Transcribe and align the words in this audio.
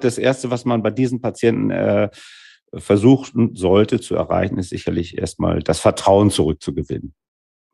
Das 0.00 0.18
Erste, 0.18 0.50
was 0.50 0.64
man 0.64 0.82
bei 0.82 0.90
diesen 0.90 1.20
Patienten 1.20 1.70
äh, 1.70 2.10
versuchen 2.74 3.54
sollte 3.54 4.00
zu 4.00 4.14
erreichen, 4.14 4.58
ist 4.58 4.70
sicherlich 4.70 5.18
erstmal 5.18 5.60
das 5.60 5.78
Vertrauen 5.78 6.30
zurückzugewinnen. 6.30 7.14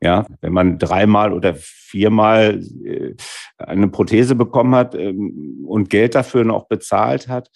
Ja, 0.01 0.25
wenn 0.41 0.51
man 0.51 0.79
dreimal 0.79 1.31
oder 1.31 1.55
viermal 1.55 2.61
äh, 2.83 3.15
eine 3.57 3.87
Prothese 3.87 4.35
bekommen 4.35 4.75
hat 4.75 4.95
ähm, 4.95 5.63
und 5.65 5.89
Geld 5.89 6.15
dafür 6.15 6.43
noch 6.43 6.67
bezahlt 6.67 7.29
hat 7.29 7.49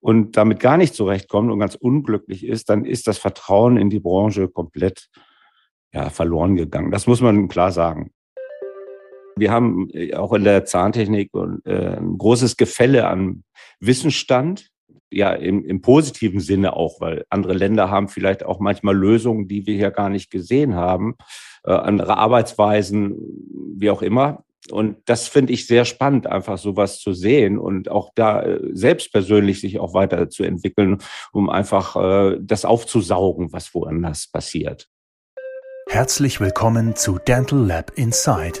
und 0.00 0.36
damit 0.38 0.60
gar 0.60 0.78
nicht 0.78 0.94
zurechtkommt 0.94 1.50
und 1.50 1.58
ganz 1.58 1.74
unglücklich 1.74 2.46
ist, 2.46 2.70
dann 2.70 2.86
ist 2.86 3.06
das 3.06 3.18
Vertrauen 3.18 3.76
in 3.76 3.90
die 3.90 4.00
Branche 4.00 4.48
komplett 4.48 5.10
ja, 5.92 6.08
verloren 6.08 6.56
gegangen. 6.56 6.90
Das 6.90 7.06
muss 7.06 7.20
man 7.20 7.48
klar 7.48 7.70
sagen. 7.70 8.12
Wir 9.40 9.50
haben 9.50 9.88
äh, 9.94 10.14
auch 10.14 10.34
in 10.34 10.44
der 10.44 10.66
Zahntechnik 10.66 11.30
äh, 11.64 11.96
ein 11.96 12.18
großes 12.18 12.58
Gefälle 12.58 13.08
an 13.08 13.42
Wissensstand 13.80 14.68
ja 15.10 15.32
im, 15.32 15.64
im 15.64 15.80
positiven 15.80 16.40
Sinne 16.40 16.76
auch, 16.76 17.00
weil 17.00 17.24
andere 17.30 17.54
Länder 17.54 17.90
haben 17.90 18.08
vielleicht 18.08 18.44
auch 18.44 18.60
manchmal 18.60 18.94
Lösungen, 18.94 19.48
die 19.48 19.66
wir 19.66 19.74
hier 19.74 19.90
gar 19.90 20.10
nicht 20.10 20.30
gesehen 20.30 20.74
haben, 20.74 21.16
äh, 21.64 21.72
andere 21.72 22.18
Arbeitsweisen, 22.18 23.16
wie 23.76 23.90
auch 23.90 24.02
immer. 24.02 24.44
Und 24.70 24.98
das 25.06 25.26
finde 25.26 25.54
ich 25.54 25.66
sehr 25.66 25.86
spannend, 25.86 26.26
einfach 26.26 26.58
sowas 26.58 27.00
zu 27.00 27.14
sehen 27.14 27.58
und 27.58 27.90
auch 27.90 28.10
da 28.14 28.44
selbst 28.72 29.10
persönlich 29.10 29.62
sich 29.62 29.80
auch 29.80 29.94
weiterzuentwickeln, 29.94 30.98
um 31.32 31.48
einfach 31.48 32.38
das 32.38 32.66
aufzusaugen, 32.66 33.54
was 33.54 33.74
woanders 33.74 34.28
passiert. 34.30 34.86
Herzlich 35.88 36.40
willkommen 36.40 36.94
zu 36.94 37.18
Dental 37.18 37.58
Lab 37.58 37.90
Inside, 37.96 38.60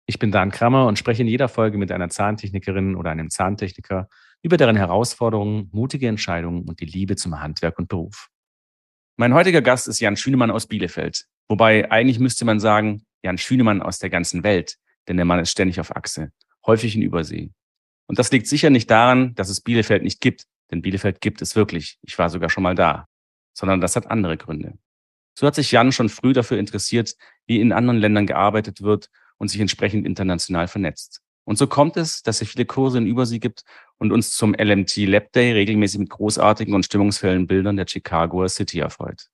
Ich 0.05 0.19
bin 0.19 0.31
Dan 0.31 0.51
Krammer 0.51 0.87
und 0.87 0.97
spreche 0.97 1.21
in 1.21 1.27
jeder 1.27 1.47
Folge 1.47 1.77
mit 1.77 1.91
einer 1.91 2.09
Zahntechnikerin 2.09 2.95
oder 2.95 3.11
einem 3.11 3.29
Zahntechniker 3.29 4.09
über 4.41 4.57
deren 4.57 4.75
Herausforderungen, 4.75 5.69
mutige 5.71 6.07
Entscheidungen 6.07 6.67
und 6.67 6.79
die 6.79 6.85
Liebe 6.85 7.15
zum 7.15 7.39
Handwerk 7.39 7.77
und 7.77 7.87
Beruf. 7.87 8.29
Mein 9.17 9.33
heutiger 9.33 9.61
Gast 9.61 9.87
ist 9.87 9.99
Jan 9.99 10.17
Schünemann 10.17 10.51
aus 10.51 10.67
Bielefeld. 10.67 11.25
Wobei 11.47 11.91
eigentlich 11.91 12.19
müsste 12.19 12.45
man 12.45 12.59
sagen, 12.59 13.05
Jan 13.23 13.37
Schünemann 13.37 13.81
aus 13.81 13.99
der 13.99 14.09
ganzen 14.09 14.43
Welt, 14.43 14.77
denn 15.07 15.17
der 15.17 15.25
Mann 15.25 15.39
ist 15.39 15.51
ständig 15.51 15.79
auf 15.79 15.95
Achse, 15.95 16.31
häufig 16.65 16.95
in 16.95 17.03
Übersee. 17.03 17.51
Und 18.07 18.17
das 18.19 18.31
liegt 18.31 18.47
sicher 18.47 18.69
nicht 18.69 18.89
daran, 18.89 19.35
dass 19.35 19.49
es 19.49 19.61
Bielefeld 19.61 20.03
nicht 20.03 20.21
gibt, 20.21 20.45
denn 20.71 20.81
Bielefeld 20.81 21.21
gibt 21.21 21.41
es 21.41 21.55
wirklich. 21.55 21.99
Ich 22.01 22.17
war 22.17 22.29
sogar 22.29 22.49
schon 22.49 22.63
mal 22.63 22.75
da. 22.75 23.07
Sondern 23.53 23.81
das 23.81 23.95
hat 23.95 24.09
andere 24.09 24.37
Gründe. 24.37 24.77
So 25.37 25.45
hat 25.45 25.55
sich 25.55 25.71
Jan 25.71 25.91
schon 25.91 26.09
früh 26.09 26.33
dafür 26.33 26.57
interessiert, 26.57 27.15
wie 27.45 27.61
in 27.61 27.73
anderen 27.73 27.99
Ländern 27.99 28.25
gearbeitet 28.25 28.81
wird 28.81 29.09
und 29.41 29.47
sich 29.47 29.59
entsprechend 29.59 30.05
international 30.05 30.67
vernetzt. 30.67 31.19
Und 31.45 31.57
so 31.57 31.65
kommt 31.65 31.97
es, 31.97 32.21
dass 32.21 32.43
es 32.43 32.49
viele 32.49 32.65
Kurse 32.65 32.99
in 32.99 33.07
Übersee 33.07 33.39
gibt 33.39 33.63
und 33.97 34.11
uns 34.11 34.35
zum 34.35 34.53
LMT 34.53 34.97
Lab 35.07 35.31
Day 35.31 35.51
regelmäßig 35.53 35.99
mit 35.99 36.11
großartigen 36.11 36.75
und 36.75 36.85
stimmungsvollen 36.85 37.47
Bildern 37.47 37.75
der 37.75 37.87
Chicagoer 37.87 38.49
City 38.49 38.79
erfreut. 38.79 39.29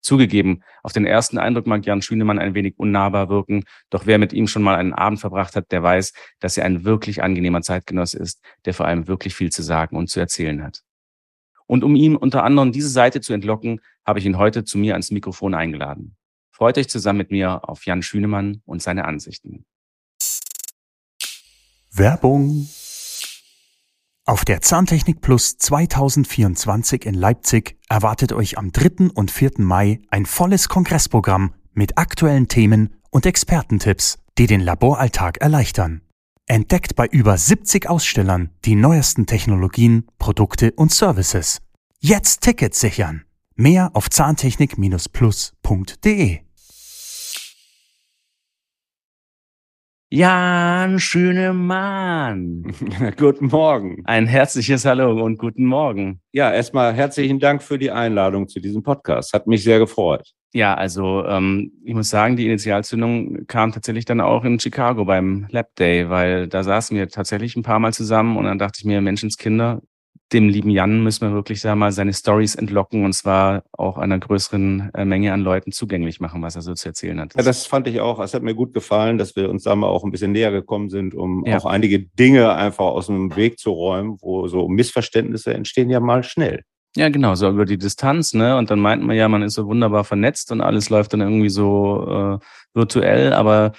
Zugegeben, 0.00 0.64
auf 0.82 0.92
den 0.92 1.06
ersten 1.06 1.38
Eindruck 1.38 1.68
mag 1.68 1.86
Jan 1.86 2.02
Schünemann 2.02 2.40
ein 2.40 2.54
wenig 2.54 2.74
unnahbar 2.78 3.28
wirken, 3.28 3.62
doch 3.90 4.06
wer 4.06 4.18
mit 4.18 4.32
ihm 4.32 4.48
schon 4.48 4.64
mal 4.64 4.74
einen 4.74 4.92
Abend 4.92 5.20
verbracht 5.20 5.54
hat, 5.54 5.70
der 5.70 5.84
weiß, 5.84 6.12
dass 6.40 6.56
er 6.56 6.64
ein 6.64 6.84
wirklich 6.84 7.22
angenehmer 7.22 7.62
Zeitgenosse 7.62 8.18
ist, 8.18 8.42
der 8.64 8.74
vor 8.74 8.86
allem 8.86 9.06
wirklich 9.06 9.36
viel 9.36 9.52
zu 9.52 9.62
sagen 9.62 9.96
und 9.96 10.10
zu 10.10 10.18
erzählen 10.18 10.64
hat. 10.64 10.82
Und 11.68 11.84
um 11.84 11.94
ihm 11.94 12.16
unter 12.16 12.42
anderem 12.42 12.72
diese 12.72 12.88
Seite 12.88 13.20
zu 13.20 13.32
entlocken, 13.32 13.80
habe 14.04 14.18
ich 14.18 14.26
ihn 14.26 14.36
heute 14.36 14.64
zu 14.64 14.78
mir 14.78 14.94
ans 14.94 15.12
Mikrofon 15.12 15.54
eingeladen. 15.54 16.16
Freut 16.62 16.78
euch 16.78 16.88
zusammen 16.88 17.18
mit 17.18 17.32
mir 17.32 17.68
auf 17.68 17.84
Jan 17.86 18.02
Schünemann 18.02 18.62
und 18.66 18.80
seine 18.80 19.04
Ansichten. 19.04 19.64
Werbung. 21.90 22.68
Auf 24.26 24.44
der 24.44 24.60
Zahntechnik 24.60 25.20
Plus 25.20 25.58
2024 25.58 27.04
in 27.04 27.14
Leipzig 27.14 27.80
erwartet 27.88 28.32
euch 28.32 28.58
am 28.58 28.70
3. 28.70 29.10
und 29.12 29.32
4. 29.32 29.54
Mai 29.56 30.02
ein 30.08 30.24
volles 30.24 30.68
Kongressprogramm 30.68 31.52
mit 31.72 31.98
aktuellen 31.98 32.46
Themen 32.46 32.94
und 33.10 33.26
Expertentipps, 33.26 34.20
die 34.38 34.46
den 34.46 34.60
Laboralltag 34.60 35.38
erleichtern. 35.38 36.02
Entdeckt 36.46 36.94
bei 36.94 37.08
über 37.08 37.36
70 37.36 37.90
Ausstellern 37.90 38.50
die 38.64 38.76
neuesten 38.76 39.26
Technologien, 39.26 40.06
Produkte 40.20 40.70
und 40.76 40.92
Services. 40.92 41.58
Jetzt 41.98 42.42
Tickets 42.42 42.78
sichern. 42.78 43.24
Mehr 43.56 43.90
auf 43.94 44.08
zahntechnik-plus.de. 44.08 46.42
Jan 50.14 51.00
Schünemann. 51.00 52.70
guten 53.16 53.46
Morgen. 53.46 54.02
Ein 54.04 54.26
herzliches 54.26 54.84
Hallo 54.84 55.24
und 55.24 55.38
guten 55.38 55.64
Morgen. 55.64 56.20
Ja, 56.32 56.52
erstmal 56.52 56.92
herzlichen 56.92 57.38
Dank 57.38 57.62
für 57.62 57.78
die 57.78 57.90
Einladung 57.90 58.46
zu 58.46 58.60
diesem 58.60 58.82
Podcast. 58.82 59.32
Hat 59.32 59.46
mich 59.46 59.64
sehr 59.64 59.78
gefreut. 59.78 60.34
Ja, 60.52 60.74
also 60.74 61.24
ähm, 61.24 61.72
ich 61.82 61.94
muss 61.94 62.10
sagen, 62.10 62.36
die 62.36 62.44
Initialzündung 62.44 63.46
kam 63.46 63.72
tatsächlich 63.72 64.04
dann 64.04 64.20
auch 64.20 64.44
in 64.44 64.60
Chicago 64.60 65.06
beim 65.06 65.46
Lab 65.48 65.74
Day, 65.76 66.10
weil 66.10 66.46
da 66.46 66.62
saßen 66.62 66.94
wir 66.94 67.08
tatsächlich 67.08 67.56
ein 67.56 67.62
paar 67.62 67.78
Mal 67.78 67.94
zusammen 67.94 68.36
und 68.36 68.44
dann 68.44 68.58
dachte 68.58 68.80
ich 68.80 68.84
mir, 68.84 69.00
Menschenskinder, 69.00 69.80
dem 70.32 70.48
lieben 70.48 70.70
Jan 70.70 71.02
müssen 71.02 71.28
wir 71.28 71.34
wirklich 71.34 71.60
sagen 71.60 71.78
mal 71.78 71.92
seine 71.92 72.12
Stories 72.12 72.54
entlocken 72.54 73.04
und 73.04 73.12
zwar 73.12 73.64
auch 73.72 73.98
einer 73.98 74.18
größeren 74.18 74.90
äh, 74.94 75.04
Menge 75.04 75.32
an 75.32 75.40
Leuten 75.40 75.72
zugänglich 75.72 76.20
machen, 76.20 76.42
was 76.42 76.56
er 76.56 76.62
so 76.62 76.74
zu 76.74 76.88
erzählen 76.88 77.20
hat. 77.20 77.34
Ja, 77.36 77.42
das 77.42 77.66
fand 77.66 77.86
ich 77.88 78.00
auch. 78.00 78.18
Es 78.20 78.34
hat 78.34 78.42
mir 78.42 78.54
gut 78.54 78.74
gefallen, 78.74 79.18
dass 79.18 79.36
wir 79.36 79.50
uns 79.50 79.64
da 79.64 79.74
mal 79.74 79.88
auch 79.88 80.04
ein 80.04 80.10
bisschen 80.10 80.32
näher 80.32 80.50
gekommen 80.50 80.90
sind, 80.90 81.14
um 81.14 81.44
ja. 81.46 81.58
auch 81.58 81.66
einige 81.66 82.00
Dinge 82.00 82.54
einfach 82.54 82.84
aus 82.84 83.06
dem 83.06 83.34
Weg 83.36 83.58
zu 83.58 83.70
räumen, 83.70 84.18
wo 84.20 84.48
so 84.48 84.68
Missverständnisse 84.68 85.54
entstehen 85.54 85.90
ja 85.90 86.00
mal 86.00 86.22
schnell. 86.22 86.62
Ja, 86.94 87.08
genau, 87.08 87.34
so 87.34 87.48
über 87.48 87.64
die 87.64 87.78
Distanz, 87.78 88.34
ne? 88.34 88.56
Und 88.58 88.70
dann 88.70 88.78
meint 88.78 89.02
man 89.02 89.16
ja, 89.16 89.26
man 89.26 89.42
ist 89.42 89.54
so 89.54 89.66
wunderbar 89.66 90.04
vernetzt 90.04 90.52
und 90.52 90.60
alles 90.60 90.90
läuft 90.90 91.14
dann 91.14 91.22
irgendwie 91.22 91.48
so 91.48 92.38
äh, 92.40 92.44
virtuell, 92.74 93.32
aber 93.32 93.72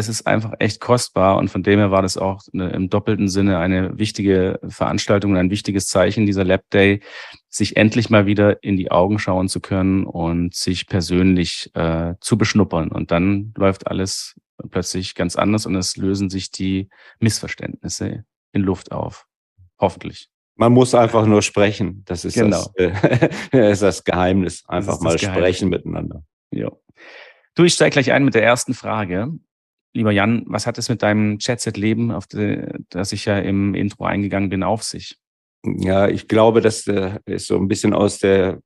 es 0.00 0.08
ist 0.08 0.26
einfach 0.26 0.54
echt 0.58 0.80
kostbar 0.80 1.36
und 1.36 1.48
von 1.48 1.62
dem 1.62 1.78
her 1.78 1.90
war 1.90 2.02
das 2.02 2.16
auch 2.16 2.42
eine, 2.52 2.70
im 2.70 2.88
doppelten 2.90 3.28
Sinne 3.28 3.58
eine 3.58 3.98
wichtige 3.98 4.58
Veranstaltung 4.66 5.32
und 5.32 5.36
ein 5.36 5.50
wichtiges 5.50 5.86
Zeichen 5.86 6.26
dieser 6.26 6.44
Lab 6.44 6.68
Day, 6.70 7.00
sich 7.48 7.76
endlich 7.76 8.10
mal 8.10 8.26
wieder 8.26 8.62
in 8.64 8.76
die 8.76 8.90
Augen 8.90 9.18
schauen 9.18 9.48
zu 9.48 9.60
können 9.60 10.04
und 10.04 10.54
sich 10.54 10.86
persönlich 10.86 11.70
äh, 11.74 12.14
zu 12.20 12.38
beschnuppern. 12.38 12.90
Und 12.90 13.10
dann 13.10 13.52
läuft 13.56 13.86
alles 13.86 14.34
plötzlich 14.70 15.14
ganz 15.14 15.36
anders 15.36 15.66
und 15.66 15.76
es 15.76 15.96
lösen 15.96 16.30
sich 16.30 16.50
die 16.50 16.88
Missverständnisse 17.18 18.24
in 18.52 18.62
Luft 18.62 18.92
auf. 18.92 19.26
Hoffentlich. 19.78 20.28
Man 20.56 20.72
muss 20.72 20.94
einfach 20.94 21.26
nur 21.26 21.42
sprechen. 21.42 22.02
Das 22.06 22.24
ist, 22.24 22.34
genau. 22.34 22.70
das, 22.74 22.94
äh, 23.52 23.70
ist 23.72 23.82
das 23.82 24.04
Geheimnis. 24.04 24.64
Einfach 24.66 25.00
mal 25.00 25.16
Geheimnis. 25.16 25.38
sprechen 25.38 25.68
miteinander. 25.68 26.22
Ja. 26.50 26.70
Du, 27.54 27.64
ich 27.64 27.74
steige 27.74 27.94
gleich 27.94 28.12
ein 28.12 28.24
mit 28.24 28.34
der 28.34 28.42
ersten 28.42 28.74
Frage. 28.74 29.32
Lieber 29.92 30.12
Jan, 30.12 30.44
was 30.46 30.66
hat 30.66 30.78
es 30.78 30.88
mit 30.88 31.02
deinem 31.02 31.38
Chatset-Leben, 31.38 32.10
auf 32.12 32.26
das 32.28 33.12
ich 33.12 33.24
ja 33.24 33.38
im 33.38 33.74
Intro 33.74 34.04
eingegangen 34.04 34.48
bin, 34.48 34.62
auf 34.62 34.82
sich? 34.82 35.18
Ja, 35.64 36.08
ich 36.08 36.26
glaube, 36.26 36.60
das 36.60 36.86
äh, 36.86 37.18
ist 37.26 37.46
so 37.46 37.56
ein 37.56 37.68
bisschen 37.68 37.92
aus 37.92 38.18
der, 38.18 38.60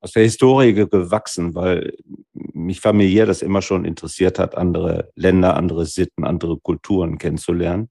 aus 0.00 0.12
der 0.12 0.22
Historie 0.22 0.72
gewachsen, 0.72 1.54
weil 1.54 1.94
mich 2.32 2.80
familiär 2.80 3.26
das 3.26 3.42
immer 3.42 3.60
schon 3.60 3.84
interessiert 3.84 4.38
hat, 4.38 4.56
andere 4.56 5.10
Länder, 5.14 5.56
andere 5.56 5.84
Sitten, 5.84 6.24
andere 6.24 6.58
Kulturen 6.58 7.18
kennenzulernen. 7.18 7.90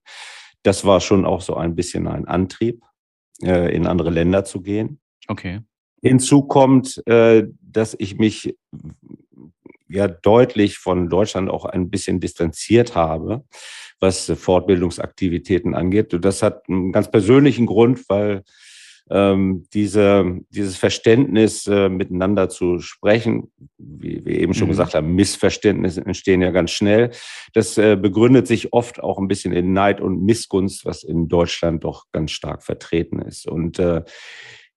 Das 0.64 0.86
war 0.86 1.02
schon 1.02 1.26
auch 1.26 1.42
so 1.42 1.56
ein 1.56 1.76
bisschen 1.76 2.08
ein 2.08 2.26
Antrieb, 2.26 2.82
äh, 3.44 3.76
in 3.76 3.86
andere 3.86 4.10
Länder 4.10 4.44
zu 4.44 4.62
gehen. 4.62 5.00
Okay. 5.28 5.62
Hinzu 6.02 6.44
kommt, 6.44 7.06
äh, 7.06 7.46
dass 7.62 7.96
ich 8.00 8.18
mich 8.18 8.56
ja 9.90 10.08
deutlich 10.08 10.78
von 10.78 11.10
Deutschland 11.10 11.50
auch 11.50 11.66
ein 11.66 11.90
bisschen 11.90 12.20
distanziert 12.20 12.96
habe, 12.96 13.44
was 14.00 14.32
Fortbildungsaktivitäten 14.36 15.76
angeht. 15.76 16.14
Und 16.14 16.24
das 16.24 16.42
hat 16.42 16.70
einen 16.70 16.92
ganz 16.92 17.12
persönlichen 17.12 17.66
Grund, 17.66 18.08
weil 18.08 18.44
ähm, 19.12 19.66
diese, 19.74 20.40
dieses 20.50 20.78
Verständnis 20.78 21.66
äh, 21.68 21.90
miteinander 21.90 22.50
zu 22.50 22.80
sprechen, 22.80 23.52
wie 23.78 24.24
wir 24.24 24.40
eben 24.40 24.54
schon 24.54 24.68
mhm. 24.68 24.72
gesagt 24.72 24.94
haben, 24.94 25.16
Missverständnisse 25.16 26.06
entstehen 26.06 26.42
ja 26.42 26.52
ganz 26.52 26.72
schnell. 26.72 27.12
Das 27.54 27.78
äh, 27.78 27.96
begründet 27.96 28.48
sich 28.48 28.72
oft 28.72 29.02
auch 29.02 29.18
ein 29.18 29.28
bisschen 29.28 29.52
in 29.52 29.74
Neid 29.74 30.00
und 30.00 30.24
Missgunst, 30.24 30.86
was 30.86 31.04
in 31.04 31.28
Deutschland 31.28 31.84
doch 31.84 32.06
ganz 32.12 32.32
stark 32.32 32.64
vertreten 32.64 33.20
ist. 33.20 33.48
Und 33.48 33.80
äh, 33.80 34.04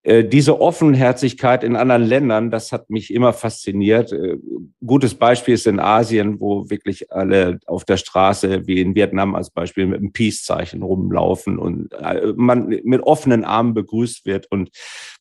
diese 0.04 0.60
Offenherzigkeit 0.60 1.62
in 1.62 1.76
anderen 1.76 2.02
Ländern, 2.02 2.50
das 2.50 2.72
hat 2.72 2.90
mich 2.90 3.14
immer 3.14 3.32
fasziniert. 3.32 4.12
Äh, 4.12 4.36
gutes 4.84 5.14
Beispiel 5.14 5.54
ist 5.54 5.68
in 5.68 5.78
Asien, 5.78 6.40
wo 6.40 6.68
wirklich 6.70 7.12
alle 7.12 7.60
auf 7.66 7.84
der 7.84 7.98
Straße, 7.98 8.66
wie 8.66 8.80
in 8.80 8.96
Vietnam 8.96 9.36
als 9.36 9.50
Beispiel, 9.50 9.86
mit 9.86 10.00
einem 10.00 10.12
Peace-Zeichen 10.12 10.82
rumlaufen 10.82 11.56
und 11.56 11.92
äh, 11.92 12.32
man 12.34 12.66
mit 12.82 13.02
offenen 13.02 13.44
Armen 13.44 13.74
begrüßt 13.74 14.26
wird 14.26 14.50
und 14.50 14.70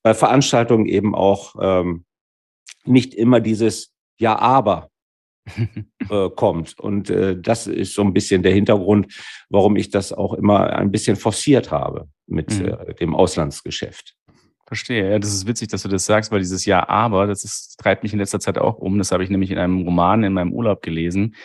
bei 0.02 0.16
Veranstaltungen 0.16 0.88
eben 0.88 1.14
auch 1.14 1.56
ähm, 1.62 2.06
nicht 2.84 3.14
immer 3.14 3.40
dieses 3.40 3.94
Ja, 4.18 4.40
aber 4.40 4.90
äh, 6.10 6.30
kommt. 6.36 6.80
Und 6.80 7.10
äh, 7.10 7.40
das 7.40 7.68
ist 7.68 7.94
so 7.94 8.02
ein 8.02 8.14
bisschen 8.14 8.44
der 8.44 8.54
Hintergrund, 8.54 9.14
warum 9.50 9.76
ich 9.76 9.90
das 9.90 10.14
auch 10.14 10.34
immer 10.34 10.74
ein 10.74 10.92
bisschen 10.92 11.16
forciert 11.16 11.72
habe 11.72 12.08
mit 12.28 12.60
mhm. 12.60 12.68
äh, 12.68 12.94
dem 12.96 13.16
Auslandsgeschäft. 13.16 14.16
Verstehe. 14.72 15.12
Ja, 15.12 15.20
das 15.20 15.34
ist 15.34 15.46
witzig, 15.46 15.68
dass 15.68 15.84
du 15.84 15.90
das 15.90 16.06
sagst, 16.06 16.32
weil 16.32 16.40
dieses 16.40 16.64
Ja, 16.64 16.88
aber, 16.88 17.28
das 17.28 17.44
ist, 17.44 17.78
treibt 17.78 18.04
mich 18.04 18.14
in 18.14 18.20
letzter 18.20 18.40
Zeit 18.40 18.58
auch 18.58 18.78
um. 18.78 18.98
Das 19.00 19.12
habe 19.12 19.22
ich 19.22 19.30
nämlich 19.30 19.52
in 19.52 19.58
einem 19.58 19.82
Roman 19.82 20.24
in 20.24 20.32
meinem 20.32 20.54
Urlaub 20.54 20.82
gelesen. 20.82 21.36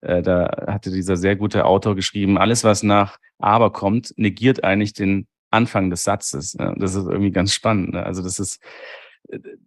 Äh, 0.00 0.20
da 0.20 0.64
hatte 0.66 0.90
dieser 0.90 1.16
sehr 1.16 1.36
gute 1.36 1.64
Autor 1.64 1.94
geschrieben, 1.94 2.38
alles, 2.38 2.64
was 2.64 2.82
nach 2.82 3.18
aber 3.38 3.70
kommt, 3.70 4.12
negiert 4.16 4.64
eigentlich 4.64 4.94
den 4.94 5.28
Anfang 5.52 5.90
des 5.90 6.02
Satzes. 6.02 6.56
Das 6.58 6.96
ist 6.96 7.06
irgendwie 7.06 7.30
ganz 7.30 7.54
spannend. 7.54 7.92
Ne? 7.92 8.04
Also 8.04 8.20
das 8.20 8.40
ist, 8.40 8.60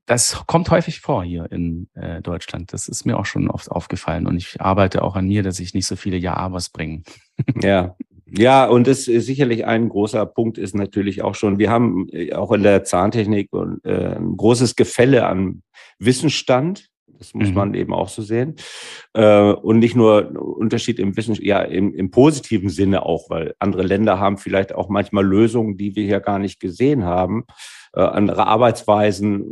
das 0.06 0.44
kommt 0.46 0.70
häufig 0.70 1.00
vor 1.00 1.24
hier 1.24 1.50
in 1.54 1.88
äh, 1.94 2.22
Deutschland. 2.22 2.74
Das 2.74 2.90
ist 2.90 3.06
mir 3.06 3.18
auch 3.18 3.26
schon 3.26 3.50
oft 3.50 3.72
aufgefallen. 3.72 4.28
Und 4.28 4.36
ich 4.36 4.60
arbeite 4.60 5.04
auch 5.04 5.16
an 5.16 5.30
mir, 5.30 5.42
dass 5.42 5.62
ich 5.62 5.74
nicht 5.74 5.88
so 5.88 5.96
viele 5.96 6.18
Ja-Abers 6.18 6.68
bringe. 6.68 7.04
Ja, 7.62 7.96
ja, 8.32 8.66
und 8.66 8.88
das 8.88 9.08
ist 9.08 9.28
sicherlich 9.28 9.66
ein 9.66 9.90
großer 9.90 10.26
Punkt 10.26 10.58
ist 10.58 10.76
natürlich 10.76 11.22
auch 11.22 11.36
schon, 11.36 11.60
wir 11.60 11.70
haben 11.70 12.08
äh, 12.12 12.34
auch 12.34 12.52
in 12.52 12.64
der 12.64 12.84
Zahntechnik 12.84 13.50
äh, 13.84 14.16
ein 14.16 14.36
großes 14.36 14.76
Gefälle 14.76 15.28
an 15.28 15.62
Wissensstand. 16.00 16.90
Das 17.18 17.34
muss 17.34 17.50
mhm. 17.50 17.54
man 17.54 17.74
eben 17.76 17.94
auch 17.94 18.10
so 18.10 18.22
sehen. 18.22 18.56
Äh, 19.14 19.52
und 19.52 19.80
nicht 19.80 19.96
nur 19.96 20.32
Unterschied 20.58 21.00
im 21.00 21.16
Wissen, 21.16 21.36
ja, 21.40 21.62
im, 21.62 21.94
im 21.94 22.12
positiven 22.12 22.70
Sinne 22.70 23.06
auch, 23.06 23.30
weil 23.30 23.54
andere 23.60 23.84
Länder 23.84 24.20
haben 24.20 24.38
vielleicht 24.38 24.74
auch 24.74 24.90
manchmal 24.90 25.26
Lösungen, 25.26 25.78
die 25.78 25.96
wir 25.96 26.04
hier 26.04 26.20
gar 26.20 26.40
nicht 26.40 26.60
gesehen 26.60 27.06
haben, 27.06 27.46
andere 27.94 28.46
Arbeitsweisen, 28.46 29.46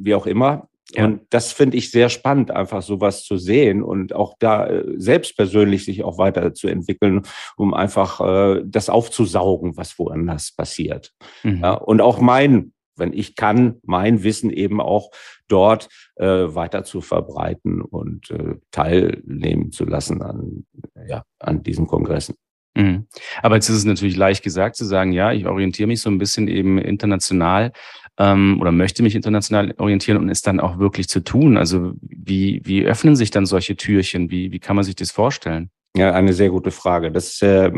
wie 0.00 0.14
auch 0.14 0.26
immer. 0.26 0.68
Ja. 0.94 1.04
Und 1.04 1.22
das 1.30 1.52
finde 1.52 1.76
ich 1.76 1.90
sehr 1.90 2.08
spannend, 2.08 2.50
einfach 2.50 2.82
sowas 2.82 3.24
zu 3.24 3.36
sehen 3.36 3.82
und 3.82 4.14
auch 4.14 4.34
da 4.38 4.66
äh, 4.66 4.84
selbst 4.96 5.36
persönlich 5.36 5.84
sich 5.84 6.02
auch 6.02 6.18
weiterzuentwickeln, 6.18 7.22
um 7.56 7.74
einfach 7.74 8.20
äh, 8.20 8.62
das 8.64 8.88
aufzusaugen, 8.88 9.76
was 9.76 9.98
woanders 9.98 10.52
passiert. 10.52 11.12
Mhm. 11.42 11.60
Ja, 11.62 11.74
und 11.74 12.00
auch 12.00 12.20
mein, 12.20 12.72
wenn 12.96 13.12
ich 13.12 13.36
kann, 13.36 13.76
mein 13.84 14.24
Wissen 14.24 14.50
eben 14.50 14.80
auch 14.80 15.10
dort 15.48 15.88
äh, 16.16 16.26
weiter 16.26 16.84
zu 16.84 17.00
verbreiten 17.00 17.82
und 17.82 18.30
äh, 18.30 18.56
teilnehmen 18.70 19.72
zu 19.72 19.84
lassen 19.84 20.22
an, 20.22 20.66
ja, 21.06 21.24
an 21.38 21.62
diesen 21.62 21.86
Kongressen. 21.86 22.34
Mhm. 22.76 23.06
Aber 23.42 23.56
jetzt 23.56 23.68
ist 23.68 23.78
es 23.78 23.84
natürlich 23.84 24.16
leicht 24.16 24.42
gesagt 24.42 24.76
zu 24.76 24.84
sagen, 24.84 25.12
ja, 25.12 25.32
ich 25.32 25.46
orientiere 25.46 25.88
mich 25.88 26.00
so 26.00 26.10
ein 26.10 26.18
bisschen 26.18 26.48
eben 26.48 26.78
international 26.78 27.72
ähm, 28.20 28.58
oder 28.60 28.70
möchte 28.70 29.02
mich 29.02 29.14
international 29.14 29.74
orientieren 29.78 30.18
und 30.18 30.28
es 30.28 30.42
dann 30.42 30.60
auch 30.60 30.78
wirklich 30.78 31.08
zu 31.08 31.20
tun. 31.20 31.56
Also 31.56 31.94
wie, 32.02 32.60
wie 32.64 32.84
öffnen 32.84 33.16
sich 33.16 33.30
dann 33.30 33.46
solche 33.46 33.76
Türchen? 33.76 34.30
Wie, 34.30 34.52
wie 34.52 34.58
kann 34.58 34.76
man 34.76 34.84
sich 34.84 34.94
das 34.94 35.10
vorstellen? 35.10 35.70
Ja, 35.96 36.12
eine 36.12 36.34
sehr 36.34 36.50
gute 36.50 36.70
Frage. 36.70 37.10
Das 37.10 37.40
äh, 37.40 37.72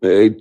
äh, 0.00 0.34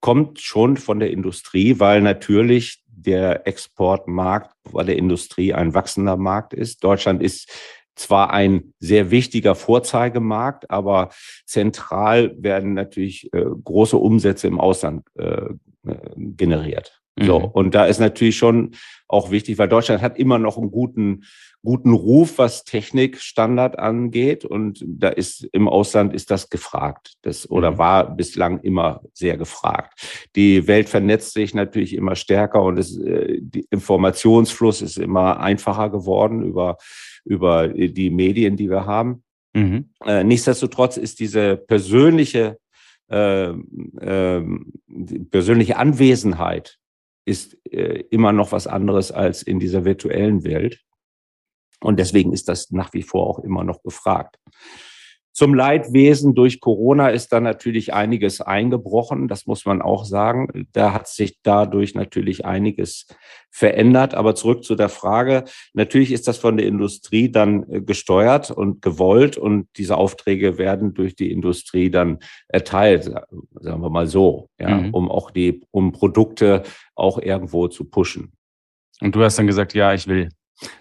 kommt 0.00 0.40
schon 0.40 0.78
von 0.78 0.98
der 0.98 1.10
Industrie, 1.10 1.78
weil 1.78 2.00
natürlich 2.00 2.82
der 2.86 3.46
Exportmarkt 3.46 4.54
bei 4.72 4.82
der 4.82 4.96
Industrie 4.96 5.52
ein 5.52 5.74
wachsender 5.74 6.16
Markt 6.16 6.54
ist. 6.54 6.82
Deutschland 6.82 7.22
ist 7.22 7.50
zwar 8.00 8.30
ein 8.32 8.72
sehr 8.78 9.10
wichtiger 9.10 9.54
Vorzeigemarkt, 9.54 10.70
aber 10.70 11.10
zentral 11.44 12.34
werden 12.38 12.74
natürlich 12.74 13.32
äh, 13.32 13.44
große 13.64 13.96
Umsätze 13.96 14.46
im 14.46 14.60
Ausland 14.60 15.06
äh, 15.18 15.50
äh 15.86 15.96
generiert. 16.16 17.00
So, 17.22 17.38
mhm. 17.40 17.44
und 17.46 17.74
da 17.74 17.84
ist 17.86 17.98
natürlich 17.98 18.36
schon 18.36 18.70
auch 19.08 19.30
wichtig, 19.30 19.58
weil 19.58 19.68
Deutschland 19.68 20.00
hat 20.00 20.18
immer 20.18 20.38
noch 20.38 20.56
einen 20.56 20.70
guten, 20.70 21.24
guten 21.62 21.92
Ruf, 21.92 22.38
was 22.38 22.64
Technikstandard 22.64 23.78
angeht. 23.78 24.44
Und 24.44 24.82
da 24.86 25.08
ist 25.08 25.46
im 25.52 25.68
Ausland 25.68 26.14
ist 26.14 26.30
das 26.30 26.48
gefragt. 26.48 27.14
Das 27.22 27.50
oder 27.50 27.72
mhm. 27.72 27.78
war 27.78 28.16
bislang 28.16 28.60
immer 28.60 29.02
sehr 29.12 29.36
gefragt. 29.36 30.28
Die 30.34 30.66
Welt 30.66 30.88
vernetzt 30.88 31.34
sich 31.34 31.52
natürlich 31.52 31.94
immer 31.94 32.16
stärker 32.16 32.62
und 32.62 32.78
es, 32.78 32.96
äh, 32.96 33.38
der 33.40 33.64
Informationsfluss 33.70 34.80
ist 34.80 34.96
immer 34.96 35.40
einfacher 35.40 35.90
geworden 35.90 36.42
über 36.42 36.78
über 37.24 37.68
die 37.68 38.10
Medien, 38.10 38.56
die 38.56 38.70
wir 38.70 38.86
haben. 38.86 39.22
Mhm. 39.52 39.90
Äh, 40.04 40.24
nichtsdestotrotz 40.24 40.96
ist 40.96 41.20
diese 41.20 41.56
persönliche, 41.56 42.58
äh, 43.10 43.50
äh, 43.50 44.42
persönliche 45.30 45.76
Anwesenheit 45.76 46.78
ist 47.24 47.58
äh, 47.66 48.04
immer 48.10 48.32
noch 48.32 48.52
was 48.52 48.66
anderes 48.66 49.12
als 49.12 49.42
in 49.42 49.58
dieser 49.58 49.84
virtuellen 49.84 50.44
Welt. 50.44 50.80
Und 51.80 51.98
deswegen 51.98 52.32
ist 52.32 52.48
das 52.48 52.70
nach 52.70 52.92
wie 52.92 53.02
vor 53.02 53.26
auch 53.26 53.38
immer 53.38 53.64
noch 53.64 53.82
gefragt. 53.82 54.36
Zum 55.32 55.54
Leidwesen 55.54 56.34
durch 56.34 56.60
Corona 56.60 57.08
ist 57.08 57.32
da 57.32 57.40
natürlich 57.40 57.94
einiges 57.94 58.40
eingebrochen, 58.40 59.28
das 59.28 59.46
muss 59.46 59.64
man 59.64 59.80
auch 59.80 60.04
sagen. 60.04 60.66
Da 60.72 60.92
hat 60.92 61.08
sich 61.08 61.38
dadurch 61.42 61.94
natürlich 61.94 62.44
einiges 62.44 63.06
verändert. 63.50 64.14
Aber 64.14 64.34
zurück 64.34 64.64
zu 64.64 64.74
der 64.74 64.88
Frage, 64.88 65.44
natürlich 65.72 66.12
ist 66.12 66.28
das 66.28 66.38
von 66.38 66.56
der 66.56 66.66
Industrie 66.66 67.30
dann 67.30 67.68
äh, 67.70 67.80
gesteuert 67.80 68.50
und 68.50 68.82
gewollt 68.82 69.36
und 69.36 69.68
diese 69.76 69.96
Aufträge 69.96 70.58
werden 70.58 70.94
durch 70.94 71.16
die 71.16 71.30
Industrie 71.30 71.90
dann 71.90 72.18
erteilt, 72.48 73.04
sagen 73.04 73.82
wir 73.82 73.90
mal 73.90 74.06
so, 74.06 74.48
ja, 74.58 74.76
mhm. 74.76 74.94
um 74.94 75.10
auch 75.10 75.30
die, 75.30 75.62
um 75.70 75.92
Produkte 75.92 76.62
auch 76.94 77.18
irgendwo 77.18 77.68
zu 77.68 77.84
pushen. 77.84 78.32
Und 79.00 79.14
du 79.14 79.22
hast 79.22 79.38
dann 79.38 79.46
gesagt, 79.46 79.74
ja, 79.74 79.94
ich 79.94 80.06
will. 80.06 80.28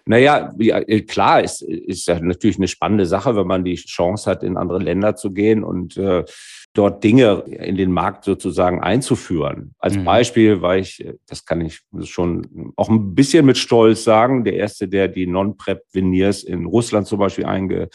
Naja, 0.05 0.53
ja, 0.57 0.79
äh, 0.79 1.01
klar, 1.01 1.43
ist, 1.43 1.61
ist 1.61 2.07
ja 2.07 2.19
natürlich 2.19 2.57
eine 2.57 2.67
spannende 2.67 3.05
Sache, 3.05 3.35
wenn 3.35 3.47
man 3.47 3.63
die 3.63 3.75
Chance 3.75 4.29
hat, 4.29 4.43
in 4.43 4.57
andere 4.57 4.79
Länder 4.79 5.15
zu 5.15 5.31
gehen 5.31 5.63
und 5.63 5.97
äh, 5.97 6.25
dort 6.73 7.03
Dinge 7.03 7.43
in 7.47 7.75
den 7.75 7.91
Markt 7.91 8.25
sozusagen 8.25 8.81
einzuführen. 8.81 9.73
Als 9.79 9.97
mhm. 9.97 10.03
Beispiel 10.03 10.61
war 10.61 10.77
ich, 10.77 11.05
das 11.27 11.45
kann 11.45 11.61
ich 11.61 11.81
schon 12.03 12.73
auch 12.75 12.89
ein 12.89 13.15
bisschen 13.15 13.45
mit 13.45 13.57
Stolz 13.57 14.03
sagen, 14.03 14.43
der 14.43 14.53
erste, 14.53 14.87
der 14.87 15.07
die 15.07 15.27
Non-Prep-Veneers 15.27 16.43
in 16.43 16.65
Russland 16.65 17.07
zum 17.07 17.19
Beispiel 17.19 17.45
einge, 17.45 17.89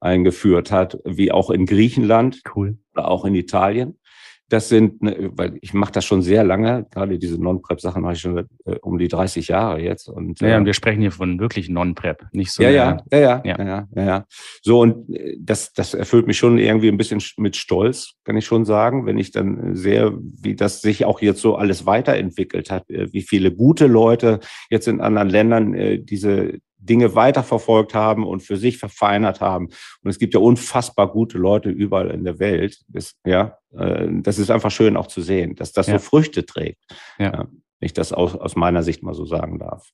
eingeführt 0.00 0.72
hat, 0.72 0.98
wie 1.04 1.32
auch 1.32 1.50
in 1.50 1.66
Griechenland 1.66 2.42
cool. 2.54 2.78
oder 2.94 3.08
auch 3.08 3.24
in 3.24 3.34
Italien. 3.34 3.98
Das 4.48 4.68
sind, 4.68 5.02
ne, 5.02 5.30
weil 5.32 5.58
ich 5.60 5.74
mache 5.74 5.92
das 5.92 6.04
schon 6.04 6.22
sehr 6.22 6.44
lange, 6.44 6.86
gerade 6.90 7.18
diese 7.18 7.40
Non-Prep-Sachen 7.42 8.02
mache 8.02 8.12
ich 8.12 8.20
schon 8.20 8.38
äh, 8.38 8.76
um 8.82 8.98
die 8.98 9.08
30 9.08 9.48
Jahre 9.48 9.80
jetzt. 9.80 10.08
Und, 10.08 10.40
ja, 10.40 10.48
äh, 10.48 10.56
und 10.56 10.66
wir 10.66 10.74
sprechen 10.74 11.00
hier 11.00 11.12
von 11.12 11.40
wirklich 11.40 11.68
Non-Prep, 11.68 12.26
nicht 12.32 12.52
so. 12.52 12.62
Ja, 12.62 12.70
ja, 12.70 12.96
ja, 13.10 13.18
ja, 13.18 13.42
ja, 13.44 13.64
ja, 13.64 13.88
ja, 13.94 14.04
ja. 14.04 14.24
So, 14.62 14.80
und 14.80 15.10
äh, 15.10 15.36
das, 15.40 15.72
das 15.72 15.94
erfüllt 15.94 16.26
mich 16.26 16.38
schon 16.38 16.58
irgendwie 16.58 16.88
ein 16.88 16.96
bisschen 16.96 17.20
mit 17.38 17.56
Stolz, 17.56 18.14
kann 18.24 18.36
ich 18.36 18.46
schon 18.46 18.64
sagen, 18.64 19.06
wenn 19.06 19.18
ich 19.18 19.32
dann 19.32 19.74
sehe, 19.74 20.16
wie 20.16 20.54
das 20.54 20.80
sich 20.80 21.04
auch 21.04 21.20
jetzt 21.20 21.40
so 21.40 21.56
alles 21.56 21.86
weiterentwickelt 21.86 22.70
hat, 22.70 22.84
wie 22.88 23.22
viele 23.22 23.52
gute 23.52 23.86
Leute 23.86 24.40
jetzt 24.70 24.86
in 24.88 25.00
anderen 25.00 25.28
Ländern 25.28 26.04
diese 26.04 26.58
Dinge 26.86 27.14
weiterverfolgt 27.14 27.94
haben 27.94 28.26
und 28.26 28.40
für 28.40 28.56
sich 28.56 28.78
verfeinert 28.78 29.40
haben. 29.40 29.66
Und 30.02 30.10
es 30.10 30.18
gibt 30.18 30.34
ja 30.34 30.40
unfassbar 30.40 31.10
gute 31.10 31.38
Leute 31.38 31.68
überall 31.68 32.10
in 32.10 32.24
der 32.24 32.38
Welt. 32.38 32.80
Das, 32.88 33.14
ja, 33.24 33.58
äh, 33.76 34.06
das 34.10 34.38
ist 34.38 34.50
einfach 34.50 34.70
schön 34.70 34.96
auch 34.96 35.08
zu 35.08 35.20
sehen, 35.20 35.54
dass 35.56 35.72
das 35.72 35.88
ja. 35.88 35.98
so 35.98 36.04
Früchte 36.04 36.46
trägt. 36.46 36.82
Ja. 37.18 37.26
ja. 37.26 37.38
Wenn 37.78 37.86
ich 37.86 37.92
das 37.92 38.12
aus, 38.12 38.34
aus 38.34 38.56
meiner 38.56 38.82
Sicht 38.82 39.02
mal 39.02 39.14
so 39.14 39.26
sagen 39.26 39.58
darf. 39.58 39.90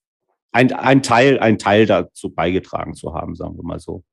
Ein, 0.53 0.73
ein 0.73 1.03
Teil, 1.03 1.41
ein 1.41 1.59
Teil 1.59 1.87
dazu 1.87 2.31
beigetragen 2.31 2.95
zu 2.95 3.15
haben, 3.15 3.35
sagen 3.35 3.57
wir 3.57 3.65
mal 3.65 3.81
so. 3.81 4.05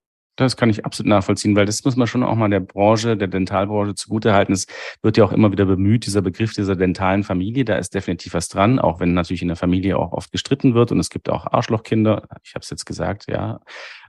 Das 0.46 0.56
kann 0.56 0.70
ich 0.70 0.86
absolut 0.86 1.10
nachvollziehen, 1.10 1.56
weil 1.56 1.66
das 1.66 1.84
muss 1.84 1.98
man 1.98 2.08
schon 2.08 2.24
auch 2.24 2.36
mal 2.36 2.50
der 2.50 2.62
Branche, 2.62 3.18
der 3.18 3.28
Dentalbranche 3.28 3.96
zugutehalten. 3.96 4.54
Es 4.54 4.68
wird 5.02 5.18
ja 5.18 5.26
auch 5.26 5.34
immer 5.34 5.52
wieder 5.52 5.66
bemüht, 5.66 6.06
dieser 6.06 6.22
Begriff 6.22 6.54
dieser 6.54 6.78
dentalen 6.78 7.24
Familie. 7.24 7.66
Da 7.66 7.76
ist 7.76 7.94
definitiv 7.94 8.34
was 8.34 8.48
dran, 8.48 8.80
auch 8.80 9.02
wenn 9.02 9.14
natürlich 9.14 9.42
in 9.42 9.50
der 9.50 9.58
Familie 9.58 9.98
auch 9.98 10.14
oft 10.14 10.32
gestritten 10.32 10.76
wird 10.76 10.92
und 10.94 11.00
es 11.00 11.10
gibt 11.10 11.30
auch 11.30 11.46
Arschlochkinder. 11.46 12.28
Ich 12.44 12.56
habe 12.56 12.64
es 12.64 12.70
jetzt 12.70 12.86
gesagt, 12.86 13.26
ja. 13.28 13.60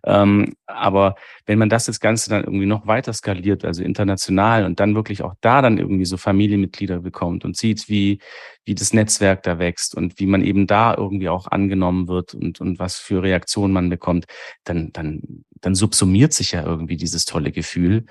Ähm, 0.04 0.54
aber 0.66 1.14
wenn 1.47 1.59
man 1.59 1.69
das 1.69 1.85
das 1.85 2.00
Ganze 2.00 2.30
dann 2.30 2.45
irgendwie 2.45 2.66
noch 2.66 2.87
weiter 2.87 3.12
skaliert, 3.12 3.64
also 3.64 3.83
international 3.83 4.64
und 4.64 4.80
dann 4.80 4.95
wirklich 4.95 5.23
auch 5.23 5.35
da 5.40 5.62
dann 5.62 5.78
irgendwie 5.78 6.04
so 6.04 6.16
Familienmitglieder 6.16 7.00
bekommt 7.00 7.45
und 7.45 7.57
sieht, 7.57 7.88
wie, 7.88 8.21
wie 8.64 8.75
das 8.75 8.92
Netzwerk 8.92 9.42
da 9.42 9.59
wächst 9.59 9.95
und 9.95 10.19
wie 10.19 10.26
man 10.26 10.42
eben 10.42 10.66
da 10.66 10.95
irgendwie 10.97 11.28
auch 11.28 11.47
angenommen 11.47 12.09
wird 12.09 12.35
und, 12.35 12.61
und 12.61 12.78
was 12.78 12.97
für 12.97 13.23
Reaktionen 13.23 13.73
man 13.73 13.90
bekommt, 13.90 14.26
dann, 14.64 14.92
dann, 14.92 15.45
dann 15.61 15.75
subsumiert 15.75 16.33
sich 16.33 16.52
ja 16.52 16.64
irgendwie 16.64 16.97
dieses 16.97 17.25
tolle 17.25 17.52
Gefühl. 17.52 18.07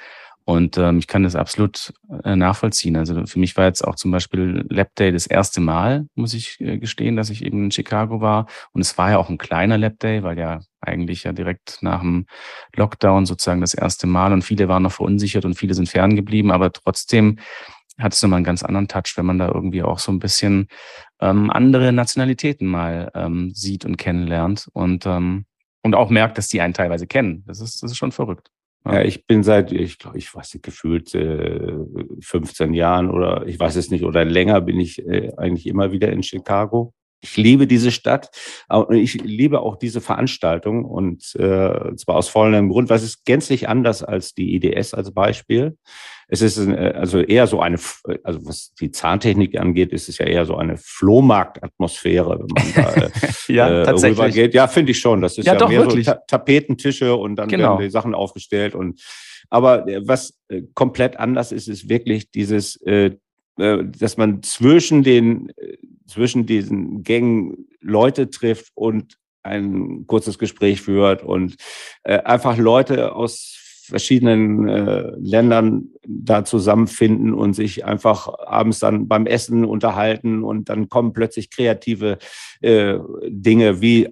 Und 0.45 0.77
ähm, 0.79 0.97
ich 0.97 1.05
kann 1.05 1.23
das 1.23 1.35
absolut 1.35 1.93
äh, 2.23 2.35
nachvollziehen. 2.35 2.95
Also 2.95 3.25
für 3.27 3.37
mich 3.37 3.55
war 3.55 3.65
jetzt 3.65 3.83
auch 3.85 3.95
zum 3.95 4.09
Beispiel 4.09 4.65
Lab 4.69 4.95
Day 4.95 5.11
das 5.11 5.27
erste 5.27 5.61
Mal, 5.61 6.07
muss 6.15 6.33
ich 6.33 6.59
äh, 6.59 6.79
gestehen, 6.79 7.15
dass 7.15 7.29
ich 7.29 7.45
eben 7.45 7.65
in 7.65 7.71
Chicago 7.71 8.19
war. 8.19 8.47
Und 8.71 8.81
es 8.81 8.97
war 8.97 9.11
ja 9.11 9.17
auch 9.19 9.29
ein 9.29 9.37
kleiner 9.37 9.77
Lab 9.77 9.99
Day, 9.99 10.23
weil 10.23 10.39
ja 10.39 10.61
eigentlich 10.81 11.23
ja 11.23 11.33
direkt 11.33 11.77
nach 11.81 12.01
dem 12.01 12.25
Lockdown 12.75 13.25
sozusagen 13.25 13.61
das 13.61 13.73
erste 13.73 14.07
Mal 14.07 14.33
und 14.33 14.41
viele 14.41 14.67
waren 14.67 14.83
noch 14.83 14.91
verunsichert 14.91 15.45
und 15.45 15.53
viele 15.53 15.75
sind 15.75 15.87
ferngeblieben. 15.87 16.51
Aber 16.51 16.71
trotzdem 16.71 17.37
hat 17.99 18.13
es 18.13 18.21
nochmal 18.21 18.37
einen 18.37 18.45
ganz 18.45 18.63
anderen 18.63 18.87
Touch, 18.87 19.13
wenn 19.17 19.25
man 19.25 19.37
da 19.37 19.47
irgendwie 19.49 19.83
auch 19.83 19.99
so 19.99 20.11
ein 20.11 20.19
bisschen 20.19 20.67
ähm, 21.19 21.51
andere 21.51 21.91
Nationalitäten 21.91 22.65
mal 22.65 23.11
ähm, 23.13 23.51
sieht 23.53 23.85
und 23.85 23.97
kennenlernt 23.97 24.67
und, 24.73 25.05
ähm, 25.05 25.45
und 25.83 25.95
auch 25.95 26.09
merkt, 26.09 26.37
dass 26.37 26.47
die 26.47 26.61
einen 26.61 26.73
teilweise 26.73 27.07
kennen. 27.07 27.43
Das 27.45 27.59
ist, 27.59 27.83
das 27.83 27.91
ist 27.91 27.97
schon 27.97 28.11
verrückt. 28.11 28.49
Ja, 28.85 29.01
ich 29.03 29.25
bin 29.27 29.43
seit, 29.43 29.71
ich 29.71 29.99
glaube, 29.99 30.17
ich 30.17 30.33
weiß 30.33 30.53
nicht, 30.53 30.63
gefühlt 30.63 31.13
äh, 31.13 31.75
15 32.21 32.73
Jahren 32.73 33.09
oder 33.11 33.45
ich 33.45 33.59
weiß 33.59 33.75
es 33.75 33.91
nicht, 33.91 34.03
oder 34.05 34.23
länger 34.25 34.61
bin 34.61 34.79
ich 34.79 34.99
äh, 35.05 35.31
eigentlich 35.37 35.67
immer 35.67 35.91
wieder 35.91 36.11
in 36.11 36.23
Chicago. 36.23 36.93
Ich 37.21 37.35
liebe 37.35 37.67
diese 37.67 37.91
Stadt 37.91 38.29
und 38.69 38.95
ich 38.95 39.15
liebe 39.21 39.61
auch 39.61 39.77
diese 39.77 39.99
Veranstaltung 39.99 40.85
und 40.85 41.35
äh, 41.35 41.95
zwar 41.95 42.15
aus 42.15 42.29
folgendem 42.29 42.69
Grund, 42.69 42.89
was 42.89 43.03
ist 43.03 43.25
gänzlich 43.25 43.67
anders 43.67 44.03
als 44.03 44.33
die 44.33 44.55
IDS 44.55 44.93
als 44.93 45.13
Beispiel. 45.13 45.77
Es 46.29 46.41
ist 46.41 46.57
äh, 46.57 46.93
also 46.95 47.19
eher 47.19 47.47
so 47.47 47.59
eine, 47.59 47.77
also 48.23 48.45
was 48.45 48.73
die 48.79 48.91
Zahntechnik 48.91 49.59
angeht, 49.59 49.91
ist 49.91 50.07
es 50.07 50.17
ja 50.19 50.27
eher 50.27 50.45
so 50.45 50.55
eine 50.55 50.77
Flohmarktatmosphäre, 50.77 52.39
wenn 52.39 52.47
man 52.53 52.73
da 52.75 52.93
äh, 52.93 53.09
ja, 53.53 53.81
äh, 53.81 53.83
tatsächlich. 53.83 54.19
rübergeht. 54.19 54.53
Ja, 54.53 54.67
finde 54.67 54.91
ich 54.91 54.99
schon. 54.99 55.21
Das 55.21 55.37
ist 55.37 55.45
ja, 55.45 55.53
ja 55.53 55.59
doch, 55.59 55.69
mehr 55.69 55.81
wirklich. 55.81 56.05
so 56.05 56.13
Ta 56.13 56.21
Tapetentische 56.27 57.15
und 57.15 57.35
dann 57.35 57.49
genau. 57.49 57.71
werden 57.71 57.81
die 57.81 57.89
Sachen 57.89 58.15
aufgestellt 58.15 58.75
und 58.75 59.01
aber 59.49 59.87
äh, 59.87 60.07
was 60.07 60.39
komplett 60.73 61.17
anders 61.17 61.51
ist, 61.51 61.67
ist 61.67 61.89
wirklich 61.89 62.29
dieses, 62.31 62.75
äh, 62.83 63.15
dass 63.57 64.15
man 64.15 64.41
zwischen 64.43 65.03
den 65.03 65.51
zwischen 66.09 66.45
diesen 66.45 67.03
Gängen 67.03 67.67
Leute 67.81 68.29
trifft 68.29 68.71
und 68.75 69.17
ein 69.43 70.05
kurzes 70.07 70.37
Gespräch 70.37 70.81
führt 70.81 71.23
und 71.23 71.55
äh, 72.03 72.19
einfach 72.19 72.57
Leute 72.57 73.15
aus 73.15 73.55
verschiedenen 73.89 74.67
äh, 74.67 75.11
Ländern 75.17 75.89
da 76.07 76.45
zusammenfinden 76.45 77.33
und 77.33 77.53
sich 77.53 77.85
einfach 77.85 78.27
abends 78.45 78.79
dann 78.79 79.07
beim 79.07 79.25
Essen 79.25 79.65
unterhalten 79.65 80.43
und 80.43 80.69
dann 80.69 80.89
kommen 80.89 81.11
plötzlich 81.13 81.49
kreative 81.49 82.19
äh, 82.61 82.99
Dinge 83.27 83.81
wie 83.81 84.09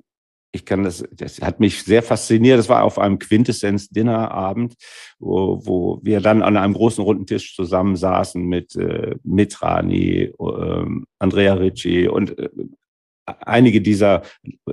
ich 0.52 0.66
kann 0.66 0.84
das, 0.84 1.04
das 1.12 1.42
hat 1.42 1.60
mich 1.60 1.84
sehr 1.84 2.02
fasziniert. 2.02 2.58
Das 2.58 2.70
war 2.70 2.84
auf 2.84 2.98
einem 3.00 3.20
Quintessenz-Dinnerabend, 3.20 4.76
wo, 5.20 5.66
wo 5.66 6.00
wir 6.04 6.22
dann 6.22 6.42
an 6.42 6.58
einem 6.58 6.74
großen 6.74 7.04
runden 7.04 7.26
Tisch 7.26 7.56
zusammen 7.56 7.96
saßen 7.96 8.44
mit 8.44 8.76
äh, 8.76 9.16
Mitrani, 9.24 10.34
äh, 10.40 10.86
Andrea 11.20 11.54
Ricci 11.54 12.08
und 12.08 12.38
äh, 12.40 12.50
einige 13.26 13.82
dieser 13.82 14.24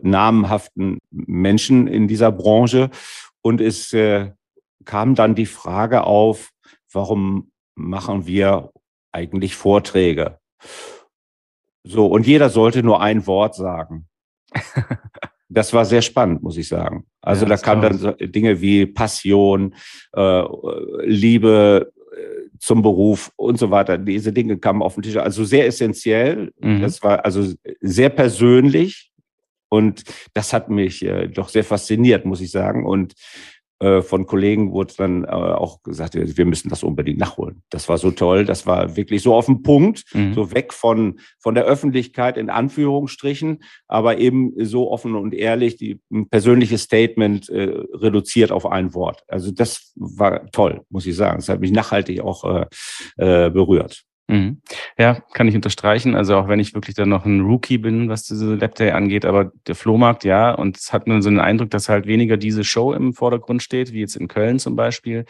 namenhaften 0.03 0.99
Menschen 1.11 1.87
in 1.89 2.09
dieser 2.09 2.31
Branche. 2.31 2.91
Und 3.43 3.61
es 3.61 3.93
äh, 3.93 4.33
kam 4.85 5.15
dann 5.15 5.35
die 5.35 5.47
Frage 5.47 6.05
auf, 6.05 6.51
warum 6.93 7.51
machen 7.75 8.27
wir 8.27 8.71
eigentlich 9.13 9.57
Vorträge? 9.57 10.39
So, 11.83 12.07
und 12.07 12.27
jeder 12.27 12.49
sollte 12.49 12.83
nur 12.83 13.03
ein 13.03 13.27
Wort 13.27 13.55
sagen. 13.55 14.09
das 15.55 15.73
war 15.73 15.85
sehr 15.85 16.03
spannend, 16.03 16.43
muss 16.43 16.57
ich 16.57 16.69
sagen. 16.69 17.07
Also 17.21 17.45
ja, 17.45 17.51
da 17.51 17.57
kamen 17.57 17.83
dann 17.83 17.99
so 17.99 18.11
Dinge 18.13 18.61
wie 18.61 18.87
Passion, 18.87 19.75
äh, 20.13 20.43
Liebe 21.05 21.93
äh, 22.13 22.59
zum 22.59 22.83
Beruf 22.83 23.33
und 23.37 23.59
so 23.59 23.71
weiter. 23.71 23.97
Diese 23.97 24.33
Dinge 24.33 24.59
kamen 24.59 24.83
auf 24.83 24.95
den 24.95 25.03
Tisch. 25.03 25.17
Also 25.17 25.45
sehr 25.45 25.67
essentiell. 25.67 26.53
Mhm. 26.61 26.83
Das 26.83 27.03
war 27.03 27.25
also 27.25 27.53
sehr 27.81 28.11
persönlich. 28.11 29.11
Und 29.69 30.05
das 30.35 30.53
hat 30.53 30.71
mich 30.71 31.05
äh, 31.05 31.29
doch 31.29 31.49
sehr 31.49 31.65
fasziniert, 31.65 32.25
muss 32.25 32.41
ich 32.41 32.51
sagen. 32.51 32.85
Und 32.87 33.15
von 34.03 34.27
Kollegen 34.27 34.73
wurde 34.73 34.95
dann 34.97 35.25
äh, 35.25 35.29
auch 35.29 35.83
gesagt, 35.83 36.15
wir 36.15 36.45
müssen 36.45 36.69
das 36.69 36.83
unbedingt 36.83 37.19
nachholen. 37.19 37.63
Das 37.71 37.89
war 37.89 37.99
so 37.99 38.11
toll, 38.11 38.45
das 38.45 38.67
war 38.67 38.97
wirklich 38.97 39.23
so 39.23 39.35
auf 39.35 39.47
den 39.47 39.63
Punkt, 39.63 40.05
mhm. 40.15 40.33
so 40.33 40.53
weg 40.53 40.73
von, 40.73 41.19
von 41.39 41.55
der 41.55 41.65
Öffentlichkeit 41.65 42.37
in 42.37 42.51
Anführungsstrichen, 42.51 43.63
aber 43.89 44.19
eben 44.19 44.53
so 44.65 44.91
offen 44.91 45.15
und 45.17 45.35
ehrlich, 45.35 45.77
die 45.77 46.01
ein 46.11 46.29
persönliches 46.29 46.83
Statement 46.83 47.49
äh, 47.51 47.73
reduziert 47.93 48.53
auf 48.53 48.67
ein 48.67 48.95
Wort. 48.95 49.23
Also 49.29 49.51
das 49.51 49.93
war 49.97 50.51
toll, 50.51 50.83
muss 50.89 51.07
ich 51.07 51.17
sagen. 51.17 51.39
Das 51.39 51.49
hat 51.49 51.61
mich 51.61 51.73
nachhaltig 51.73 52.21
auch 52.21 52.45
äh, 52.45 52.67
äh, 53.17 53.51
berührt. 53.51 54.05
Mhm. 54.29 54.63
Ja, 54.99 55.21
kann 55.35 55.49
ich 55.49 55.55
unterstreichen. 55.55 56.15
Also 56.15 56.37
auch 56.37 56.49
wenn 56.49 56.59
ich 56.59 56.75
wirklich 56.75 56.95
dann 56.97 57.11
noch 57.11 57.27
ein 57.27 57.41
Rookie 57.43 57.77
bin, 57.77 58.09
was 58.09 58.25
diese 58.25 58.55
Labday 58.55 58.91
angeht, 58.93 59.27
aber 59.27 59.53
der 59.67 59.75
Flohmarkt, 59.75 60.25
ja, 60.25 60.53
und 60.53 60.79
es 60.79 60.93
hat 60.95 61.07
mir 61.07 61.21
so 61.21 61.29
einen 61.29 61.41
Eindruck, 61.41 61.71
dass 61.71 61.91
halt 61.91 62.07
weniger 62.07 62.39
diese 62.39 62.65
Show 62.65 62.95
im 62.95 63.13
Vordergrund 63.13 63.63
steht, 63.63 63.93
wie 63.93 64.01
jetzt 64.01 64.17
in 64.17 64.29
Köln 64.29 64.59
zum 64.59 64.77
Beispiel, 64.77 65.27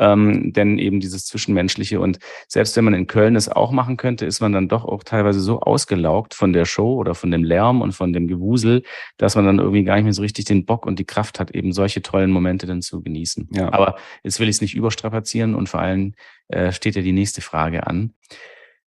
ähm, 0.00 0.52
denn 0.52 0.78
eben 0.78 0.98
dieses 0.98 1.26
Zwischenmenschliche. 1.26 2.00
Und 2.00 2.18
selbst 2.48 2.76
wenn 2.76 2.84
man 2.84 2.94
in 2.94 3.06
Köln 3.06 3.36
es 3.36 3.48
auch 3.48 3.70
machen 3.70 3.98
könnte, 3.98 4.24
ist 4.26 4.40
man 4.40 4.52
dann 4.52 4.66
doch 4.66 4.84
auch 4.84 5.04
teilweise 5.04 5.40
so 5.40 5.60
ausgelaugt 5.60 6.34
von 6.34 6.52
der 6.52 6.64
Show 6.64 6.94
oder 6.94 7.14
von 7.14 7.30
dem 7.30 7.44
Lärm 7.44 7.82
und 7.82 7.92
von 7.92 8.12
dem 8.12 8.26
Gewusel, 8.26 8.82
dass 9.18 9.36
man 9.36 9.44
dann 9.44 9.58
irgendwie 9.58 9.84
gar 9.84 9.96
nicht 9.96 10.04
mehr 10.04 10.14
so 10.14 10.22
richtig 10.22 10.46
den 10.46 10.64
Bock 10.64 10.86
und 10.86 10.98
die 10.98 11.04
Kraft 11.04 11.38
hat, 11.38 11.50
eben 11.50 11.72
solche 11.72 12.00
tollen 12.00 12.30
Momente 12.30 12.66
dann 12.66 12.80
zu 12.80 13.02
genießen. 13.02 13.48
Ja. 13.52 13.72
Aber 13.72 13.96
jetzt 14.24 14.40
will 14.40 14.48
ich 14.48 14.56
es 14.56 14.62
nicht 14.62 14.74
überstrapazieren 14.74 15.54
und 15.54 15.68
vor 15.68 15.80
allem 15.80 16.14
äh, 16.48 16.72
steht 16.72 16.96
ja 16.96 17.02
die 17.02 17.12
nächste 17.12 17.42
Frage 17.42 17.86
an. 17.86 18.14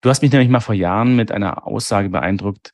Du 0.00 0.10
hast 0.10 0.22
mich 0.22 0.32
nämlich 0.32 0.50
mal 0.50 0.60
vor 0.60 0.75
Jahren 0.75 1.14
mit 1.14 1.30
einer 1.30 1.66
Aussage 1.66 2.10
beeindruckt, 2.10 2.72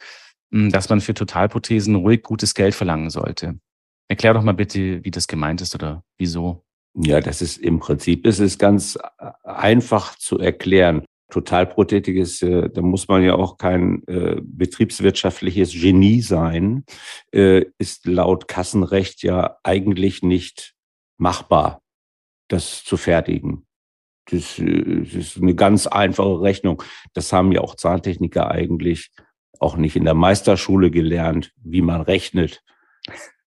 hm, 0.53 0.71
dass 0.73 0.89
man 0.89 1.03
für 1.03 1.15
Totalprothesen 1.15 1.95
ruhig 1.97 2.23
gutes 2.23 2.55
Geld 2.55 2.75
verlangen 2.75 3.11
sollte. 3.11 3.59
Erklär 4.09 4.35
doch 4.35 4.43
mal 4.43 4.53
bitte, 4.53 5.05
wie 5.05 5.11
das 5.11 5.27
gemeint 5.27 5.61
ist 5.61 5.75
oder 5.75 6.03
wieso. 6.19 6.65
Ja, 6.95 7.21
das 7.21 7.41
ist 7.41 7.59
im 7.59 7.79
Prinzip, 7.79 8.27
es 8.27 8.39
ist 8.39 8.59
ganz 8.59 8.97
äh, 8.97 9.31
einfach 9.45 10.17
zu 10.19 10.39
erklären. 10.39 11.05
Totalprothetik 11.31 12.17
ist, 12.17 12.43
äh, 12.43 12.69
da 12.69 12.83
muss 12.83 13.09
man 13.09 13.23
ja 13.23 13.35
auch 13.35 13.57
kein 13.57 14.07
äh, 14.07 14.37
betriebswirtschaftliches 14.43 15.73
Genie 15.73 16.21
sein, 16.21 16.85
äh, 17.33 17.65
ist 17.79 18.07
laut 18.07 18.47
Kassenrecht 18.47 19.23
ja 19.23 19.57
eigentlich 19.63 20.23
nicht 20.23 20.75
machbar, 21.17 21.81
das 22.49 22.85
zu 22.85 22.99
fertigen. 22.99 23.67
Das, 24.31 24.59
äh, 24.59 25.01
das 25.01 25.15
ist 25.15 25.39
eine 25.39 25.55
ganz 25.55 25.87
einfache 25.87 26.43
Rechnung. 26.43 26.83
Das 27.15 27.33
haben 27.33 27.53
ja 27.53 27.63
auch 27.63 27.75
Zahntechniker 27.75 28.51
eigentlich 28.51 29.11
auch 29.59 29.77
nicht 29.77 29.97
in 29.97 30.05
der 30.05 30.15
Meisterschule 30.15 30.91
gelernt, 30.91 31.53
wie 31.57 31.81
man 31.81 32.03
rechnet 32.03 32.63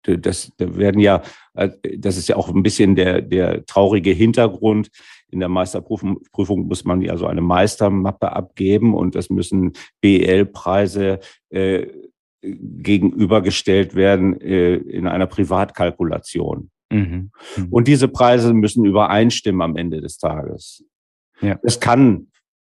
das 0.05 0.51
da 0.57 0.75
werden 0.75 0.99
ja, 0.99 1.21
äh, 1.53 1.69
das 1.97 2.17
ist 2.17 2.27
ja 2.27 2.35
auch 2.35 2.49
ein 2.49 2.63
bisschen 2.63 2.95
der, 2.95 3.21
der 3.21 3.65
traurige 3.65 4.11
Hintergrund. 4.11 4.89
In 5.31 5.39
der 5.39 5.49
Meisterprüfung 5.49 6.21
Prüfung 6.31 6.67
muss 6.67 6.85
man 6.85 7.01
ja 7.01 7.17
so 7.17 7.25
eine 7.25 7.41
Meistermappe 7.41 8.31
abgeben 8.31 8.93
und 8.93 9.15
das 9.15 9.29
müssen 9.29 9.73
BL-Preise 10.01 11.19
äh, 11.49 11.87
gegenübergestellt 12.41 13.95
werden 13.95 14.39
äh, 14.39 14.75
in 14.75 15.07
einer 15.07 15.27
Privatkalkulation. 15.27 16.69
Mhm. 16.91 17.31
Mhm. 17.57 17.67
Und 17.71 17.87
diese 17.87 18.07
Preise 18.07 18.53
müssen 18.53 18.85
übereinstimmen 18.85 19.61
am 19.61 19.75
Ende 19.75 20.01
des 20.01 20.17
Tages. 20.17 20.83
Ja. 21.41 21.59
Das 21.63 21.79
kann 21.79 22.27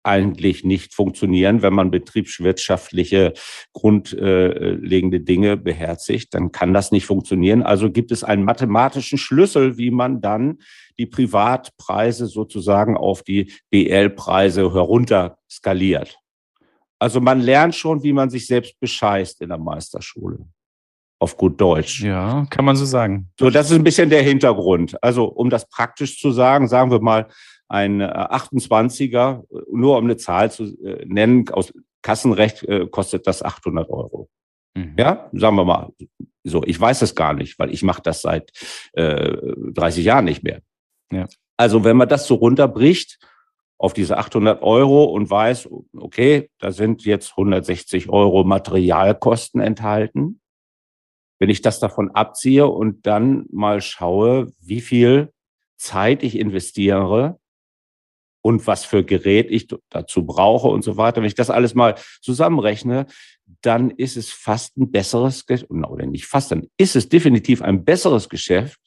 eigentlich 0.07 0.65
nicht 0.65 0.95
funktionieren. 0.95 1.63
Wenn 1.63 1.75
man 1.75 1.91
betriebswirtschaftliche 1.91 3.33
grundlegende 3.73 5.21
Dinge 5.21 5.57
beherzigt, 5.57 6.35
dann 6.35 6.53
kann 6.53 6.73
das 6.73 6.93
nicht 6.93 7.07
funktionieren. 7.07 7.63
Also 7.63 7.91
gibt 7.91 8.13
es 8.13 8.25
einen 8.25 8.45
mathematischen 8.45 9.19
Schlüssel, 9.19 9.77
wie 9.77 9.91
man 9.91 10.21
dann 10.21 10.59
die 10.99 11.07
Privatpreise 11.07 12.27
sozusagen 12.27 12.97
auf 12.97 13.23
die 13.23 13.53
BL-Preise 13.71 14.73
herunter 14.73 15.39
skaliert. 15.51 16.19
Also 16.99 17.21
man 17.21 17.41
lernt 17.41 17.75
schon, 17.75 18.03
wie 18.03 18.13
man 18.13 18.31
sich 18.31 18.47
selbst 18.47 18.79
bescheißt 18.81 19.43
in 19.43 19.51
der 19.51 19.59
Meisterschule. 19.59 20.39
Auf 21.19 21.37
gut 21.37 21.59
Deutsch. 21.61 22.03
Ja, 22.03 22.47
kann 22.51 22.67
man 22.67 22.77
so 22.77 22.85
sagen. 22.85 23.31
So, 23.41 23.49
das 23.49 23.71
ist 23.71 23.77
ein 23.77 23.85
bisschen 23.85 24.11
der 24.11 24.23
Hintergrund. 24.23 25.03
Also, 25.03 25.25
um 25.25 25.49
das 25.49 25.67
praktisch 25.67 26.21
zu 26.21 26.31
sagen, 26.31 26.69
sagen 26.69 26.91
wir 26.91 27.01
mal, 27.01 27.29
ein 27.69 28.03
28er, 28.03 29.43
äh, 29.43 29.63
nur 29.73 29.99
um 29.99 30.05
eine 30.05 30.17
Zahl 30.17 30.51
zu 30.51 30.65
äh, 30.83 31.05
nennen, 31.07 31.49
aus 31.51 31.73
Kassenrecht 32.03 32.63
äh, 32.65 32.87
kostet 32.87 33.27
das 33.27 33.43
800 33.43 33.91
Euro. 33.91 34.29
Mhm. 34.77 34.95
Ja, 34.99 35.29
sagen 35.33 35.57
wir 35.57 35.65
mal 35.65 35.93
so. 36.45 36.63
Ich 36.65 36.81
weiß 36.81 37.03
es 37.03 37.15
gar 37.15 37.35
nicht, 37.35 37.59
weil 37.59 37.73
ich 37.73 37.83
mache 37.83 38.03
das 38.03 38.23
seit 38.23 38.53
äh, 38.93 39.37
30 39.73 40.05
Jahren 40.05 40.25
nicht 40.25 40.43
mehr. 40.43 40.61
Ja. 41.11 41.27
Also 41.57 41.85
wenn 41.85 41.97
man 41.97 42.09
das 42.09 42.27
so 42.27 42.35
runterbricht 42.37 43.19
auf 43.79 43.93
diese 43.93 44.17
800 44.19 44.63
Euro 44.63 45.05
und 45.05 45.29
weiß, 45.29 45.69
okay, 45.97 46.51
da 46.59 46.73
sind 46.73 47.05
jetzt 47.05 47.33
160 47.33 48.09
Euro 48.09 48.45
Materialkosten 48.45 49.61
enthalten. 49.61 50.41
Wenn 51.39 51.51
ich 51.51 51.61
das 51.61 51.81
davon 51.81 52.11
abziehe 52.13 52.67
und 52.67 53.07
dann 53.07 53.47
mal 53.51 53.83
schaue, 53.83 54.53
wie 54.61 54.81
viel 54.81 55.33
Zeit 55.77 56.23
ich 56.23 56.39
investiere, 56.39 57.39
und 58.47 58.69
was 58.69 58.85
für 58.85 59.03
Gerät 59.03 59.51
ich 59.51 59.67
dazu 59.91 60.25
brauche 60.25 60.69
und 60.69 60.85
so 60.85 60.97
weiter. 60.97 61.21
Wenn 61.21 61.27
ich 61.27 61.35
das 61.35 61.51
alles 61.51 61.75
mal 61.75 61.97
zusammenrechne, 62.21 63.07
dann 63.61 63.91
ist 63.91 64.17
es 64.17 64.31
fast 64.31 64.77
ein 64.77 64.93
besseres, 64.93 65.45
oder 65.69 66.07
nicht 66.07 66.27
fast, 66.27 66.53
dann 66.53 66.69
ist 66.77 66.95
es 66.95 67.09
definitiv 67.09 67.61
ein 67.61 67.85
besseres 67.85 68.29
Geschäft. 68.29 68.79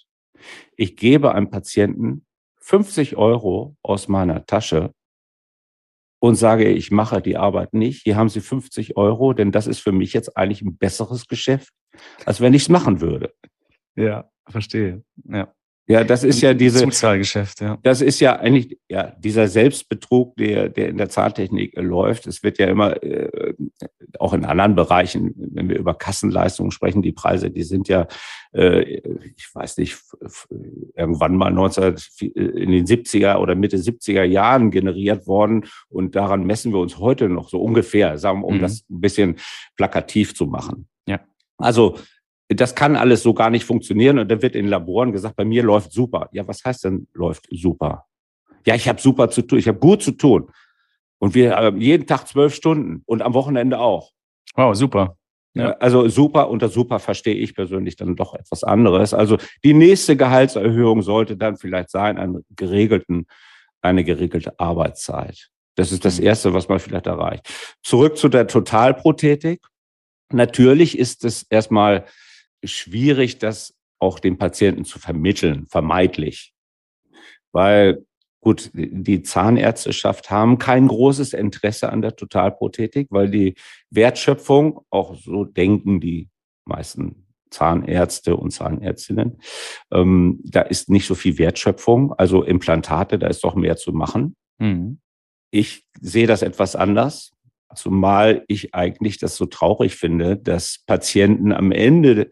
Ich 0.78 0.96
gebe 0.96 1.34
einem 1.34 1.50
Patienten 1.50 2.26
50 2.62 3.18
Euro 3.18 3.76
aus 3.84 4.08
meiner 4.08 4.46
Tasche 4.46 4.94
und 6.20 6.36
sage, 6.36 6.70
ich 6.70 6.90
mache 6.90 7.22
die 7.22 7.36
Arbeit 7.36 7.74
nicht. 7.74 8.04
Hier 8.04 8.16
haben 8.16 8.30
Sie 8.30 8.40
50 8.40 8.96
Euro, 8.96 9.34
denn 9.34 9.52
das 9.52 9.68
ist 9.68 9.80
für 9.80 9.92
mich 9.92 10.14
jetzt 10.14 10.38
eigentlich 10.38 10.62
ein 10.62 10.78
besseres 10.78 11.28
Geschäft, 11.28 11.74
als 12.26 12.40
wenn 12.40 12.54
ich 12.54 12.62
es 12.62 12.70
machen 12.70 13.02
würde. 13.02 13.34
Ja, 13.98 14.32
verstehe. 14.48 15.04
Ja. 15.26 15.54
Ja, 15.90 16.04
das 16.04 16.24
ist 16.24 16.42
ja 16.42 16.54
diese. 16.54 16.84
Zuzahlgeschäft, 16.84 17.62
ja. 17.62 17.80
Das 17.82 18.02
ist 18.02 18.20
ja 18.20 18.36
eigentlich, 18.36 18.78
ja, 18.90 19.12
dieser 19.18 19.48
Selbstbetrug, 19.48 20.36
der, 20.38 20.70
der 20.70 20.90
in 20.90 20.98
der 20.98 21.10
Zahntechnik 21.10 21.76
läuft. 21.78 22.28
Es 22.28 22.44
wird 22.44 22.60
ja 22.60 22.68
immer, 22.68 23.02
äh, 23.02 23.56
auch 24.20 24.34
in 24.34 24.46
anderen 24.46 24.76
Bereichen, 24.76 25.34
wenn 25.36 25.68
wir 25.68 25.80
über 25.80 25.96
Kassenleistungen 25.96 26.72
sprechen, 26.72 27.02
die 27.02 27.12
Preise, 27.12 27.50
die 27.50 27.64
sind 27.64 27.88
ja, 27.88 28.08
äh, 28.54 29.02
ich 29.36 29.50
weiß 29.52 29.78
nicht, 29.78 29.98
irgendwann 30.96 31.36
mal 31.36 31.50
19, 31.50 31.96
in 32.22 32.70
den 32.72 32.86
70er 32.86 33.38
oder 33.38 33.56
Mitte 33.56 33.78
70er 33.78 34.24
Jahren 34.24 34.70
generiert 34.70 35.26
worden. 35.26 35.66
Und 35.90 36.16
daran 36.16 36.46
messen 36.46 36.72
wir 36.72 36.80
uns 36.80 37.00
heute 37.00 37.30
noch 37.30 37.50
so 37.50 37.60
ungefähr, 37.60 38.20
sagen, 38.20 38.44
um 38.44 38.58
mhm. 38.58 38.62
das 38.62 38.86
ein 38.92 39.02
bisschen 39.02 39.38
plakativ 39.76 40.36
zu 40.36 40.46
machen. 40.46 40.88
Ja. 41.08 41.20
Also, 41.58 41.98
das 42.50 42.76
kann 42.76 42.96
alles 42.96 43.22
so 43.22 43.34
gar 43.34 43.50
nicht 43.50 43.66
funktionieren. 43.66 44.20
Und 44.20 44.30
dann 44.30 44.42
wird 44.42 44.56
in 44.56 44.68
Laboren 44.68 45.12
gesagt, 45.12 45.36
bei 45.36 45.46
mir 45.46 45.64
läuft 45.64 45.92
super. 45.92 46.30
Ja, 46.32 46.48
was 46.48 46.64
heißt 46.66 46.84
denn 46.86 47.08
läuft 47.14 47.48
super? 47.52 48.06
Ja, 48.66 48.76
ich 48.76 48.90
habe 48.90 49.00
super 49.00 49.30
zu 49.30 49.44
tun, 49.44 49.60
ich 49.60 49.68
habe 49.68 49.80
gut 49.80 50.02
zu 50.02 50.12
tun. 50.12 50.52
Und 51.20 51.36
wir 51.36 51.56
äh, 51.58 51.74
jeden 51.78 52.08
Tag 52.08 52.28
zwölf 52.28 52.56
Stunden 52.56 53.04
und 53.06 53.22
am 53.22 53.34
Wochenende 53.34 53.80
auch. 53.80 54.12
Wow, 54.56 54.76
super. 54.76 55.16
Ja. 55.54 55.72
Also 55.74 56.08
super, 56.08 56.50
unter 56.50 56.70
super 56.70 57.00
verstehe 57.00 57.36
ich 57.36 57.56
persönlich 57.56 57.96
dann 57.96 58.16
doch 58.16 58.34
etwas 58.34 58.64
anderes. 58.64 59.14
Also 59.14 59.38
die 59.64 59.74
nächste 59.74 60.16
Gehaltserhöhung 60.16 61.02
sollte 61.02 61.38
dann 61.38 61.58
vielleicht 61.58 61.90
sein, 61.90 62.18
einen 62.18 62.46
geregelten, 62.56 63.28
eine 63.82 64.04
geregelte 64.04 64.60
Arbeitszeit. 64.60 65.50
Das 65.76 65.92
ist 65.92 66.06
das 66.06 66.20
mhm. 66.20 66.28
Erste, 66.28 66.54
was 66.54 66.68
man 66.70 66.80
vielleicht 66.80 67.08
erreicht. 67.08 67.50
Zurück 67.84 68.18
zu 68.18 68.30
der 68.30 68.48
Totalprothetik. 68.48 69.62
Natürlich 70.32 70.98
ist 70.98 71.26
es 71.26 71.44
erstmal 71.44 72.06
schwierig, 72.64 73.38
das 73.38 73.76
auch 74.00 74.20
dem 74.20 74.38
Patienten 74.38 74.86
zu 74.86 75.00
vermitteln, 75.00 75.68
vermeidlich. 75.68 76.54
Weil 77.52 78.06
gut, 78.42 78.72
die 78.74 79.22
Zahnärzteschaft 79.22 80.32
haben 80.32 80.58
kein 80.58 80.88
großes 80.88 81.34
Interesse 81.34 81.92
an 81.92 82.02
der 82.02 82.16
Totalprothetik, 82.16 83.08
weil 83.12 83.30
die 83.30 83.56
Wertschöpfung, 83.90 84.82
auch 84.90 85.16
so 85.16 85.44
denken 85.44 86.00
die 86.00 86.30
meisten 86.66 87.28
Zahnärzte 87.50 88.36
und 88.38 88.52
Zahnärztinnen, 88.52 89.42
ähm, 89.92 90.40
da 90.44 90.62
ist 90.62 90.90
nicht 90.90 91.08
so 91.08 91.16
viel 91.16 91.38
Wertschöpfung. 91.38 92.14
Also 92.14 92.44
Implantate, 92.44 93.20
da 93.20 93.28
ist 93.28 93.44
doch 93.44 93.56
mehr 93.56 93.76
zu 93.76 93.92
machen. 93.92 94.36
Mhm. 94.60 95.00
Ich 95.52 95.86
sehe 96.00 96.28
das 96.28 96.44
etwas 96.44 96.76
anders, 96.76 97.32
zumal 97.76 98.44
ich 98.48 98.76
eigentlich 98.76 99.18
das 99.18 99.36
so 99.36 99.48
traurig 99.48 99.96
finde, 99.96 100.38
dass 100.38 100.84
Patienten 100.86 101.52
am 101.52 101.72
Ende 101.72 102.32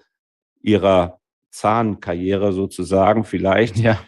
ihrer 0.67 1.19
Zahnkarriere 1.51 2.51
sozusagen 2.51 3.23
vielleicht 3.23 3.77
ja. 3.77 3.99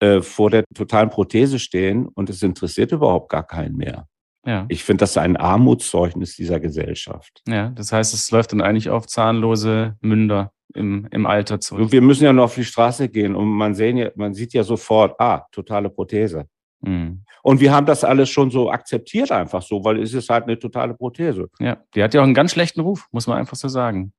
äh, 0.00 0.20
vor 0.20 0.50
der 0.50 0.64
totalen 0.74 1.10
Prothese 1.10 1.58
stehen 1.58 2.06
und 2.06 2.30
es 2.30 2.42
interessiert 2.42 2.92
überhaupt 2.92 3.30
gar 3.30 3.46
keinen 3.46 3.76
mehr. 3.76 4.06
Ja. 4.44 4.66
Ich 4.68 4.84
finde 4.84 5.02
das 5.02 5.16
ein 5.16 5.36
Armutszeugnis 5.36 6.36
dieser 6.36 6.60
Gesellschaft. 6.60 7.42
Ja, 7.46 7.70
das 7.70 7.92
heißt, 7.92 8.12
es 8.12 8.30
läuft 8.30 8.52
dann 8.52 8.60
eigentlich 8.60 8.90
auf 8.90 9.06
zahnlose 9.06 9.96
Münder 10.00 10.52
im, 10.74 11.06
im 11.10 11.26
Alter 11.26 11.60
zurück. 11.60 11.92
Wir 11.92 12.00
müssen 12.02 12.24
ja 12.24 12.32
noch 12.32 12.44
auf 12.44 12.54
die 12.56 12.64
Straße 12.64 13.08
gehen 13.08 13.36
und 13.36 13.48
man, 13.48 13.74
sehen 13.74 13.96
ja, 13.96 14.10
man 14.16 14.34
sieht 14.34 14.52
ja 14.52 14.64
sofort, 14.64 15.18
ah, 15.20 15.46
totale 15.52 15.90
Prothese. 15.90 16.46
Mhm. 16.80 17.24
Und 17.42 17.60
wir 17.60 17.72
haben 17.72 17.86
das 17.86 18.04
alles 18.04 18.30
schon 18.30 18.50
so 18.50 18.70
akzeptiert 18.70 19.30
einfach 19.30 19.62
so, 19.62 19.84
weil 19.84 20.00
es 20.02 20.12
ist 20.12 20.28
halt 20.28 20.44
eine 20.44 20.58
totale 20.58 20.94
Prothese. 20.94 21.48
Ja, 21.60 21.78
die 21.94 22.02
hat 22.02 22.14
ja 22.14 22.20
auch 22.20 22.24
einen 22.24 22.34
ganz 22.34 22.52
schlechten 22.52 22.80
Ruf, 22.80 23.06
muss 23.12 23.26
man 23.26 23.38
einfach 23.38 23.56
so 23.56 23.68
sagen. 23.68 24.12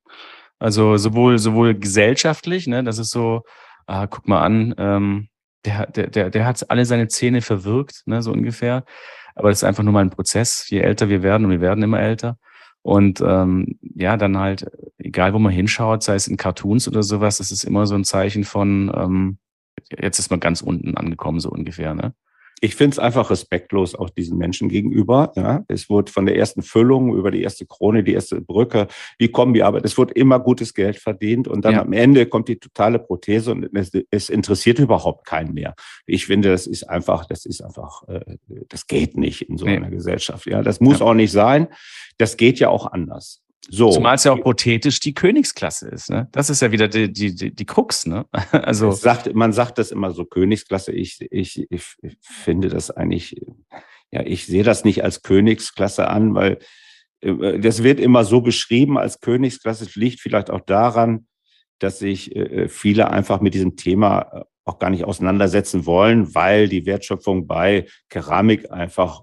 Also 0.58 0.96
sowohl, 0.96 1.38
sowohl 1.38 1.74
gesellschaftlich, 1.74 2.66
ne, 2.66 2.84
das 2.84 2.98
ist 2.98 3.10
so, 3.10 3.42
ah, 3.86 4.06
guck 4.06 4.28
mal 4.28 4.42
an, 4.42 4.74
ähm, 4.78 5.28
der, 5.64 5.86
der, 5.86 6.08
der, 6.08 6.30
der 6.30 6.46
hat 6.46 6.70
alle 6.70 6.84
seine 6.84 7.08
Zähne 7.08 7.42
verwirkt, 7.42 8.02
ne, 8.06 8.22
so 8.22 8.32
ungefähr. 8.32 8.84
Aber 9.34 9.48
das 9.50 9.58
ist 9.58 9.64
einfach 9.64 9.82
nur 9.82 9.92
mal 9.92 10.00
ein 10.00 10.10
Prozess. 10.10 10.68
Je 10.70 10.80
älter 10.80 11.08
wir 11.08 11.22
werden, 11.22 11.46
und 11.46 11.50
wir 11.50 11.60
werden 11.60 11.82
immer 11.82 12.00
älter. 12.00 12.38
Und 12.82 13.20
ähm, 13.22 13.78
ja, 13.80 14.16
dann 14.16 14.38
halt, 14.38 14.66
egal 14.98 15.32
wo 15.32 15.38
man 15.38 15.52
hinschaut, 15.52 16.02
sei 16.02 16.14
es 16.16 16.28
in 16.28 16.36
Cartoons 16.36 16.86
oder 16.86 17.02
sowas, 17.02 17.38
das 17.38 17.50
ist 17.50 17.64
immer 17.64 17.86
so 17.86 17.94
ein 17.94 18.04
Zeichen 18.04 18.44
von, 18.44 18.92
ähm, 18.94 19.38
jetzt 19.90 20.18
ist 20.18 20.30
man 20.30 20.40
ganz 20.40 20.60
unten 20.60 20.96
angekommen, 20.96 21.40
so 21.40 21.50
ungefähr, 21.50 21.94
ne? 21.94 22.14
Ich 22.60 22.74
finde 22.74 22.94
es 22.94 22.98
einfach 22.98 23.30
respektlos 23.30 23.94
auch 23.94 24.10
diesen 24.10 24.38
Menschen 24.38 24.68
gegenüber. 24.68 25.32
Ja. 25.36 25.64
Es 25.68 25.90
wurde 25.90 26.10
von 26.10 26.26
der 26.26 26.36
ersten 26.36 26.62
Füllung 26.62 27.14
über 27.14 27.30
die 27.30 27.42
erste 27.42 27.66
Krone, 27.66 28.02
die 28.02 28.14
erste 28.14 28.40
Brücke, 28.40 28.88
die 29.20 29.28
Kombiarbeit, 29.28 29.84
es 29.84 29.98
wird 29.98 30.12
immer 30.12 30.40
gutes 30.40 30.74
Geld 30.74 30.96
verdient 30.96 31.46
und 31.46 31.64
dann 31.64 31.74
ja. 31.74 31.82
am 31.82 31.92
Ende 31.92 32.26
kommt 32.26 32.48
die 32.48 32.58
totale 32.58 32.98
Prothese 32.98 33.52
und 33.52 33.68
es, 33.74 33.92
es, 34.10 34.30
interessiert 34.30 34.78
überhaupt 34.78 35.26
keinen 35.26 35.54
mehr. 35.54 35.74
Ich 36.06 36.26
finde, 36.26 36.50
das 36.50 36.66
ist 36.66 36.84
einfach, 36.84 37.26
das 37.26 37.44
ist 37.44 37.62
einfach, 37.62 38.06
äh, 38.08 38.20
das 38.68 38.86
geht 38.86 39.16
nicht 39.16 39.42
in 39.42 39.58
so 39.58 39.66
einer 39.66 39.90
Gesellschaft. 39.90 40.46
Ja, 40.46 40.62
das 40.62 40.80
muss 40.80 41.00
ja. 41.00 41.06
auch 41.06 41.14
nicht 41.14 41.32
sein. 41.32 41.68
Das 42.18 42.36
geht 42.36 42.58
ja 42.58 42.68
auch 42.68 42.86
anders. 42.90 43.43
So. 43.70 43.90
Zumal 43.90 44.16
es 44.16 44.24
ja 44.24 44.32
auch 44.32 44.40
prothetisch 44.40 45.00
die 45.00 45.14
Königsklasse 45.14 45.88
ist. 45.88 46.10
Ne? 46.10 46.28
Das 46.32 46.50
ist 46.50 46.60
ja 46.60 46.70
wieder 46.70 46.88
die, 46.88 47.12
die, 47.12 47.34
die, 47.34 47.54
die 47.54 47.66
Krux. 47.66 48.06
Ne? 48.06 48.26
Also 48.52 48.90
sagt, 48.90 49.34
man 49.34 49.52
sagt 49.52 49.78
das 49.78 49.90
immer 49.90 50.10
so 50.10 50.24
Königsklasse. 50.24 50.92
Ich, 50.92 51.18
ich, 51.30 51.66
ich 51.70 51.82
finde 52.20 52.68
das 52.68 52.90
eigentlich, 52.90 53.40
ja, 54.10 54.22
ich 54.22 54.46
sehe 54.46 54.64
das 54.64 54.84
nicht 54.84 55.02
als 55.02 55.22
Königsklasse 55.22 56.08
an, 56.08 56.34
weil 56.34 56.58
äh, 57.20 57.58
das 57.58 57.82
wird 57.82 58.00
immer 58.00 58.24
so 58.24 58.40
beschrieben 58.40 58.98
als 58.98 59.20
Königsklasse. 59.20 59.84
Es 59.84 59.96
liegt 59.96 60.20
vielleicht 60.20 60.50
auch 60.50 60.60
daran, 60.60 61.26
dass 61.78 61.98
sich 61.98 62.34
äh, 62.36 62.68
viele 62.68 63.10
einfach 63.10 63.40
mit 63.40 63.54
diesem 63.54 63.76
Thema 63.76 64.20
äh, 64.32 64.44
auch 64.64 64.78
gar 64.78 64.90
nicht 64.90 65.04
auseinandersetzen 65.04 65.86
wollen, 65.86 66.34
weil 66.34 66.68
die 66.68 66.86
Wertschöpfung 66.86 67.46
bei 67.46 67.86
Keramik 68.08 68.70
einfach 68.70 69.22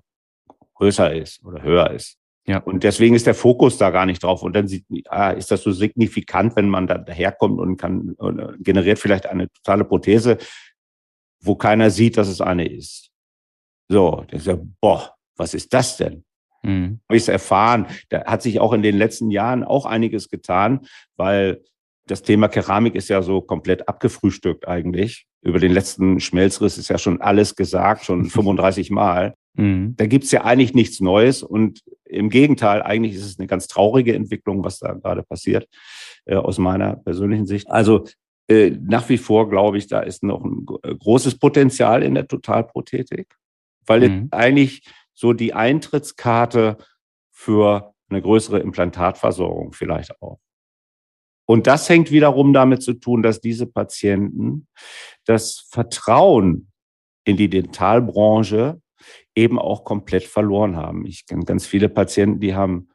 größer 0.75 1.13
ist 1.13 1.43
oder 1.43 1.61
höher 1.61 1.91
ist. 1.91 2.20
Ja. 2.47 2.57
Und 2.59 2.83
deswegen 2.83 3.15
ist 3.15 3.27
der 3.27 3.35
Fokus 3.35 3.77
da 3.77 3.91
gar 3.91 4.05
nicht 4.05 4.23
drauf. 4.23 4.41
Und 4.41 4.55
dann 4.55 4.67
sieht, 4.67 4.85
ah, 5.09 5.31
ist 5.31 5.51
das 5.51 5.61
so 5.61 5.71
signifikant, 5.71 6.55
wenn 6.55 6.69
man 6.69 6.87
da 6.87 6.97
daherkommt 6.97 7.59
und 7.59 7.77
kann 7.77 8.15
und 8.17 8.39
äh, 8.39 8.53
generiert 8.59 8.99
vielleicht 8.99 9.27
eine 9.27 9.49
totale 9.51 9.85
Prothese, 9.85 10.37
wo 11.39 11.55
keiner 11.55 11.89
sieht, 11.89 12.17
dass 12.17 12.27
es 12.27 12.41
eine 12.41 12.67
ist. 12.67 13.11
So, 13.89 14.25
der 14.31 14.39
sagt, 14.39 14.63
boah, 14.79 15.15
was 15.35 15.53
ist 15.53 15.73
das 15.73 15.97
denn? 15.97 16.23
Mhm. 16.63 17.01
Habe 17.07 17.17
ich 17.17 17.23
es 17.23 17.27
erfahren. 17.27 17.87
Da 18.09 18.25
hat 18.25 18.41
sich 18.41 18.59
auch 18.59 18.73
in 18.73 18.81
den 18.81 18.97
letzten 18.97 19.31
Jahren 19.31 19.63
auch 19.63 19.85
einiges 19.85 20.29
getan, 20.29 20.87
weil 21.17 21.63
das 22.07 22.23
Thema 22.23 22.47
Keramik 22.47 22.95
ist 22.95 23.09
ja 23.09 23.21
so 23.21 23.41
komplett 23.41 23.87
abgefrühstückt 23.87 24.67
eigentlich. 24.67 25.27
Über 25.41 25.59
den 25.59 25.71
letzten 25.71 26.19
Schmelzriss 26.19 26.77
ist 26.77 26.89
ja 26.89 26.97
schon 26.97 27.21
alles 27.21 27.55
gesagt, 27.55 28.05
schon 28.05 28.25
35 28.29 28.91
Mal. 28.91 29.33
Mhm. 29.53 29.95
Da 29.97 30.05
gibt's 30.05 30.31
ja 30.31 30.43
eigentlich 30.43 30.73
nichts 30.73 30.99
Neues 30.99 31.43
und 31.43 31.81
im 32.05 32.29
Gegenteil, 32.29 32.81
eigentlich 32.83 33.15
ist 33.15 33.25
es 33.25 33.39
eine 33.39 33.47
ganz 33.47 33.67
traurige 33.67 34.13
Entwicklung, 34.13 34.63
was 34.63 34.79
da 34.79 34.93
gerade 34.93 35.23
passiert, 35.23 35.67
äh, 36.25 36.35
aus 36.35 36.57
meiner 36.57 36.97
persönlichen 36.97 37.45
Sicht. 37.45 37.69
Also 37.69 38.05
äh, 38.47 38.71
nach 38.81 39.07
wie 39.09 39.17
vor 39.17 39.49
glaube 39.49 39.77
ich, 39.77 39.87
da 39.87 40.01
ist 40.01 40.23
noch 40.23 40.43
ein 40.43 40.65
äh, 40.83 40.95
großes 40.95 41.39
Potenzial 41.39 42.03
in 42.03 42.15
der 42.15 42.27
Totalprothetik, 42.27 43.27
weil 43.85 44.09
mhm. 44.09 44.27
eigentlich 44.31 44.83
so 45.13 45.33
die 45.33 45.53
Eintrittskarte 45.53 46.77
für 47.31 47.93
eine 48.09 48.21
größere 48.21 48.59
Implantatversorgung 48.59 49.73
vielleicht 49.73 50.21
auch. 50.21 50.39
Und 51.51 51.67
das 51.67 51.89
hängt 51.89 52.11
wiederum 52.11 52.53
damit 52.53 52.81
zu 52.81 52.93
tun, 52.93 53.21
dass 53.21 53.41
diese 53.41 53.65
Patienten 53.65 54.67
das 55.25 55.67
Vertrauen 55.69 56.71
in 57.25 57.35
die 57.35 57.49
Dentalbranche 57.49 58.79
eben 59.35 59.59
auch 59.59 59.83
komplett 59.83 60.23
verloren 60.23 60.77
haben. 60.77 61.05
Ich 61.05 61.25
kenne 61.25 61.43
ganz 61.43 61.65
viele 61.65 61.89
Patienten, 61.89 62.39
die 62.39 62.55
haben 62.55 62.87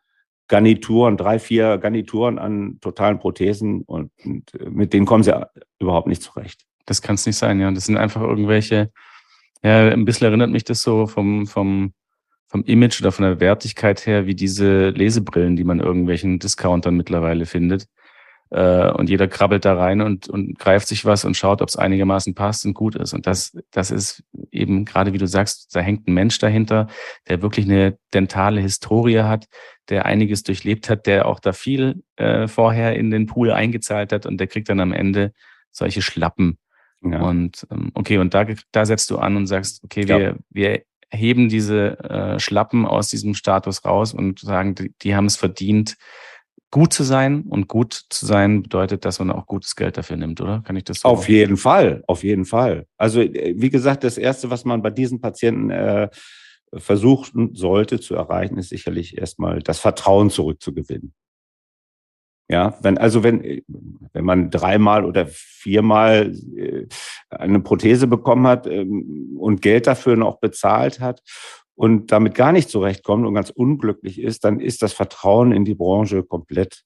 Garnituren, 0.49 1.19
drei, 1.19 1.38
vier 1.38 1.77
Garnituren 1.77 2.38
an 2.38 2.79
totalen 2.81 3.19
Prothesen 3.19 3.83
und, 3.83 4.11
und 4.25 4.55
äh, 4.55 4.71
mit 4.71 4.95
denen 4.95 5.05
kommen 5.05 5.23
sie 5.23 5.38
überhaupt 5.79 6.09
nicht 6.09 6.23
zurecht. 6.23 6.64
Das 6.87 7.03
kann 7.03 7.16
es 7.16 7.27
nicht 7.27 7.37
sein, 7.37 7.61
ja. 7.61 7.71
Das 7.71 7.85
sind 7.85 7.99
einfach 7.99 8.23
irgendwelche, 8.23 8.90
ja, 9.62 9.87
ein 9.90 10.07
bisschen 10.07 10.29
erinnert 10.29 10.49
mich 10.49 10.64
das 10.64 10.81
so 10.81 11.07
vom, 11.07 11.47
vom, 11.47 11.92
vom 12.49 12.64
Image 12.64 13.03
oder 13.03 13.12
von 13.12 13.27
der 13.27 13.38
Wertigkeit 13.38 14.07
her, 14.07 14.25
wie 14.25 14.35
diese 14.35 14.88
Lesebrillen, 14.88 15.57
die 15.57 15.64
man 15.64 15.81
irgendwelchen 15.81 16.38
Discountern 16.38 16.97
mittlerweile 16.97 17.45
findet. 17.45 17.87
Äh, 18.51 18.91
und 18.91 19.11
jeder 19.11 19.29
krabbelt 19.29 19.65
da 19.65 19.75
rein 19.75 20.01
und, 20.01 20.29
und 20.29 20.59
greift 20.59 20.87
sich 20.89 21.05
was 21.05 21.25
und 21.25 21.37
schaut, 21.37 21.63
ob 21.63 21.69
es 21.69 21.77
einigermaßen 21.77 22.35
passt 22.35 22.65
und 22.65 22.75
gut 22.75 22.95
ist. 22.95 23.13
Und 23.13 23.27
das, 23.27 23.57
das 23.71 23.91
ist 23.91 24.23
eben 24.51 24.85
gerade, 24.85 25.13
wie 25.13 25.19
du 25.19 25.27
sagst, 25.27 25.75
da 25.75 25.81
hängt 25.81 26.07
ein 26.07 26.15
Mensch 26.15 26.39
dahinter, 26.39 26.87
der 27.29 27.43
wirklich 27.43 27.67
eine 27.67 27.99
dentale 28.15 28.61
Historie 28.61 29.21
hat, 29.21 29.47
der 29.89 30.07
einiges 30.07 30.43
durchlebt 30.43 30.89
hat, 30.89 31.07
der 31.07 31.27
auch 31.27 31.41
da 31.41 31.53
viel 31.53 32.03
äh, 32.17 32.47
vorher 32.47 32.97
in 32.97 33.11
den 33.11 33.27
Pool 33.27 33.51
eingezahlt 33.51 34.13
hat 34.13 34.27
und 34.27 34.39
der 34.39 34.47
kriegt 34.47 34.69
dann 34.69 34.81
am 34.81 34.93
Ende 34.93 35.33
solche 35.73 36.03
Schlappen. 36.03 36.59
Ja. 37.03 37.23
Und 37.23 37.67
ähm, 37.71 37.91
okay, 37.95 38.19
und 38.19 38.35
da, 38.35 38.47
da 38.73 38.87
setzt 38.87 39.11
du 39.11 39.19
an 39.19 39.37
und 39.37 39.47
sagst, 39.47 39.83
okay, 39.85 40.05
ja. 40.07 40.19
wir, 40.19 40.37
wir 40.51 40.83
heben 41.11 41.49
diese 41.49 41.99
äh, 42.01 42.39
Schlappen 42.39 42.87
aus 42.87 43.09
diesem 43.09 43.35
Status 43.35 43.85
raus 43.85 44.13
und 44.13 44.41
sagen, 44.41 44.75
die, 44.75 44.95
die 45.03 45.15
haben 45.15 45.27
es 45.27 45.37
verdient, 45.37 45.97
gut 46.70 46.92
zu 46.92 47.05
sein. 47.05 47.42
Und 47.48 47.68
gut 47.68 47.92
zu 48.11 48.26
sein 48.26 48.62
bedeutet, 48.62 49.05
dass 49.05 49.18
man 49.18 49.31
auch 49.31 49.46
gutes 49.46 49.76
Geld 49.76 49.96
dafür 49.96 50.16
nimmt, 50.16 50.40
oder? 50.40 50.62
Kann 50.62 50.76
ich 50.76 50.85
das 50.85 51.00
so? 51.00 51.09
Auf 51.09 51.29
jeden 51.29 51.57
Fall, 51.57 52.02
auf 52.07 52.24
jeden 52.24 52.44
Fall. 52.44 52.87
Also, 52.96 53.20
äh, 53.20 53.55
wie 53.57 53.70
gesagt, 53.70 54.05
das 54.05 54.18
Erste, 54.18 54.50
was 54.50 54.64
man 54.64 54.83
bei 54.83 54.90
diesen 54.90 55.20
Patienten 55.20 55.70
äh, 55.70 56.09
versuchen 56.74 57.55
sollte 57.55 58.00
zu 58.00 58.14
erreichen, 58.14 58.59
ist 58.59 58.70
sicherlich 58.70 59.16
erstmal 59.18 59.61
das 59.61 59.79
Vertrauen 59.79 60.31
zurückzugewinnen. 60.31 61.14
Ja, 62.48 62.79
wenn, 62.81 62.96
also 62.96 63.24
wenn, 63.24 63.62
wenn 64.12 64.24
man 64.24 64.50
dreimal 64.50 65.05
oder 65.05 65.26
viermal 65.26 66.33
äh, 66.57 66.87
eine 67.29 67.59
Prothese 67.59 68.07
bekommen 68.07 68.46
hat 68.46 68.68
ähm, 68.68 69.37
und 69.37 69.62
Geld 69.62 69.88
dafür 69.88 70.16
noch 70.16 70.38
bezahlt 70.38 71.00
hat 71.00 71.22
und 71.77 72.11
damit 72.11 72.35
gar 72.35 72.53
nicht 72.53 72.71
zurechtkommt 72.71 73.27
und 73.27 73.35
ganz 73.35 73.51
unglücklich 73.51 74.21
ist, 74.21 74.45
dann 74.45 74.61
ist 74.61 74.83
das 74.83 74.93
Vertrauen 74.93 75.53
in 75.53 75.65
die 75.65 75.75
Branche 75.75 76.25
komplett 76.25 76.85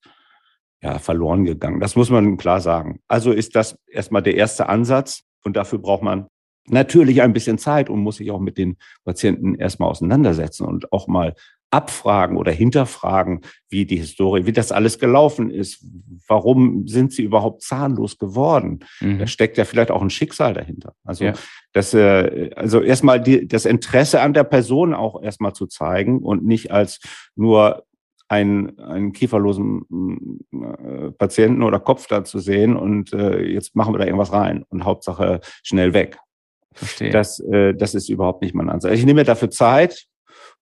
ja, 0.82 0.98
verloren 0.98 1.44
gegangen. 1.44 1.80
Das 1.80 1.96
muss 1.96 2.10
man 2.10 2.36
klar 2.36 2.60
sagen. 2.60 3.00
Also 3.06 3.32
ist 3.32 3.54
das 3.54 3.78
erstmal 3.86 4.22
der 4.22 4.34
erste 4.34 4.68
Ansatz 4.68 5.22
und 5.44 5.56
dafür 5.56 5.78
braucht 5.78 6.02
man 6.02 6.26
natürlich 6.66 7.22
ein 7.22 7.32
bisschen 7.32 7.58
Zeit 7.58 7.88
und 7.88 8.00
muss 8.00 8.16
sich 8.16 8.30
auch 8.30 8.40
mit 8.40 8.58
den 8.58 8.76
Patienten 9.04 9.54
erstmal 9.54 9.90
auseinandersetzen 9.90 10.66
und 10.66 10.92
auch 10.92 11.06
mal 11.06 11.34
abfragen 11.70 12.36
oder 12.36 12.50
hinterfragen, 12.52 13.42
wie 13.68 13.86
die 13.86 13.96
Historie, 13.96 14.46
wie 14.46 14.52
das 14.52 14.72
alles 14.72 14.98
gelaufen 14.98 15.50
ist. 15.50 15.84
Warum 16.26 16.88
sind 16.88 17.12
sie 17.12 17.22
überhaupt 17.22 17.62
zahnlos 17.62 18.18
geworden? 18.18 18.80
Mhm. 19.00 19.20
Da 19.20 19.26
steckt 19.26 19.56
ja 19.56 19.64
vielleicht 19.64 19.90
auch 19.90 20.02
ein 20.02 20.10
Schicksal 20.10 20.54
dahinter. 20.54 20.94
Also, 21.04 21.24
ja. 21.24 21.32
das, 21.72 21.94
äh, 21.94 22.50
also 22.56 22.80
erstmal 22.80 23.20
die, 23.22 23.46
das 23.46 23.66
Interesse 23.66 24.20
an 24.20 24.34
der 24.34 24.44
Person 24.44 24.94
auch 24.94 25.22
erstmal 25.22 25.52
zu 25.52 25.66
zeigen 25.66 26.18
und 26.18 26.44
nicht 26.44 26.72
als 26.72 27.00
nur 27.36 27.84
einen, 28.28 28.78
einen 28.78 29.12
kieferlosen 29.12 30.38
äh, 30.52 31.10
Patienten 31.12 31.62
oder 31.62 31.80
Kopf 31.80 32.06
da 32.06 32.24
zu 32.24 32.38
sehen 32.38 32.76
und 32.76 33.12
äh, 33.12 33.42
jetzt 33.42 33.74
machen 33.74 33.92
wir 33.92 33.98
da 33.98 34.04
irgendwas 34.04 34.32
rein 34.32 34.64
und 34.68 34.84
Hauptsache 34.84 35.40
schnell 35.64 35.94
weg. 35.94 36.18
Verstehe. 36.72 37.10
Das, 37.10 37.40
äh, 37.40 37.74
das 37.74 37.94
ist 37.94 38.08
überhaupt 38.08 38.42
nicht 38.42 38.54
mein 38.54 38.70
Ansatz. 38.70 38.92
Ich 38.92 39.04
nehme 39.04 39.20
mir 39.20 39.24
dafür 39.24 39.50
Zeit 39.50 40.06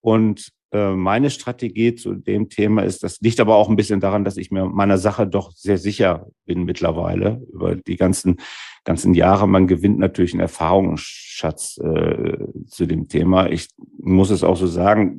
und 0.01 0.51
meine 0.71 1.31
Strategie 1.31 1.95
zu 1.95 2.15
dem 2.15 2.51
Thema 2.51 2.83
ist, 2.83 3.03
das 3.03 3.21
liegt 3.21 3.41
aber 3.41 3.57
auch 3.57 3.71
ein 3.71 3.77
bisschen 3.77 4.01
daran, 4.01 4.25
dass 4.25 4.37
ich 4.37 4.51
mir 4.51 4.67
meiner 4.67 4.99
Sache 4.99 5.27
doch 5.27 5.51
sehr 5.53 5.79
sicher 5.79 6.27
bin 6.45 6.65
mittlerweile 6.65 7.41
über 7.51 7.75
die 7.75 7.97
ganzen, 7.97 8.37
ganzen 8.85 9.15
Jahre. 9.15 9.49
Man 9.49 9.67
gewinnt 9.67 9.99
natürlich 9.99 10.35
einen 10.35 10.43
Erfahrungsschatz 10.43 11.79
äh, 11.79 12.37
zu 12.67 12.85
dem 12.85 13.09
Thema. 13.09 13.51
Ich 13.51 13.69
muss 13.99 14.29
es 14.29 14.45
auch 14.45 14.57
so 14.57 14.67
sagen, 14.67 15.19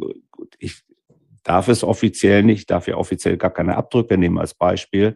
ich 0.60 0.84
darf 1.44 1.68
es 1.68 1.84
offiziell 1.84 2.44
nicht, 2.44 2.70
darf 2.70 2.88
ja 2.88 2.96
offiziell 2.96 3.38
gar 3.38 3.52
keine 3.52 3.76
Abdrücke 3.76 4.18
nehmen 4.18 4.38
als 4.38 4.54
Beispiel. 4.54 5.16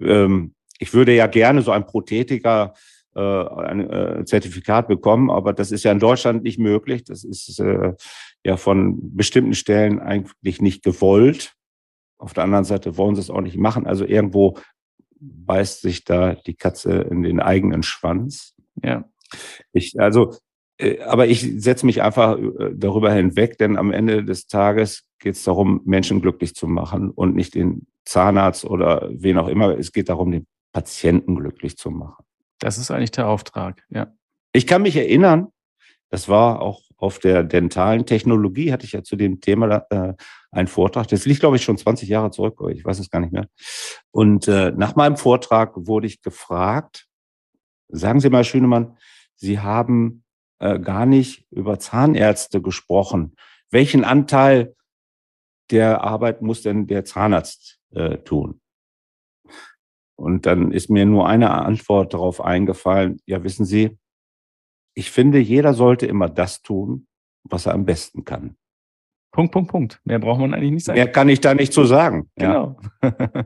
Ähm, 0.00 0.54
ich 0.78 0.94
würde 0.94 1.14
ja 1.14 1.26
gerne 1.26 1.62
so 1.62 1.70
ein 1.70 1.86
Prothetiker 1.86 2.72
äh, 3.14 3.20
ein 3.20 3.90
äh, 3.90 4.24
Zertifikat 4.26 4.88
bekommen, 4.88 5.30
aber 5.30 5.52
das 5.52 5.72
ist 5.72 5.84
ja 5.84 5.92
in 5.92 5.98
Deutschland 5.98 6.42
nicht 6.42 6.58
möglich. 6.58 7.04
Das 7.04 7.24
ist 7.24 7.58
äh, 7.60 7.94
ja 8.46 8.56
von 8.56 9.16
bestimmten 9.16 9.54
Stellen 9.54 9.98
eigentlich 9.98 10.60
nicht 10.60 10.84
gewollt. 10.84 11.54
Auf 12.16 12.32
der 12.32 12.44
anderen 12.44 12.64
Seite 12.64 12.96
wollen 12.96 13.16
sie 13.16 13.20
es 13.20 13.28
auch 13.28 13.40
nicht 13.40 13.56
machen. 13.56 13.86
Also 13.86 14.04
irgendwo 14.04 14.56
beißt 15.18 15.80
sich 15.80 16.04
da 16.04 16.34
die 16.34 16.54
Katze 16.54 16.92
in 16.92 17.24
den 17.24 17.40
eigenen 17.40 17.82
Schwanz. 17.82 18.54
Ja. 18.84 19.04
Ich, 19.72 19.98
also, 19.98 20.36
äh, 20.78 21.00
aber 21.00 21.26
ich 21.26 21.60
setze 21.60 21.86
mich 21.86 22.02
einfach 22.02 22.38
äh, 22.38 22.70
darüber 22.72 23.12
hinweg, 23.12 23.58
denn 23.58 23.76
am 23.76 23.90
Ende 23.90 24.24
des 24.24 24.46
Tages 24.46 25.08
geht 25.18 25.34
es 25.34 25.42
darum, 25.42 25.80
Menschen 25.84 26.22
glücklich 26.22 26.54
zu 26.54 26.68
machen 26.68 27.10
und 27.10 27.34
nicht 27.34 27.56
den 27.56 27.88
Zahnarzt 28.04 28.64
oder 28.64 29.10
wen 29.12 29.38
auch 29.38 29.48
immer. 29.48 29.76
Es 29.76 29.90
geht 29.90 30.08
darum, 30.08 30.30
den 30.30 30.46
Patienten 30.72 31.34
glücklich 31.34 31.76
zu 31.76 31.90
machen. 31.90 32.24
Das 32.60 32.78
ist 32.78 32.92
eigentlich 32.92 33.10
der 33.10 33.26
Auftrag, 33.26 33.82
ja. 33.90 34.12
Ich 34.52 34.68
kann 34.68 34.82
mich 34.82 34.94
erinnern, 34.94 35.48
das 36.10 36.28
war 36.28 36.60
auch 36.60 36.82
auf 36.96 37.18
der 37.18 37.42
dentalen 37.42 38.06
Technologie, 38.06 38.72
hatte 38.72 38.86
ich 38.86 38.92
ja 38.92 39.02
zu 39.02 39.16
dem 39.16 39.40
Thema 39.40 39.86
äh, 39.90 40.14
einen 40.50 40.68
Vortrag. 40.68 41.08
Das 41.08 41.26
liegt, 41.26 41.40
glaube 41.40 41.56
ich, 41.56 41.62
schon 41.62 41.76
20 41.76 42.08
Jahre 42.08 42.30
zurück, 42.30 42.60
ich 42.70 42.84
weiß 42.84 42.98
es 42.98 43.10
gar 43.10 43.20
nicht 43.20 43.32
mehr. 43.32 43.48
Und 44.10 44.48
äh, 44.48 44.72
nach 44.72 44.96
meinem 44.96 45.16
Vortrag 45.16 45.72
wurde 45.74 46.06
ich 46.06 46.22
gefragt, 46.22 47.06
sagen 47.88 48.20
Sie 48.20 48.30
mal, 48.30 48.44
Schönemann, 48.44 48.96
Sie 49.34 49.60
haben 49.60 50.24
äh, 50.58 50.78
gar 50.78 51.06
nicht 51.06 51.46
über 51.50 51.78
Zahnärzte 51.78 52.62
gesprochen. 52.62 53.36
Welchen 53.70 54.04
Anteil 54.04 54.74
der 55.70 56.02
Arbeit 56.02 56.40
muss 56.40 56.62
denn 56.62 56.86
der 56.86 57.04
Zahnarzt 57.04 57.78
äh, 57.90 58.18
tun? 58.18 58.60
Und 60.18 60.46
dann 60.46 60.72
ist 60.72 60.88
mir 60.88 61.04
nur 61.04 61.28
eine 61.28 61.50
Antwort 61.50 62.14
darauf 62.14 62.40
eingefallen. 62.40 63.20
Ja, 63.26 63.44
wissen 63.44 63.66
Sie, 63.66 63.98
ich 64.96 65.10
finde, 65.10 65.38
jeder 65.38 65.74
sollte 65.74 66.06
immer 66.06 66.28
das 66.28 66.62
tun, 66.62 67.06
was 67.44 67.66
er 67.66 67.74
am 67.74 67.84
besten 67.84 68.24
kann. 68.24 68.56
Punkt, 69.30 69.52
Punkt, 69.52 69.70
Punkt. 69.70 70.00
Mehr 70.04 70.18
braucht 70.18 70.40
man 70.40 70.54
eigentlich 70.54 70.72
nicht 70.72 70.84
sagen. 70.86 70.98
Mehr 70.98 71.12
kann 71.12 71.28
ich 71.28 71.42
da 71.42 71.54
nicht 71.54 71.72
zu 71.72 71.82
so 71.82 71.88
sagen. 71.88 72.30
Genau. 72.36 72.78
Ja. 73.02 73.12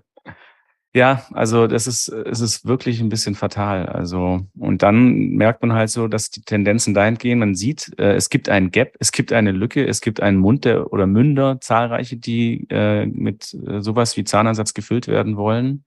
ja, 0.94 1.26
also 1.32 1.66
das 1.66 1.88
ist, 1.88 2.08
es 2.08 2.40
ist 2.40 2.66
wirklich 2.66 3.00
ein 3.00 3.08
bisschen 3.08 3.34
fatal. 3.34 3.86
Also, 3.86 4.46
und 4.56 4.84
dann 4.84 5.30
merkt 5.30 5.62
man 5.62 5.72
halt 5.72 5.90
so, 5.90 6.06
dass 6.06 6.30
die 6.30 6.42
Tendenzen 6.42 6.94
dahin 6.94 7.16
gehen. 7.16 7.40
Man 7.40 7.56
sieht, 7.56 7.98
äh, 7.98 8.14
es 8.14 8.30
gibt 8.30 8.48
einen 8.48 8.70
Gap, 8.70 8.94
es 9.00 9.10
gibt 9.10 9.32
eine 9.32 9.50
Lücke, 9.50 9.84
es 9.84 10.00
gibt 10.00 10.22
einen 10.22 10.38
Mund 10.38 10.64
der, 10.64 10.92
oder 10.92 11.08
Münder, 11.08 11.60
zahlreiche, 11.60 12.16
die 12.16 12.68
äh, 12.70 13.06
mit 13.06 13.52
äh, 13.66 13.80
sowas 13.80 14.16
wie 14.16 14.22
Zahnersatz 14.22 14.72
gefüllt 14.72 15.08
werden 15.08 15.36
wollen, 15.36 15.84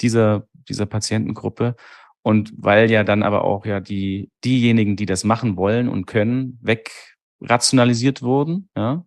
dieser, 0.00 0.48
dieser 0.68 0.86
Patientengruppe. 0.86 1.76
Und 2.22 2.52
weil 2.56 2.90
ja 2.90 3.04
dann 3.04 3.22
aber 3.22 3.44
auch 3.44 3.64
ja 3.64 3.80
die, 3.80 4.30
diejenigen, 4.44 4.96
die 4.96 5.06
das 5.06 5.24
machen 5.24 5.56
wollen 5.56 5.88
und 5.88 6.06
können, 6.06 6.58
wegrationalisiert 6.62 8.22
wurden, 8.22 8.68
ja, 8.76 9.04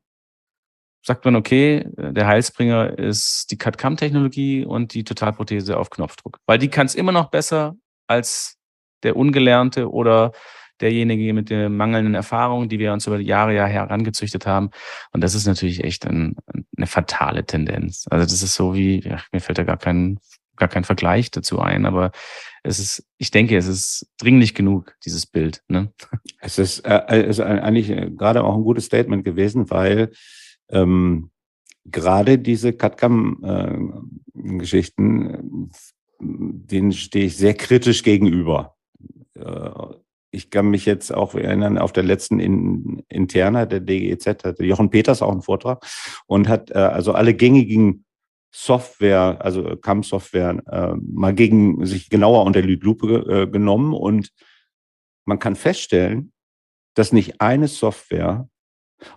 sagt 1.04 1.26
man, 1.26 1.36
okay, 1.36 1.86
der 1.97 2.28
Heilsbringer 2.28 2.97
ist 2.97 3.52
die 3.52 3.58
CAD-CAM-Technologie 3.58 4.65
und 4.65 4.93
die 4.93 5.04
Totalprothese 5.04 5.78
auf 5.78 5.89
Knopfdruck. 5.89 6.38
Weil 6.45 6.60
die 6.60 6.69
kann 6.69 6.86
es 6.86 6.95
immer 6.95 7.12
noch 7.12 7.32
besser 7.32 7.76
als 8.08 8.58
der 9.04 9.15
Ungelernte 9.15 9.89
oder 9.89 10.32
derjenige 10.80 11.34
mit 11.34 11.50
der 11.50 11.69
mangelnden 11.69 12.15
Erfahrung, 12.15 12.67
die 12.67 12.80
wir 12.80 12.93
uns 12.93 13.08
über 13.08 13.17
die 13.17 13.26
Jahre 13.26 13.56
ja 13.56 13.65
herangezüchtet 13.65 14.45
haben. 14.45 14.71
Und 15.12 15.24
das 15.24 15.36
ist 15.36 15.45
natürlich 15.45 15.84
echt 15.84 16.06
ein, 16.06 16.36
eine 16.76 16.88
fatale 16.88 17.45
Tendenz. 17.45 18.06
Also 18.10 18.26
das 18.26 18.41
ist 18.41 18.56
so 18.56 18.74
wie, 18.74 19.02
ja, 19.02 19.21
mir 19.32 19.41
fällt 19.41 19.60
da 19.60 19.63
gar 19.63 19.78
kein, 19.78 20.19
gar 20.56 20.69
kein 20.69 20.84
Vergleich 20.84 21.32
dazu 21.32 21.60
ein, 21.60 21.86
aber 21.86 22.12
es 22.63 22.80
ist, 22.80 23.08
ich 23.17 23.32
denke, 23.32 23.58
es 23.58 23.67
ist 23.67 24.08
dringlich 24.19 24.54
genug, 24.54 24.95
dieses 25.04 25.26
Bild. 25.26 25.63
Ne? 25.67 25.91
Es 26.39 26.60
ist, 26.60 26.82
äh, 26.82 27.28
ist 27.28 27.39
eigentlich 27.39 27.89
äh, 27.89 28.12
gerade 28.12 28.43
auch 28.43 28.56
ein 28.56 28.63
gutes 28.63 28.86
Statement 28.86 29.24
gewesen, 29.24 29.71
weil 29.71 30.12
ähm, 30.69 31.32
gerade 31.86 32.38
diese 32.38 32.74
CAD-CAM-Geschichten, 32.74 35.30
äh, 35.30 35.34
denen 36.19 36.91
stehe 36.91 37.26
ich 37.26 37.38
sehr 37.38 37.56
kritisch 37.56 38.04
gegenüber. 38.04 38.76
Äh, 39.34 39.71
ich 40.34 40.50
kann 40.50 40.69
mich 40.69 40.86
jetzt 40.86 41.13
auch 41.13 41.36
erinnern, 41.36 41.78
auf 41.78 41.91
der 41.91 42.04
letzten 42.04 42.39
in, 42.39 43.04
Interna 43.10 43.65
der 43.65 43.82
DGEZ 43.82 44.45
hatte 44.45 44.63
Jochen 44.63 44.89
Peters 44.89 45.21
auch 45.21 45.32
einen 45.32 45.41
Vortrag 45.41 45.86
und 46.26 46.47
hat 46.47 46.71
äh, 46.71 46.76
also 46.76 47.12
alle 47.12 47.34
gängigen 47.34 48.06
Software, 48.54 49.38
also 49.40 49.78
CAM-Software, 49.78 50.62
äh, 50.68 50.96
mal 51.02 51.34
gegen 51.34 51.86
sich 51.86 52.10
genauer 52.10 52.44
unter 52.44 52.62
die 52.62 52.76
Lupe 52.76 53.26
äh, 53.28 53.48
genommen 53.48 53.94
und 53.94 54.32
man 55.26 55.40
kann 55.40 55.56
feststellen, 55.56 56.34
dass 56.94 57.14
nicht 57.14 57.40
eine 57.40 57.68
Software 57.68 58.50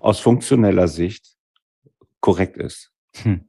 aus 0.00 0.20
funktioneller 0.20 0.88
Sicht 0.88 1.36
korrekt 2.20 2.56
ist. 2.56 2.92
Hm. 3.16 3.48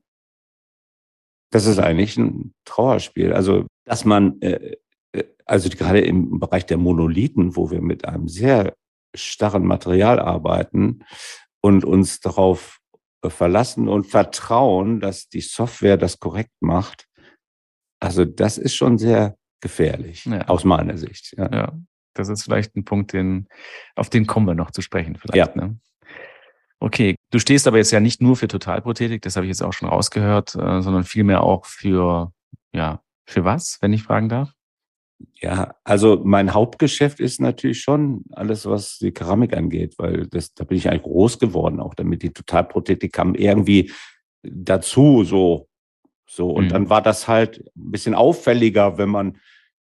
Das 1.52 1.66
ist 1.66 1.80
eigentlich 1.80 2.18
ein 2.18 2.54
Trauerspiel. 2.66 3.32
Also, 3.32 3.68
dass 3.86 4.04
man, 4.04 4.42
äh, 4.42 4.78
äh 5.14 5.24
also 5.46 5.70
gerade 5.70 6.02
im 6.02 6.40
Bereich 6.40 6.66
der 6.66 6.78
Monolithen, 6.78 7.56
wo 7.56 7.70
wir 7.70 7.82
mit 7.82 8.06
einem 8.06 8.28
sehr 8.28 8.76
starren 9.14 9.66
Material 9.66 10.20
arbeiten 10.20 11.06
und 11.62 11.86
uns 11.86 12.20
darauf 12.20 12.80
verlassen 13.30 13.88
und 13.88 14.06
vertrauen, 14.08 15.00
dass 15.00 15.28
die 15.30 15.42
Software 15.42 15.98
das 15.98 16.20
korrekt 16.20 16.54
macht. 16.62 17.08
Also 18.00 18.26
das 18.26 18.58
ist 18.58 18.76
schon 18.76 18.98
sehr 18.98 19.38
gefährlich, 19.62 20.26
Ja. 20.26 20.48
aus 20.48 20.64
meiner 20.64 20.98
Sicht. 20.98 21.34
Ja. 21.38 21.52
Ja, 21.52 21.74
das 22.14 22.30
ist 22.30 22.44
vielleicht 22.44 22.76
ein 22.76 22.86
Punkt, 22.86 23.14
den, 23.14 23.48
auf 23.96 24.10
den 24.10 24.28
kommen 24.28 24.48
wir 24.48 24.56
noch 24.56 24.72
zu 24.72 24.82
sprechen 24.82 25.16
vielleicht. 25.16 25.56
Ne? 25.56 25.80
Okay, 26.80 27.16
du 27.32 27.40
stehst 27.40 27.68
aber 27.68 27.78
jetzt 27.78 27.92
ja 27.92 28.00
nicht 28.00 28.22
nur 28.22 28.36
für 28.36 28.48
Totalprothetik, 28.48 29.22
das 29.22 29.36
habe 29.36 29.46
ich 29.46 29.50
jetzt 29.50 29.64
auch 29.64 29.74
schon 29.74 29.88
rausgehört, 29.90 30.56
äh, 30.56 30.82
sondern 30.82 31.04
vielmehr 31.04 31.42
auch 31.42 31.66
für, 31.66 32.32
ja, 32.74 33.02
für 33.28 33.44
was, 33.44 33.78
wenn 33.82 33.94
ich 33.94 34.04
fragen 34.04 34.30
darf? 34.30 34.52
Ja, 35.42 35.76
also 35.84 36.22
mein 36.24 36.54
Hauptgeschäft 36.54 37.20
ist 37.20 37.40
natürlich 37.40 37.82
schon 37.82 38.24
alles, 38.32 38.66
was 38.66 38.98
die 39.00 39.12
Keramik 39.12 39.56
angeht, 39.56 39.96
weil 39.98 40.28
das, 40.28 40.54
da 40.54 40.64
bin 40.66 40.78
ich 40.78 40.90
eigentlich 40.90 41.04
groß 41.04 41.40
geworden, 41.40 41.80
auch 41.80 41.94
damit 41.94 42.22
die 42.24 42.32
Totalprothetik 42.32 43.14
kam 43.14 43.36
irgendwie 43.36 43.92
dazu, 44.44 45.24
so, 45.24 45.68
so. 46.28 46.50
Und 46.50 46.66
Mhm. 46.66 46.70
dann 46.70 46.90
war 46.90 47.02
das 47.02 47.28
halt 47.28 47.60
ein 47.76 47.92
bisschen 47.92 48.14
auffälliger, 48.14 48.98
wenn 48.98 49.10
man 49.10 49.38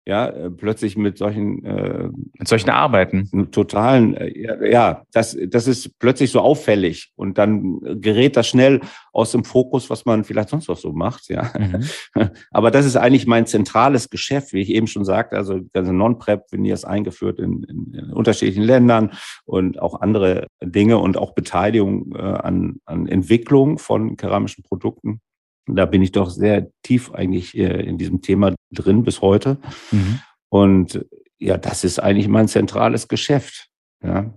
ja 0.06 0.26
äh, 0.26 0.50
plötzlich 0.50 0.96
mit 0.96 1.18
solchen 1.18 1.64
äh, 1.64 2.08
Mit 2.38 2.48
solchen 2.48 2.70
Arbeiten. 2.70 3.50
totalen, 3.50 4.14
äh, 4.14 4.38
ja, 4.38 4.64
ja, 4.64 5.02
das, 5.12 5.36
das 5.48 5.66
ist 5.66 5.98
plötzlich 5.98 6.30
so 6.30 6.40
auffällig 6.40 7.12
und 7.16 7.38
dann 7.38 7.80
gerät 8.00 8.36
das 8.36 8.48
schnell 8.48 8.80
aus 9.12 9.32
dem 9.32 9.44
Fokus, 9.44 9.90
was 9.90 10.04
man 10.04 10.24
vielleicht 10.24 10.50
sonst 10.50 10.68
noch 10.68 10.76
so 10.76 10.92
macht, 10.92 11.28
ja. 11.28 11.50
Mhm. 11.58 11.84
Aber 12.50 12.70
das 12.70 12.84
ist 12.84 12.96
eigentlich 12.96 13.26
mein 13.26 13.46
zentrales 13.46 14.10
Geschäft, 14.10 14.52
wie 14.52 14.60
ich 14.60 14.70
eben 14.70 14.86
schon 14.86 15.04
sagte. 15.04 15.36
Also 15.36 15.60
ganze 15.72 15.92
Non-Prep, 15.92 16.50
Veneers 16.50 16.84
eingeführt 16.84 17.38
in, 17.38 17.62
in, 17.64 17.94
in 17.94 18.12
unterschiedlichen 18.12 18.64
Ländern 18.64 19.12
und 19.44 19.80
auch 19.80 20.00
andere 20.00 20.48
Dinge 20.62 20.98
und 20.98 21.16
auch 21.16 21.34
Beteiligung 21.34 22.14
äh, 22.14 22.20
an, 22.20 22.76
an 22.84 23.06
Entwicklung 23.06 23.78
von 23.78 24.16
keramischen 24.16 24.64
Produkten. 24.64 25.20
Da 25.66 25.86
bin 25.86 26.02
ich 26.02 26.12
doch 26.12 26.30
sehr 26.30 26.70
tief 26.82 27.12
eigentlich 27.12 27.56
äh, 27.56 27.82
in 27.82 27.98
diesem 27.98 28.20
Thema 28.20 28.54
drin 28.70 29.02
bis 29.02 29.20
heute. 29.20 29.58
Mhm. 29.90 30.20
Und 30.50 31.06
ja, 31.38 31.56
das 31.56 31.84
ist 31.84 31.98
eigentlich 31.98 32.28
mein 32.28 32.48
zentrales 32.48 33.08
Geschäft. 33.08 33.68
Ja, 34.02 34.34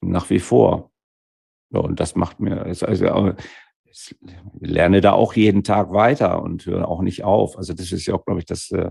nach 0.00 0.30
wie 0.30 0.38
vor. 0.38 0.90
Ja, 1.70 1.80
und 1.80 2.00
das 2.00 2.14
macht 2.14 2.40
mir, 2.40 2.62
also, 2.62 2.86
ich 3.84 4.14
lerne 4.60 5.00
da 5.00 5.12
auch 5.12 5.34
jeden 5.34 5.64
Tag 5.64 5.92
weiter 5.92 6.42
und 6.42 6.66
höre 6.66 6.88
auch 6.88 7.02
nicht 7.02 7.24
auf. 7.24 7.56
Also 7.56 7.72
das 7.72 7.92
ist 7.92 8.06
ja 8.06 8.14
auch, 8.14 8.24
glaube 8.24 8.40
ich, 8.40 8.46
das 8.46 8.70
äh, 8.70 8.90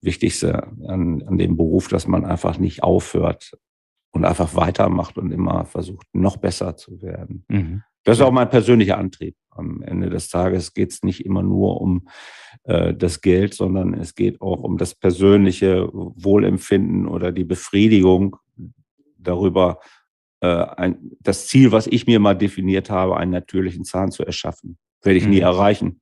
Wichtigste 0.00 0.64
an, 0.86 1.22
an 1.26 1.38
dem 1.38 1.56
Beruf, 1.56 1.88
dass 1.88 2.06
man 2.06 2.24
einfach 2.24 2.58
nicht 2.58 2.82
aufhört 2.82 3.52
und 4.12 4.24
einfach 4.24 4.54
weitermacht 4.54 5.18
und 5.18 5.30
immer 5.32 5.64
versucht, 5.64 6.06
noch 6.12 6.36
besser 6.36 6.76
zu 6.76 7.00
werden. 7.02 7.44
Mhm. 7.48 7.82
Das 8.04 8.18
ist 8.18 8.22
auch 8.24 8.32
mein 8.32 8.48
persönlicher 8.50 8.98
Antrieb. 8.98 9.36
Am 9.50 9.82
Ende 9.82 10.08
des 10.10 10.28
Tages 10.30 10.72
geht 10.72 10.90
es 10.92 11.02
nicht 11.02 11.24
immer 11.24 11.42
nur 11.42 11.80
um 11.80 12.08
äh, 12.64 12.94
das 12.94 13.20
Geld, 13.20 13.52
sondern 13.54 13.94
es 13.94 14.14
geht 14.14 14.40
auch 14.40 14.62
um 14.62 14.78
das 14.78 14.94
persönliche 14.94 15.88
Wohlempfinden 15.92 17.06
oder 17.06 17.30
die 17.30 17.44
Befriedigung 17.44 18.36
darüber, 19.18 19.80
äh, 20.40 20.46
ein, 20.46 21.12
das 21.20 21.46
Ziel, 21.48 21.72
was 21.72 21.86
ich 21.86 22.06
mir 22.06 22.20
mal 22.20 22.34
definiert 22.34 22.88
habe, 22.90 23.16
einen 23.18 23.32
natürlichen 23.32 23.84
Zahn 23.84 24.10
zu 24.10 24.24
erschaffen. 24.24 24.78
Werde 25.02 25.18
ich 25.18 25.26
nie 25.26 25.36
Mhm. 25.36 25.42
erreichen, 25.42 26.00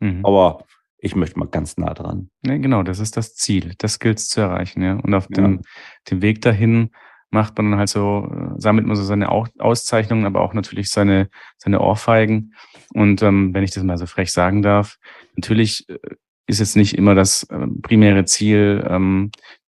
Mhm. 0.00 0.24
aber 0.26 0.64
ich 0.98 1.16
möchte 1.16 1.38
mal 1.38 1.48
ganz 1.48 1.78
nah 1.78 1.94
dran. 1.94 2.30
Ja, 2.44 2.56
genau, 2.58 2.82
das 2.82 2.98
ist 2.98 3.16
das 3.16 3.34
Ziel. 3.34 3.72
Das 3.78 3.98
gilt 3.98 4.18
es 4.18 4.28
zu 4.28 4.40
erreichen, 4.42 4.82
ja. 4.82 4.94
Und 4.96 5.14
auf 5.14 5.28
Ja. 5.30 5.42
dem, 5.42 5.62
dem 6.10 6.20
Weg 6.22 6.42
dahin 6.42 6.90
macht 7.32 7.56
man 7.56 7.70
dann 7.70 7.78
halt 7.78 7.88
so, 7.88 8.28
äh, 8.30 8.60
sammelt 8.60 8.86
man 8.86 8.96
so 8.96 9.02
seine 9.02 9.30
Au- 9.30 9.46
Auszeichnungen, 9.58 10.26
aber 10.26 10.40
auch 10.40 10.54
natürlich 10.54 10.90
seine, 10.90 11.28
seine 11.58 11.80
Ohrfeigen. 11.80 12.54
Und 12.94 13.22
ähm, 13.22 13.52
wenn 13.54 13.64
ich 13.64 13.72
das 13.72 13.82
mal 13.82 13.98
so 13.98 14.06
frech 14.06 14.30
sagen 14.32 14.62
darf, 14.62 14.98
natürlich 15.34 15.88
äh, 15.88 15.98
ist 16.46 16.60
jetzt 16.60 16.76
nicht 16.76 16.96
immer 16.96 17.14
das 17.14 17.44
äh, 17.44 17.66
primäre 17.82 18.24
Ziel 18.24 18.84
ähm, 18.88 19.30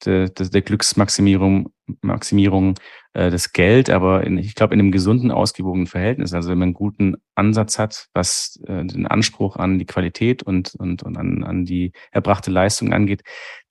der, 0.06 0.30
der, 0.30 0.50
der 0.50 0.62
Glücksmaximierung 0.62 1.72
Maximierung 2.02 2.76
äh, 3.14 3.30
das 3.32 3.54
Geld, 3.54 3.90
aber 3.90 4.26
in, 4.26 4.38
ich 4.38 4.56
glaube 4.56 4.74
in 4.74 4.80
einem 4.80 4.92
gesunden, 4.92 5.32
ausgewogenen 5.32 5.88
Verhältnis. 5.88 6.34
Also 6.34 6.50
wenn 6.50 6.58
man 6.58 6.68
einen 6.68 6.74
guten 6.74 7.16
Ansatz 7.36 7.80
hat, 7.80 8.08
was 8.14 8.60
äh, 8.68 8.86
den 8.86 9.08
Anspruch 9.08 9.56
an 9.56 9.80
die 9.80 9.86
Qualität 9.86 10.44
und, 10.44 10.76
und, 10.76 11.04
und 11.04 11.18
an, 11.18 11.44
an 11.44 11.66
die 11.66 11.94
erbrachte 12.12 12.52
Leistung 12.52 12.94
angeht, 12.94 13.24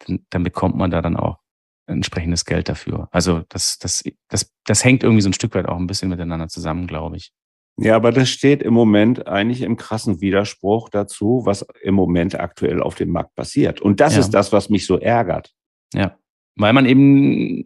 dann, 0.07 0.21
dann 0.31 0.43
bekommt 0.43 0.77
man 0.77 0.91
da 0.91 1.03
dann 1.03 1.17
auch 1.17 1.39
entsprechendes 1.87 2.45
Geld 2.45 2.69
dafür. 2.69 3.09
Also 3.13 3.43
das, 3.49 3.79
das, 3.79 4.03
das, 4.29 4.53
das 4.65 4.85
hängt 4.85 5.03
irgendwie 5.03 5.23
so 5.23 5.29
ein 5.29 5.35
Stück 5.35 5.55
weit 5.55 5.67
auch 5.67 5.77
ein 5.79 5.87
bisschen 5.87 6.09
miteinander 6.09 6.49
zusammen, 6.49 6.87
glaube 6.87 7.17
ich. 7.17 7.33
Ja, 7.79 7.95
aber 7.95 8.11
das 8.11 8.31
steht 8.31 8.63
im 8.63 8.73
Moment 8.73 9.27
eigentlich 9.27 9.61
im 9.61 9.77
krassen 9.77 10.21
Widerspruch 10.21 10.89
dazu, 10.89 11.43
was 11.45 11.67
im 11.83 11.95
Moment 11.95 12.39
aktuell 12.41 12.81
auf 12.81 12.95
dem 12.95 13.11
Markt 13.11 13.35
passiert. 13.35 13.81
Und 13.81 14.01
das 14.01 14.15
Ja. 14.15 14.21
ist 14.21 14.31
das, 14.31 14.53
was 14.53 14.71
mich 14.71 14.87
so 14.87 14.99
ärgert. 14.99 15.53
Ja, 15.93 16.17
weil 16.57 16.73
man 16.73 16.87
eben 16.87 17.65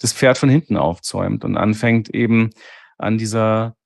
das 0.00 0.12
Pferd 0.12 0.38
von 0.38 0.48
hinten 0.48 0.76
aufzäumt 0.76 1.44
und 1.44 1.56
anfängt 1.56 2.08
eben 2.14 2.50
an 2.98 3.18
dieser 3.18 3.76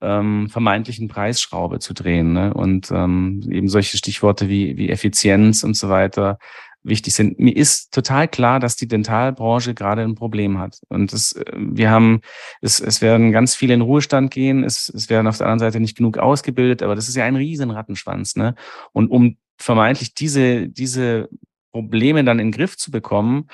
ähm, 0.00 0.48
vermeintlichen 0.48 1.08
Preisschraube 1.08 1.78
zu 1.80 1.92
drehen. 1.92 2.32
Ne? 2.32 2.54
Und 2.54 2.90
ähm, 2.90 3.42
eben 3.50 3.68
solche 3.68 3.96
Stichworte 3.96 4.48
wie, 4.48 4.76
wie 4.76 4.90
Effizienz 4.90 5.62
und 5.64 5.76
so 5.76 5.88
weiter 5.88 6.38
wichtig 6.82 7.14
sind. 7.14 7.38
Mir 7.38 7.54
ist 7.56 7.92
total 7.92 8.26
klar, 8.28 8.58
dass 8.60 8.76
die 8.76 8.88
Dentalbranche 8.88 9.74
gerade 9.74 10.02
ein 10.02 10.14
Problem 10.14 10.58
hat. 10.58 10.80
Und 10.88 11.12
es, 11.12 11.32
äh, 11.32 11.44
wir 11.54 11.90
haben, 11.90 12.20
es, 12.62 12.80
es 12.80 13.00
werden 13.02 13.32
ganz 13.32 13.54
viele 13.54 13.74
in 13.74 13.80
Ruhestand 13.82 14.30
gehen, 14.30 14.64
es, 14.64 14.88
es 14.88 15.10
werden 15.10 15.26
auf 15.26 15.38
der 15.38 15.46
anderen 15.46 15.58
Seite 15.60 15.80
nicht 15.80 15.96
genug 15.96 16.18
ausgebildet, 16.18 16.82
aber 16.82 16.94
das 16.94 17.08
ist 17.08 17.16
ja 17.16 17.24
ein 17.24 17.36
riesen 17.36 17.70
Rattenschwanz. 17.70 18.36
Ne? 18.36 18.54
Und 18.92 19.10
um 19.10 19.36
vermeintlich 19.58 20.14
diese, 20.14 20.68
diese 20.68 21.28
Probleme 21.72 22.24
dann 22.24 22.38
in 22.38 22.48
den 22.48 22.52
Griff 22.58 22.76
zu 22.76 22.90
bekommen, 22.90 23.48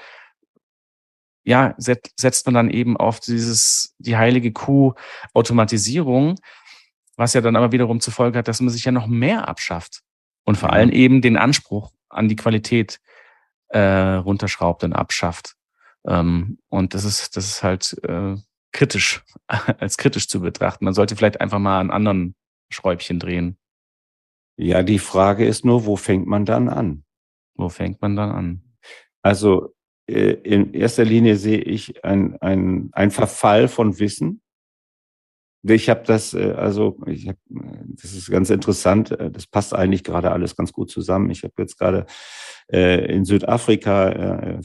ja, 1.45 1.75
set, 1.79 2.11
setzt 2.17 2.47
man 2.47 2.55
dann 2.55 2.71
eben 2.71 2.97
auf 2.97 3.21
dieses, 3.21 3.95
die 3.99 4.17
heilige 4.17 4.53
Kuh 4.53 4.95
Automatisierung, 5.33 6.39
was 7.17 7.35
ja 7.35 7.41
dann 7.41 7.57
aber 7.57 7.73
wiederum 7.73 8.01
zur 8.01 8.12
Folge 8.12 8.39
hat, 8.39 8.49
dass 8.49 8.61
man 8.61 8.71
sich 8.71 8.85
ja 8.85 8.93
noch 8.93 9.07
mehr 9.07 9.49
abschafft 9.49 10.03
und 10.45 10.57
vor 10.57 10.71
Ja. 10.71 10.75
allem 10.75 10.91
eben 10.91 11.23
den 11.23 11.37
Anspruch 11.37 11.93
an 12.09 12.29
die 12.29 12.37
Qualität 12.37 13.01
äh, 13.69 14.15
runterschraubt 14.15 14.85
und 14.85 14.93
abschafft. 14.93 15.55
Ähm, 16.07 16.59
und 16.69 16.95
das 16.95 17.05
ist, 17.05 17.37
das 17.37 17.47
ist 17.47 17.63
halt 17.63 17.97
äh, 18.05 18.37
kritisch, 18.73 19.25
als 19.47 19.97
kritisch 19.97 20.29
zu 20.29 20.41
betrachten. 20.41 20.85
Man 20.85 20.95
sollte 20.95 21.17
vielleicht 21.17 21.41
einfach 21.41 21.59
mal 21.59 21.81
an 21.81 21.91
anderen 21.91 22.35
Schräubchen 22.71 23.19
drehen. 23.19 23.59
Ja, 24.57 24.83
die 24.83 24.99
Frage 24.99 25.47
ist 25.47 25.65
nur, 25.65 25.85
wo 25.85 25.97
fängt 25.97 26.27
man 26.27 26.45
dann 26.45 26.69
an? 26.69 27.05
Wo 27.55 27.69
fängt 27.69 28.01
man 28.01 28.17
dann 28.17 28.31
an? 28.31 28.63
Also 29.23 29.75
äh, 30.09 30.33
in 30.33 30.73
erster 30.73 31.05
Linie 31.05 31.37
sehe 31.37 31.59
ich 31.59 32.05
ein, 32.05 32.41
ein, 32.41 32.91
ein 32.93 33.11
Verfall 33.11 33.69
von 33.69 33.99
Wissen. 33.99 34.41
Ich 35.69 35.89
habe 35.89 36.03
das, 36.07 36.35
äh, 36.35 36.53
also 36.53 36.99
ich 37.07 37.29
hab, 37.29 37.37
äh, 37.51 37.85
das 38.01 38.15
ist 38.15 38.31
ganz 38.31 38.51
interessant, 38.51 39.11
äh, 39.13 39.31
das 39.31 39.47
passt 39.47 39.75
eigentlich 39.75 40.05
gerade 40.05 40.31
alles 40.31 40.57
ganz 40.57 40.73
gut 40.73 40.91
zusammen. 40.91 41.31
Ich 41.31 41.43
habe 41.43 41.55
jetzt 41.59 41.79
gerade 41.79 42.07
in 42.69 43.25
Südafrika 43.25 44.59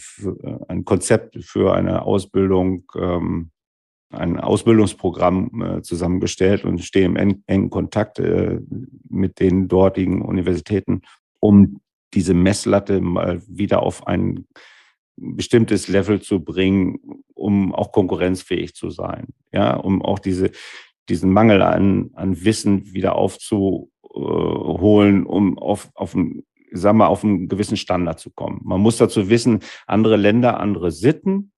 ein 0.67 0.85
Konzept 0.85 1.37
für 1.43 1.75
eine 1.75 2.01
Ausbildung, 2.01 2.91
ähm, 2.95 3.51
ein 4.09 4.39
Ausbildungsprogramm 4.39 5.81
zusammengestellt 5.83 6.65
und 6.65 6.79
stehe 6.79 7.05
im 7.05 7.15
en- 7.15 7.43
engen 7.45 7.69
Kontakt 7.69 8.19
mit 9.07 9.39
den 9.39 9.67
dortigen 9.67 10.23
Universitäten, 10.23 11.03
um 11.39 11.79
diese 12.15 12.33
Messlatte 12.33 13.01
mal 13.01 13.43
wieder 13.47 13.83
auf 13.83 14.07
ein 14.07 14.47
bestimmtes 15.15 15.87
Level 15.87 16.21
zu 16.21 16.43
bringen, 16.43 16.97
um 17.35 17.71
auch 17.75 17.91
konkurrenzfähig 17.91 18.73
zu 18.73 18.89
sein. 18.89 19.27
Ja, 19.51 19.75
um 19.75 20.01
auch 20.01 20.17
diese, 20.17 20.49
diesen 21.09 21.31
Mangel 21.31 21.61
an, 21.61 22.11
an 22.13 22.43
Wissen 22.43 22.93
wieder 22.93 23.15
aufzuholen, 23.15 23.89
um 25.25 25.57
auf, 25.57 25.89
auf 25.95 26.15
sagen 26.73 26.97
wir, 26.97 27.09
auf 27.09 27.23
einen 27.23 27.47
gewissen 27.47 27.77
Standard 27.77 28.19
zu 28.19 28.31
kommen. 28.31 28.61
Man 28.63 28.81
muss 28.81 28.97
dazu 28.97 29.29
wissen, 29.29 29.59
andere 29.87 30.15
Länder, 30.15 30.59
andere 30.59 30.91
Sitten, 30.91 31.51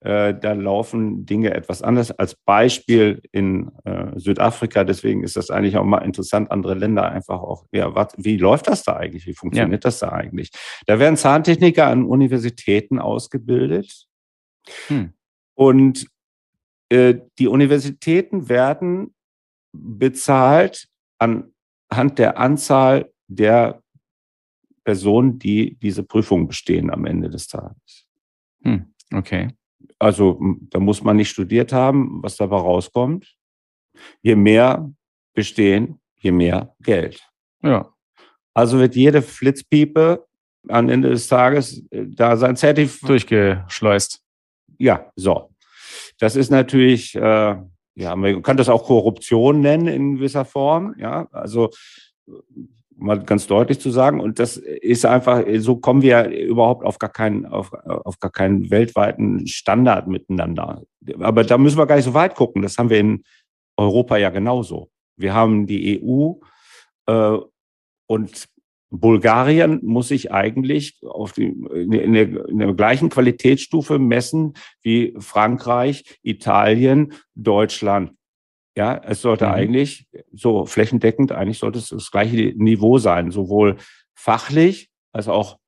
äh, 0.00 0.34
da 0.38 0.52
laufen 0.52 1.26
Dinge 1.26 1.54
etwas 1.54 1.82
anders. 1.82 2.10
Als 2.10 2.34
Beispiel 2.34 3.22
in 3.32 3.70
äh, 3.84 4.18
Südafrika, 4.18 4.84
deswegen 4.84 5.22
ist 5.22 5.36
das 5.36 5.50
eigentlich 5.50 5.76
auch 5.76 5.84
mal 5.84 5.98
interessant, 5.98 6.50
andere 6.50 6.74
Länder 6.74 7.10
einfach 7.10 7.40
auch, 7.40 7.66
ja, 7.72 7.94
wat, 7.94 8.14
wie 8.16 8.36
läuft 8.36 8.68
das 8.68 8.82
da 8.82 8.96
eigentlich? 8.96 9.26
Wie 9.26 9.34
funktioniert 9.34 9.84
das 9.84 9.98
da 9.98 10.10
eigentlich? 10.10 10.50
Da 10.86 10.98
werden 10.98 11.16
Zahntechniker 11.16 11.86
an 11.86 12.04
Universitäten 12.04 12.98
ausgebildet 12.98 14.06
Hm. 14.88 15.12
und 15.54 16.02
äh, 16.02 16.06
die 16.92 17.46
Universitäten 17.46 18.48
werden 18.48 19.14
bezahlt 19.72 20.88
anhand 21.18 22.18
der 22.18 22.38
Anzahl 22.38 23.12
der 23.28 23.82
Personen, 24.84 25.38
die 25.38 25.76
diese 25.76 26.02
Prüfung 26.02 26.48
bestehen 26.48 26.90
am 26.90 27.04
Ende 27.04 27.30
des 27.30 27.46
Tages. 27.46 28.08
Hm. 28.62 28.92
Okay. 29.12 29.48
Also 29.98 30.40
da 30.70 30.80
muss 30.80 31.02
man 31.02 31.16
nicht 31.16 31.30
studiert 31.30 31.72
haben, 31.72 32.22
was 32.22 32.36
dabei 32.36 32.56
rauskommt. 32.56 33.36
Je 34.22 34.34
mehr 34.34 34.90
bestehen, 35.34 36.00
je 36.16 36.32
mehr 36.32 36.74
Geld. 36.80 37.22
Ja. 37.62 37.92
Also 38.54 38.78
wird 38.78 38.96
jede 38.96 39.22
Flitzpiepe 39.22 40.26
am 40.68 40.88
Ende 40.88 41.10
des 41.10 41.28
Tages 41.28 41.86
äh, 41.90 42.06
da 42.06 42.36
sein 42.36 42.56
Zertifikat 42.56 43.08
durchgeschleust. 43.08 44.22
Ja, 44.78 45.10
so. 45.16 45.49
Das 46.20 46.36
ist 46.36 46.50
natürlich, 46.50 47.16
äh, 47.16 47.56
ja, 47.96 48.16
man 48.16 48.42
kann 48.42 48.56
das 48.56 48.68
auch 48.68 48.84
Korruption 48.84 49.60
nennen 49.60 49.88
in 49.88 50.16
gewisser 50.16 50.44
Form. 50.44 50.94
Ja, 50.98 51.26
also 51.32 51.70
mal 53.00 53.18
ganz 53.20 53.46
deutlich 53.46 53.80
zu 53.80 53.90
sagen. 53.90 54.20
Und 54.20 54.38
das 54.38 54.56
ist 54.56 55.06
einfach, 55.06 55.42
so 55.58 55.76
kommen 55.76 56.02
wir 56.02 56.28
überhaupt 56.28 56.84
auf 56.84 56.98
gar 56.98 57.10
keinen, 57.10 57.46
auf, 57.46 57.72
auf 57.72 58.18
gar 58.20 58.30
keinen 58.30 58.70
weltweiten 58.70 59.46
Standard 59.46 60.06
miteinander. 60.06 60.82
Aber 61.18 61.42
da 61.42 61.58
müssen 61.58 61.78
wir 61.78 61.86
gar 61.86 61.96
nicht 61.96 62.04
so 62.04 62.14
weit 62.14 62.34
gucken. 62.34 62.62
Das 62.62 62.78
haben 62.78 62.90
wir 62.90 63.00
in 63.00 63.24
Europa 63.76 64.18
ja 64.18 64.30
genauso. 64.30 64.90
Wir 65.16 65.34
haben 65.34 65.66
die 65.66 66.02
EU 66.02 66.34
äh, 67.06 67.38
und 68.06 68.48
Bulgarien 68.90 69.80
muss 69.82 70.08
sich 70.08 70.32
eigentlich 70.32 70.98
auf 71.02 71.32
die, 71.32 71.44
in, 71.46 72.12
der, 72.12 72.48
in 72.48 72.58
der 72.58 72.74
gleichen 72.74 73.08
Qualitätsstufe 73.08 73.98
messen 73.98 74.54
wie 74.82 75.14
Frankreich, 75.18 76.18
Italien, 76.22 77.14
Deutschland. 77.34 78.12
Ja, 78.76 79.00
es 79.04 79.22
sollte 79.22 79.46
mhm. 79.46 79.52
eigentlich 79.52 80.06
so 80.32 80.66
flächendeckend, 80.66 81.32
eigentlich 81.32 81.58
sollte 81.58 81.78
es 81.78 81.88
das 81.88 82.10
gleiche 82.10 82.52
Niveau 82.56 82.98
sein, 82.98 83.30
sowohl 83.30 83.76
fachlich 84.14 84.90
als 85.12 85.28
auch 85.28 85.58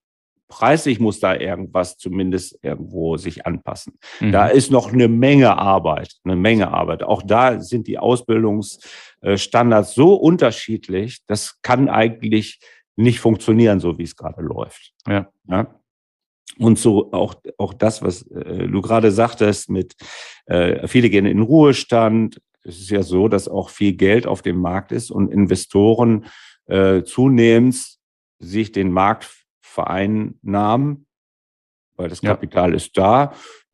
preislich 0.53 1.01
muss 1.01 1.19
da 1.19 1.35
irgendwas 1.35 1.97
zumindest 1.97 2.59
irgendwo 2.61 3.17
sich 3.17 3.47
anpassen. 3.47 3.99
Mhm. 4.21 4.33
Da 4.33 4.49
ist 4.49 4.71
noch 4.71 4.93
eine 4.93 5.09
Menge 5.09 5.57
Arbeit, 5.57 6.13
eine 6.25 6.37
Menge 6.37 6.71
Arbeit. 6.71 7.03
Auch 7.03 7.23
da 7.23 7.59
sind 7.61 7.87
die 7.87 7.99
Ausbildungsstandards 7.99 9.95
so 9.95 10.15
unterschiedlich, 10.15 11.21
das 11.27 11.61
kann 11.63 11.89
eigentlich 11.89 12.61
nicht 12.97 13.21
funktionieren, 13.21 13.81
so 13.81 13.99
wie 13.99 14.03
es 14.03 14.17
gerade 14.17 14.43
läuft. 14.43 14.93
Ja. 15.07 15.31
ja? 15.47 15.75
Und 16.59 16.79
so 16.79 17.13
auch, 17.13 17.35
auch 17.57 17.73
das, 17.73 18.03
was 18.03 18.23
äh, 18.31 18.69
du 18.69 18.83
gerade 18.83 19.11
sagtest, 19.11 19.71
mit 19.71 19.95
äh, 20.47 20.87
viele 20.87 21.09
gehen 21.09 21.27
in 21.27 21.41
Ruhestand. 21.41 22.41
Es 22.63 22.79
ist 22.79 22.91
ja 22.91 23.03
so, 23.03 23.29
dass 23.29 23.49
auch 23.49 23.71
viel 23.71 23.95
Geld 23.95 24.27
auf 24.27 24.43
dem 24.43 24.59
Markt 24.59 24.93
ist 24.93 25.11
und 25.11 25.33
Investoren 25.33 26.27
äh, 26.67 27.03
zunehmend 27.03 27.99
sich 28.39 28.73
den 28.73 28.93
Markt 28.93 29.31
vereinnahmen, 29.61 31.07
weil 31.97 32.09
das 32.09 32.21
Kapital 32.21 32.71
ja. 32.71 32.77
ist 32.77 32.97
da 32.99 33.33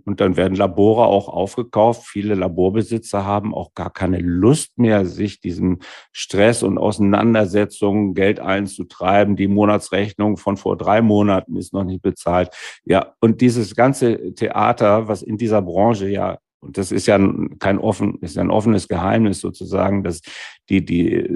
und 0.09 0.21
dann 0.21 0.39
werden 0.39 0.57
Labore 0.57 1.05
auch 1.05 1.29
aufgekauft. 1.29 2.07
Viele 2.07 2.35
Laborbesitzer 2.35 3.27
haben 3.27 3.55
auch 3.55 3.75
gar 3.75 3.93
keine 3.93 4.19
Lust 4.19 4.79
mehr, 4.79 5.05
sich 5.05 5.39
diesem 5.39 5.81
Stress 6.13 6.63
und 6.63 6.79
Auseinandersetzungen 6.79 8.15
Geld 8.15 8.41
einzutreiben. 8.41 9.37
Die 9.37 9.49
Monatsrechnung 9.49 10.39
von 10.39 10.57
vor 10.57 10.79
drei 10.79 11.03
Monaten 11.03 11.57
ist 11.57 11.75
noch 11.75 11.85
nicht 11.85 12.01
bezahlt. 12.01 12.49
Ja, 12.87 13.13
und 13.21 13.43
dieses 13.43 13.77
ganze 13.77 14.35
Theater, 14.35 15.09
was 15.09 15.21
in 15.21 15.37
dieser 15.37 15.61
Branche 15.61 16.09
ja 16.09 16.39
und 16.61 16.77
das 16.77 16.91
ist 16.91 17.07
ja 17.07 17.21
kein 17.61 17.79
offen, 17.79 18.19
ist 18.21 18.35
ja 18.35 18.43
ein 18.43 18.51
offenes 18.51 18.89
Geheimnis 18.89 19.41
sozusagen, 19.41 20.03
dass 20.03 20.23
die, 20.69 20.85
die, 20.85 21.29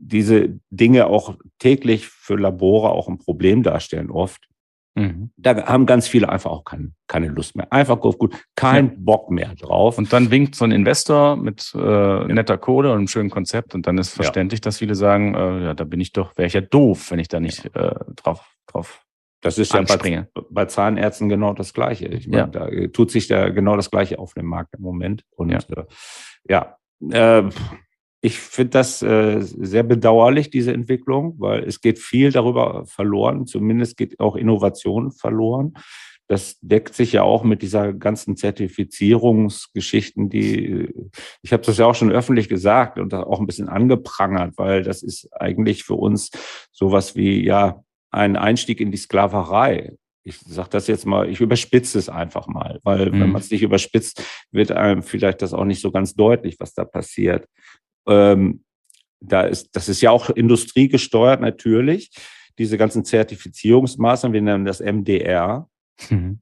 diese 0.00 0.58
Dinge 0.70 1.06
auch 1.06 1.36
täglich 1.60 2.08
für 2.08 2.34
Labore 2.34 2.90
auch 2.90 3.06
ein 3.06 3.18
Problem 3.18 3.62
darstellen 3.62 4.10
oft. 4.10 4.48
Mhm. 4.94 5.30
Da 5.36 5.66
haben 5.66 5.86
ganz 5.86 6.06
viele 6.06 6.28
einfach 6.28 6.50
auch 6.50 6.64
kein, 6.64 6.94
keine 7.08 7.28
Lust 7.28 7.56
mehr. 7.56 7.72
Einfach 7.72 7.98
gut, 8.00 8.34
kein 8.54 8.86
ja. 8.86 8.92
Bock 8.96 9.30
mehr 9.30 9.54
drauf. 9.56 9.98
Und 9.98 10.12
dann 10.12 10.30
winkt 10.30 10.54
so 10.54 10.64
ein 10.64 10.70
Investor 10.70 11.36
mit 11.36 11.72
äh, 11.74 11.78
ja. 11.78 12.24
netter 12.26 12.58
Kohle 12.58 12.90
und 12.90 12.98
einem 12.98 13.08
schönen 13.08 13.30
Konzept 13.30 13.74
und 13.74 13.86
dann 13.86 13.98
ist 13.98 14.10
verständlich, 14.10 14.60
ja. 14.60 14.64
dass 14.64 14.78
viele 14.78 14.94
sagen, 14.94 15.34
äh, 15.34 15.64
ja, 15.64 15.74
da 15.74 15.84
bin 15.84 16.00
ich 16.00 16.12
doch, 16.12 16.36
wäre 16.36 16.46
ich 16.46 16.52
ja 16.52 16.60
doof, 16.60 17.10
wenn 17.10 17.18
ich 17.18 17.28
da 17.28 17.40
nicht 17.40 17.64
äh, 17.74 17.94
drauf, 18.16 18.44
drauf 18.66 19.04
das 19.40 19.58
ist 19.58 19.74
anspringe. 19.74 20.16
ja 20.16 20.26
bei, 20.32 20.42
bei, 20.48 20.64
Zahnärzten 20.66 21.28
genau 21.28 21.52
das 21.52 21.74
Gleiche. 21.74 22.06
Ich 22.06 22.28
meine, 22.28 22.48
da 22.48 22.68
tut 22.92 23.10
sich 23.10 23.28
da 23.28 23.50
genau 23.50 23.76
das 23.76 23.90
Gleiche 23.90 24.18
auf 24.18 24.32
dem 24.32 24.46
Markt 24.46 24.74
im 24.74 24.80
Moment. 24.80 25.22
Und 25.36 25.50
ja, 26.48 26.78
äh, 27.10 27.38
äh, 27.38 27.50
ich 28.24 28.38
finde 28.38 28.70
das 28.70 29.02
äh, 29.02 29.42
sehr 29.42 29.82
bedauerlich, 29.82 30.48
diese 30.48 30.72
Entwicklung, 30.72 31.34
weil 31.36 31.62
es 31.64 31.82
geht 31.82 31.98
viel 31.98 32.32
darüber 32.32 32.86
verloren. 32.86 33.46
Zumindest 33.46 33.98
geht 33.98 34.18
auch 34.18 34.34
Innovation 34.34 35.12
verloren. 35.12 35.74
Das 36.26 36.58
deckt 36.62 36.94
sich 36.94 37.12
ja 37.12 37.22
auch 37.22 37.44
mit 37.44 37.60
dieser 37.60 37.92
ganzen 37.92 38.38
Zertifizierungsgeschichten, 38.38 40.30
die 40.30 40.88
ich 41.42 41.52
habe 41.52 41.64
das 41.64 41.76
ja 41.76 41.84
auch 41.84 41.94
schon 41.94 42.10
öffentlich 42.10 42.48
gesagt 42.48 42.98
und 42.98 43.12
auch 43.12 43.40
ein 43.40 43.46
bisschen 43.46 43.68
angeprangert, 43.68 44.54
weil 44.56 44.82
das 44.82 45.02
ist 45.02 45.28
eigentlich 45.38 45.84
für 45.84 45.96
uns 45.96 46.30
sowas 46.72 47.16
wie 47.16 47.44
ja 47.44 47.84
ein 48.10 48.38
Einstieg 48.38 48.80
in 48.80 48.90
die 48.90 48.96
Sklaverei. 48.96 49.98
Ich 50.26 50.38
sage 50.38 50.70
das 50.70 50.86
jetzt 50.86 51.04
mal, 51.04 51.28
ich 51.28 51.42
überspitze 51.42 51.98
es 51.98 52.08
einfach 52.08 52.46
mal, 52.46 52.80
weil 52.84 53.10
mhm. 53.10 53.20
wenn 53.20 53.32
man 53.32 53.42
es 53.42 53.50
nicht 53.50 53.62
überspitzt, 53.62 54.24
wird 54.50 54.72
einem 54.72 55.02
vielleicht 55.02 55.42
das 55.42 55.52
auch 55.52 55.66
nicht 55.66 55.82
so 55.82 55.92
ganz 55.92 56.14
deutlich, 56.14 56.56
was 56.58 56.72
da 56.72 56.86
passiert. 56.86 57.46
Ähm, 58.06 58.64
da 59.20 59.42
ist, 59.42 59.74
das 59.74 59.88
ist 59.88 60.00
ja 60.00 60.10
auch 60.10 60.30
industriegesteuert 60.30 61.40
natürlich, 61.40 62.10
diese 62.58 62.78
ganzen 62.78 63.04
Zertifizierungsmaßnahmen, 63.04 64.34
wir 64.34 64.42
nennen 64.42 64.64
das 64.64 64.80
MDR. 64.80 65.68
Mhm. 66.10 66.40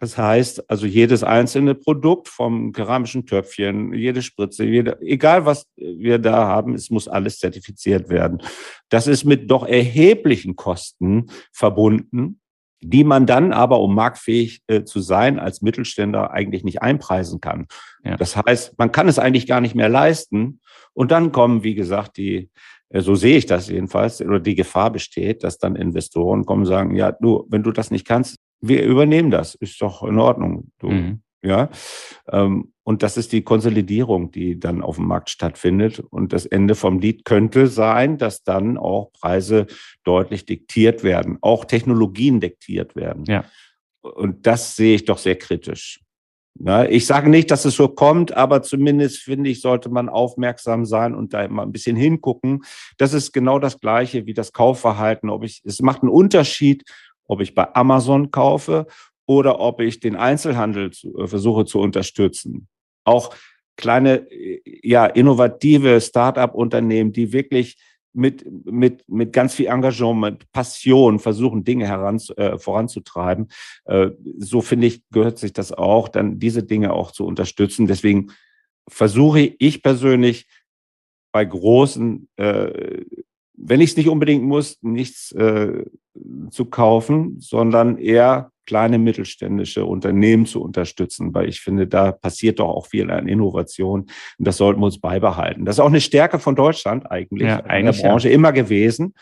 Das 0.00 0.18
heißt, 0.18 0.68
also 0.68 0.86
jedes 0.86 1.22
einzelne 1.22 1.74
Produkt 1.74 2.28
vom 2.28 2.72
keramischen 2.72 3.26
Töpfchen, 3.26 3.94
jede 3.94 4.22
Spritze, 4.22 4.64
jede, 4.64 5.00
egal 5.00 5.46
was 5.46 5.66
wir 5.76 6.18
da 6.18 6.46
haben, 6.46 6.74
es 6.74 6.90
muss 6.90 7.06
alles 7.06 7.38
zertifiziert 7.38 8.08
werden. 8.08 8.42
Das 8.88 9.06
ist 9.06 9.24
mit 9.24 9.50
doch 9.50 9.64
erheblichen 9.66 10.56
Kosten 10.56 11.26
verbunden 11.52 12.40
die 12.86 13.04
man 13.04 13.24
dann 13.26 13.52
aber, 13.52 13.80
um 13.80 13.94
marktfähig 13.94 14.62
äh, 14.66 14.84
zu 14.84 15.00
sein, 15.00 15.38
als 15.38 15.62
Mittelständler 15.62 16.32
eigentlich 16.32 16.64
nicht 16.64 16.82
einpreisen 16.82 17.40
kann. 17.40 17.66
Ja. 18.04 18.16
Das 18.16 18.36
heißt, 18.36 18.78
man 18.78 18.92
kann 18.92 19.08
es 19.08 19.18
eigentlich 19.18 19.46
gar 19.46 19.60
nicht 19.60 19.74
mehr 19.74 19.88
leisten. 19.88 20.60
Und 20.92 21.10
dann 21.10 21.32
kommen, 21.32 21.64
wie 21.64 21.74
gesagt, 21.74 22.18
die, 22.18 22.50
äh, 22.90 23.00
so 23.00 23.14
sehe 23.14 23.38
ich 23.38 23.46
das 23.46 23.68
jedenfalls, 23.68 24.20
oder 24.20 24.38
die 24.38 24.54
Gefahr 24.54 24.90
besteht, 24.90 25.44
dass 25.44 25.58
dann 25.58 25.76
Investoren 25.76 26.44
kommen 26.44 26.62
und 26.62 26.68
sagen, 26.68 26.94
ja, 26.94 27.12
du, 27.12 27.46
wenn 27.48 27.62
du 27.62 27.72
das 27.72 27.90
nicht 27.90 28.06
kannst, 28.06 28.36
wir 28.60 28.84
übernehmen 28.84 29.30
das, 29.30 29.54
ist 29.54 29.80
doch 29.80 30.02
in 30.02 30.18
Ordnung. 30.18 30.70
Du, 30.78 30.90
mhm. 30.90 31.22
Ja, 31.44 31.68
ähm, 32.32 32.72
und 32.84 33.02
das 33.02 33.18
ist 33.18 33.32
die 33.32 33.42
Konsolidierung, 33.42 34.30
die 34.30 34.58
dann 34.58 34.82
auf 34.82 34.96
dem 34.96 35.06
Markt 35.06 35.28
stattfindet. 35.28 36.00
Und 36.00 36.32
das 36.32 36.46
Ende 36.46 36.74
vom 36.74 36.98
Lied 36.98 37.24
könnte 37.24 37.66
sein, 37.66 38.16
dass 38.16 38.44
dann 38.44 38.78
auch 38.78 39.12
Preise 39.12 39.66
deutlich 40.04 40.46
diktiert 40.46 41.04
werden, 41.04 41.38
auch 41.42 41.66
Technologien 41.66 42.40
diktiert 42.40 42.96
werden. 42.96 43.24
Ja. 43.26 43.44
Und 44.00 44.46
das 44.46 44.76
sehe 44.76 44.94
ich 44.94 45.04
doch 45.04 45.18
sehr 45.18 45.36
kritisch. 45.36 46.00
Ich 46.88 47.06
sage 47.06 47.30
nicht, 47.30 47.50
dass 47.50 47.64
es 47.64 47.74
so 47.74 47.88
kommt, 47.88 48.32
aber 48.32 48.62
zumindest 48.62 49.18
finde 49.18 49.50
ich, 49.50 49.60
sollte 49.60 49.88
man 49.88 50.08
aufmerksam 50.08 50.84
sein 50.84 51.14
und 51.14 51.34
da 51.34 51.48
mal 51.48 51.62
ein 51.62 51.72
bisschen 51.72 51.96
hingucken. 51.96 52.64
Das 52.96 53.12
ist 53.12 53.32
genau 53.32 53.58
das 53.58 53.80
Gleiche 53.80 54.26
wie 54.26 54.34
das 54.34 54.52
Kaufverhalten. 54.52 55.30
Ob 55.30 55.42
ich, 55.42 55.62
es 55.64 55.80
macht 55.82 56.02
einen 56.02 56.12
Unterschied, 56.12 56.84
ob 57.26 57.40
ich 57.40 57.54
bei 57.54 57.74
Amazon 57.74 58.30
kaufe 58.30 58.86
oder 59.26 59.60
ob 59.60 59.80
ich 59.80 60.00
den 60.00 60.16
Einzelhandel 60.16 60.90
zu, 60.90 61.16
äh, 61.18 61.26
versuche 61.26 61.64
zu 61.64 61.80
unterstützen. 61.80 62.68
Auch 63.04 63.34
kleine, 63.76 64.30
äh, 64.30 64.60
ja, 64.82 65.06
innovative 65.06 66.00
Start-up-Unternehmen, 66.00 67.12
die 67.12 67.32
wirklich 67.32 67.76
mit, 68.12 68.46
mit, 68.64 69.08
mit 69.08 69.32
ganz 69.32 69.54
viel 69.54 69.66
Engagement, 69.66 70.20
mit 70.20 70.52
Passion 70.52 71.18
versuchen, 71.18 71.64
Dinge 71.64 71.86
heran, 71.86 72.20
äh, 72.36 72.58
voranzutreiben. 72.58 73.48
Äh, 73.86 74.10
so 74.38 74.60
finde 74.60 74.86
ich, 74.86 75.02
gehört 75.10 75.38
sich 75.38 75.52
das 75.52 75.72
auch, 75.72 76.08
dann 76.08 76.38
diese 76.38 76.62
Dinge 76.62 76.92
auch 76.92 77.10
zu 77.10 77.26
unterstützen. 77.26 77.86
Deswegen 77.86 78.30
versuche 78.88 79.40
ich 79.58 79.82
persönlich 79.82 80.46
bei 81.32 81.44
großen 81.44 82.28
äh, 82.36 83.04
wenn 83.56 83.80
ich 83.80 83.90
es 83.90 83.96
nicht 83.96 84.08
unbedingt 84.08 84.44
muss, 84.44 84.78
nichts 84.82 85.32
äh, 85.32 85.84
zu 86.50 86.64
kaufen, 86.66 87.36
sondern 87.40 87.98
eher 87.98 88.50
kleine 88.66 88.98
mittelständische 88.98 89.84
Unternehmen 89.84 90.46
zu 90.46 90.62
unterstützen, 90.62 91.34
weil 91.34 91.48
ich 91.48 91.60
finde, 91.60 91.86
da 91.86 92.12
passiert 92.12 92.60
doch 92.60 92.68
auch 92.68 92.86
viel 92.86 93.10
an 93.10 93.28
Innovation 93.28 94.00
und 94.00 94.12
das 94.38 94.56
sollten 94.56 94.80
wir 94.80 94.86
uns 94.86 95.00
beibehalten. 95.00 95.64
Das 95.64 95.76
ist 95.76 95.80
auch 95.80 95.88
eine 95.88 96.00
Stärke 96.00 96.38
von 96.38 96.56
Deutschland 96.56 97.10
eigentlich, 97.10 97.48
ja, 97.48 97.64
eigentlich 97.64 98.00
der 98.00 98.08
Branche 98.08 98.28
ja. 98.28 98.34
immer 98.34 98.52
gewesen. 98.52 99.14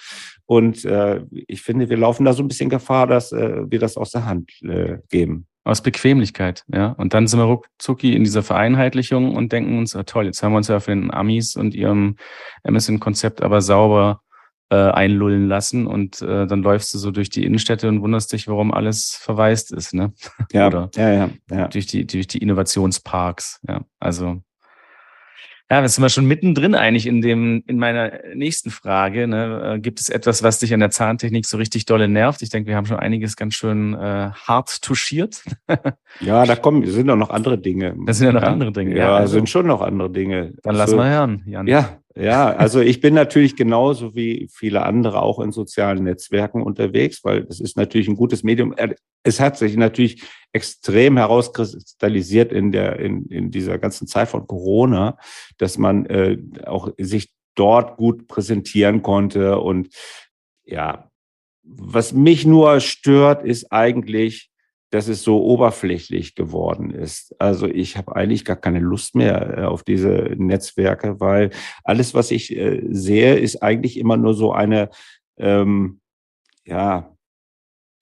Und 0.46 0.84
äh, 0.84 1.22
ich 1.30 1.62
finde, 1.62 1.88
wir 1.88 1.96
laufen 1.96 2.24
da 2.24 2.32
so 2.32 2.42
ein 2.42 2.48
bisschen 2.48 2.70
Gefahr, 2.70 3.06
dass 3.06 3.32
äh, 3.32 3.70
wir 3.70 3.78
das 3.78 3.96
aus 3.96 4.10
der 4.10 4.26
Hand 4.26 4.50
äh, 4.62 4.98
geben. 5.10 5.46
Aus 5.64 5.80
Bequemlichkeit, 5.80 6.64
ja. 6.72 6.88
Und 6.88 7.14
dann 7.14 7.28
sind 7.28 7.38
wir 7.38 7.44
ruckzucki 7.44 8.14
in 8.14 8.24
dieser 8.24 8.42
Vereinheitlichung 8.42 9.34
und 9.36 9.52
denken 9.52 9.78
uns, 9.78 9.94
oh, 9.94 10.02
toll, 10.02 10.26
jetzt 10.26 10.42
haben 10.42 10.52
wir 10.52 10.56
uns 10.56 10.68
ja 10.68 10.80
für 10.80 10.90
den 10.90 11.12
Amis 11.12 11.54
und 11.54 11.74
ihrem 11.74 12.16
MSN-Konzept 12.64 13.42
aber 13.42 13.60
sauber 13.60 14.22
äh, 14.70 14.74
einlullen 14.74 15.46
lassen 15.48 15.86
und 15.86 16.20
äh, 16.22 16.46
dann 16.46 16.62
läufst 16.62 16.94
du 16.94 16.98
so 16.98 17.10
durch 17.10 17.28
die 17.30 17.44
Innenstädte 17.44 17.88
und 17.88 18.00
wunderst 18.00 18.32
dich, 18.32 18.48
warum 18.48 18.72
alles 18.72 19.16
verwaist 19.20 19.70
ist, 19.70 19.92
ne? 19.92 20.14
Ja, 20.50 20.66
Oder 20.68 20.90
ja, 20.96 21.12
ja, 21.12 21.30
ja. 21.50 21.68
Durch 21.68 21.86
die, 21.86 22.06
durch 22.06 22.26
die 22.26 22.38
Innovationsparks, 22.38 23.60
ja. 23.68 23.82
Also 24.00 24.42
Ja, 25.72 25.80
jetzt 25.80 25.94
sind 25.94 26.04
wir 26.04 26.10
schon 26.10 26.26
mittendrin 26.26 26.74
eigentlich 26.74 27.06
in 27.06 27.22
dem, 27.22 27.64
in 27.66 27.78
meiner 27.78 28.12
nächsten 28.34 28.68
Frage. 28.68 29.26
Ne? 29.26 29.76
Äh, 29.76 29.80
gibt 29.80 30.00
es 30.00 30.10
etwas, 30.10 30.42
was 30.42 30.58
dich 30.58 30.74
an 30.74 30.80
der 30.80 30.90
Zahntechnik 30.90 31.46
so 31.46 31.56
richtig 31.56 31.86
dolle 31.86 32.08
nervt? 32.08 32.42
Ich 32.42 32.50
denke, 32.50 32.68
wir 32.68 32.76
haben 32.76 32.84
schon 32.84 32.98
einiges 32.98 33.36
ganz 33.36 33.54
schön 33.54 33.94
äh, 33.94 34.32
hart 34.32 34.82
touchiert. 34.82 35.42
ja, 36.20 36.44
da 36.44 36.56
kommen, 36.56 36.84
sind 36.84 37.06
doch 37.06 37.16
noch 37.16 37.30
andere 37.30 37.56
Dinge. 37.56 37.96
Das 38.04 38.18
sind 38.18 38.26
ja 38.26 38.32
noch 38.34 38.42
ja? 38.42 38.48
andere 38.48 38.70
Dinge. 38.70 38.90
Ja, 38.90 38.96
ja 38.96 39.16
also, 39.16 39.32
sind 39.32 39.48
schon 39.48 39.66
noch 39.66 39.80
andere 39.80 40.10
Dinge. 40.10 40.52
Dann 40.62 40.74
lass 40.74 40.90
also, 40.90 40.96
mal 40.98 41.10
hören, 41.10 41.42
Jan. 41.46 41.66
Ja, 41.66 42.01
ja, 42.14 42.54
also 42.54 42.80
ich 42.80 43.00
bin 43.00 43.14
natürlich 43.14 43.56
genauso 43.56 44.14
wie 44.14 44.48
viele 44.52 44.82
andere 44.82 45.22
auch 45.22 45.40
in 45.40 45.50
sozialen 45.50 46.04
Netzwerken 46.04 46.62
unterwegs, 46.62 47.24
weil 47.24 47.46
es 47.48 47.60
ist 47.60 47.76
natürlich 47.76 48.08
ein 48.08 48.16
gutes 48.16 48.42
Medium. 48.42 48.74
Es 49.22 49.40
hat 49.40 49.56
sich 49.56 49.76
natürlich 49.76 50.22
extrem 50.52 51.16
herauskristallisiert 51.16 52.52
in 52.52 52.70
der 52.70 52.98
in, 52.98 53.26
in 53.26 53.50
dieser 53.50 53.78
ganzen 53.78 54.06
Zeit 54.06 54.28
von 54.28 54.46
Corona, 54.46 55.16
dass 55.56 55.78
man 55.78 56.06
äh, 56.06 56.38
auch 56.66 56.90
sich 56.98 57.32
dort 57.54 57.96
gut 57.96 58.28
präsentieren 58.28 59.02
konnte 59.02 59.58
und 59.58 59.88
ja, 60.64 61.10
was 61.62 62.12
mich 62.12 62.44
nur 62.44 62.80
stört, 62.80 63.44
ist 63.44 63.72
eigentlich 63.72 64.51
dass 64.92 65.08
es 65.08 65.22
so 65.22 65.42
oberflächlich 65.42 66.34
geworden 66.34 66.90
ist. 66.90 67.34
Also 67.40 67.66
ich 67.66 67.96
habe 67.96 68.14
eigentlich 68.14 68.44
gar 68.44 68.56
keine 68.56 68.78
Lust 68.78 69.14
mehr 69.14 69.58
äh, 69.58 69.64
auf 69.64 69.82
diese 69.84 70.34
Netzwerke, 70.36 71.18
weil 71.18 71.48
alles, 71.82 72.12
was 72.12 72.30
ich 72.30 72.54
äh, 72.54 72.82
sehe, 72.90 73.36
ist 73.36 73.62
eigentlich 73.62 73.98
immer 73.98 74.18
nur 74.18 74.34
so 74.34 74.52
eine, 74.52 74.90
ähm, 75.38 76.00
ja, 76.64 77.10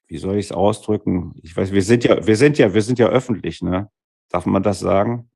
wie 0.09 0.19
soll 0.19 0.37
ich 0.37 0.47
es 0.47 0.53
ausdrücken? 0.53 1.33
Ich 1.45 1.57
weiß, 1.57 1.71
wir 1.71 1.83
sind 1.83 2.03
ja, 2.03 2.27
wir 2.27 2.37
sind 2.37 2.59
ja, 2.59 2.75
wir 2.75 2.83
sind 2.83 2.99
ja 2.99 3.07
öffentlich, 3.07 3.63
ne? 3.63 3.89
Darf 4.29 4.45
man 4.45 4.65
das 4.65 4.81
sagen? 4.81 5.31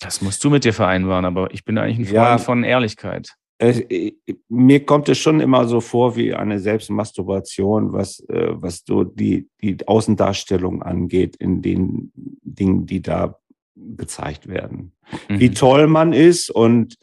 Das 0.00 0.22
musst 0.22 0.42
du 0.42 0.48
mit 0.48 0.64
dir 0.64 0.72
vereinbaren, 0.72 1.26
aber 1.26 1.52
ich 1.52 1.66
bin 1.66 1.76
eigentlich 1.76 1.98
ein 1.98 2.06
Freund 2.06 2.14
ja, 2.14 2.38
von 2.38 2.64
Ehrlichkeit. 2.64 3.36
Äh, 3.58 4.12
mir 4.48 4.84
kommt 4.84 5.08
es 5.08 5.18
schon 5.18 5.40
immer 5.40 5.66
so 5.66 5.80
vor 5.80 6.16
wie 6.16 6.34
eine 6.34 6.58
Selbstmasturbation, 6.58 7.92
was, 7.92 8.20
äh, 8.28 8.50
was 8.54 8.82
so 8.86 9.04
die, 9.04 9.48
die 9.62 9.76
Außendarstellung 9.86 10.82
angeht 10.82 11.36
in 11.36 11.62
den 11.62 12.12
Dingen, 12.42 12.86
die 12.86 13.00
da 13.00 13.38
gezeigt 13.76 14.48
werden. 14.48 14.92
Mhm. 15.28 15.40
Wie 15.40 15.50
toll 15.50 15.86
man 15.86 16.12
ist 16.12 16.50
und 16.50 16.96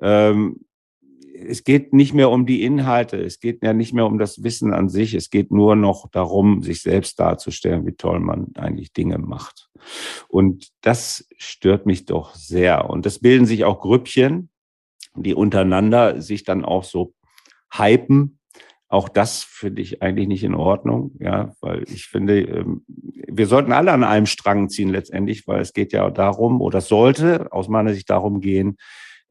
ähm, 0.00 0.60
es 1.34 1.64
geht 1.64 1.92
nicht 1.92 2.14
mehr 2.14 2.30
um 2.30 2.46
die 2.46 2.62
Inhalte, 2.62 3.16
es 3.18 3.40
geht 3.40 3.62
ja 3.62 3.72
nicht 3.72 3.92
mehr 3.92 4.06
um 4.06 4.18
das 4.18 4.42
Wissen 4.42 4.72
an 4.72 4.88
sich, 4.88 5.14
es 5.14 5.30
geht 5.30 5.50
nur 5.50 5.76
noch 5.76 6.08
darum, 6.10 6.62
sich 6.62 6.82
selbst 6.82 7.18
darzustellen, 7.18 7.86
wie 7.86 7.92
toll 7.92 8.20
man 8.20 8.52
eigentlich 8.54 8.92
Dinge 8.92 9.18
macht. 9.18 9.68
Und 10.28 10.68
das 10.82 11.26
stört 11.36 11.86
mich 11.86 12.04
doch 12.04 12.34
sehr. 12.34 12.88
Und 12.88 13.06
es 13.06 13.18
bilden 13.18 13.46
sich 13.46 13.64
auch 13.64 13.80
Grüppchen, 13.80 14.50
die 15.16 15.34
untereinander 15.34 16.20
sich 16.20 16.44
dann 16.44 16.64
auch 16.64 16.84
so 16.84 17.14
hypen. 17.72 18.38
Auch 18.88 19.08
das 19.08 19.42
finde 19.42 19.80
ich 19.80 20.02
eigentlich 20.02 20.28
nicht 20.28 20.44
in 20.44 20.54
Ordnung, 20.54 21.12
ja, 21.18 21.54
weil 21.60 21.84
ich 21.84 22.06
finde, 22.06 22.40
ähm, 22.40 22.84
wir 22.86 23.46
sollten 23.46 23.72
alle 23.72 23.92
an 23.92 24.04
einem 24.04 24.26
Strang 24.26 24.68
ziehen 24.68 24.90
letztendlich, 24.90 25.46
weil 25.46 25.60
es 25.60 25.72
geht 25.72 25.92
ja 25.92 26.10
darum 26.10 26.60
oder 26.60 26.82
sollte 26.82 27.50
aus 27.52 27.68
meiner 27.68 27.94
Sicht 27.94 28.10
darum 28.10 28.40
gehen, 28.40 28.76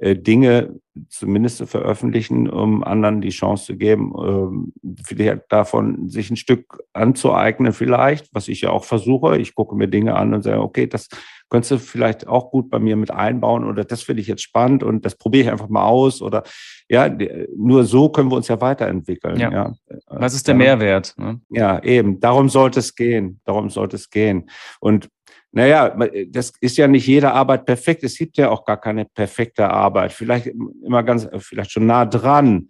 äh, 0.02 0.16
Dinge 0.16 0.80
zumindest 1.10 1.58
zu 1.58 1.68
veröffentlichen, 1.68 2.50
um 2.50 2.84
anderen 2.84 3.22
die 3.22 3.30
Chance 3.30 3.66
zu 3.66 3.78
geben, 3.78 4.14
ähm, 4.20 4.74
vielleicht 5.06 5.44
davon 5.50 6.10
sich 6.10 6.32
ein 6.32 6.38
Stück 6.38 6.82
anzueignen, 6.92 7.72
vielleicht, 7.72 8.34
was 8.34 8.48
ich 8.48 8.62
ja 8.62 8.72
auch 8.72 8.84
versuche. 8.84 9.38
Ich 9.38 9.54
gucke 9.54 9.76
mir 9.76 9.88
Dinge 9.88 10.16
an 10.16 10.34
und 10.34 10.42
sage, 10.42 10.60
okay, 10.60 10.88
das 10.88 11.08
könntest 11.52 11.72
du 11.72 11.78
vielleicht 11.78 12.28
auch 12.28 12.50
gut 12.50 12.70
bei 12.70 12.80
mir 12.80 12.96
mit 12.96 13.12
einbauen 13.12 13.66
oder 13.66 13.84
das 13.84 14.02
finde 14.02 14.22
ich 14.22 14.28
jetzt 14.28 14.42
spannend 14.42 14.84
und 14.84 15.06
das 15.06 15.16
probiere 15.16 15.44
ich 15.44 15.52
einfach 15.52 15.68
mal 15.68 15.86
aus 15.86 16.22
oder 16.22 16.44
ja, 16.90 17.14
nur 17.56 17.84
so 17.84 18.10
können 18.10 18.32
wir 18.32 18.38
uns 18.38 18.48
ja 18.48 18.60
weiterentwickeln. 18.62 19.38
Ja. 19.38 19.52
ja. 19.52 19.74
Was 20.08 20.34
ist 20.34 20.48
der 20.48 20.56
Mehrwert? 20.56 21.14
Ne? 21.18 21.42
Ja, 21.50 21.84
eben. 21.84 22.20
Darum 22.22 22.50
sollte 22.50 22.80
es 22.80 22.96
gehen. 22.96 23.42
Darum 23.44 23.70
sollte 23.70 23.98
es 23.98 24.10
gehen. 24.10 24.50
Und 24.80 25.10
naja, 25.52 25.94
das 26.30 26.54
ist 26.62 26.78
ja 26.78 26.88
nicht 26.88 27.06
jede 27.06 27.34
Arbeit 27.34 27.66
perfekt. 27.66 28.04
Es 28.06 28.18
gibt 28.18 28.38
ja 28.38 28.50
auch 28.50 28.64
gar 28.64 28.80
keine 28.80 29.06
perfekte 29.06 29.70
Arbeit. 29.70 30.14
Vielleicht 30.14 30.48
immer 30.48 31.04
ganz, 31.04 31.28
vielleicht 31.40 31.72
schon 31.72 31.86
nah 31.86 32.06
dran. 32.06 32.70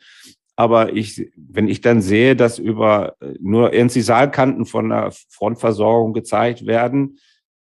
Aber 0.56 0.94
ich, 0.94 1.32
wenn 1.36 1.68
ich 1.68 1.82
dann 1.82 2.02
sehe, 2.02 2.36
dass 2.36 2.58
über 2.58 3.16
nur 3.40 3.74
irgendwie 3.74 4.02
Saalkanten 4.02 4.66
von 4.66 4.90
der 4.90 5.12
Frontversorgung 5.30 6.14
gezeigt 6.14 6.66
werden, 6.66 7.20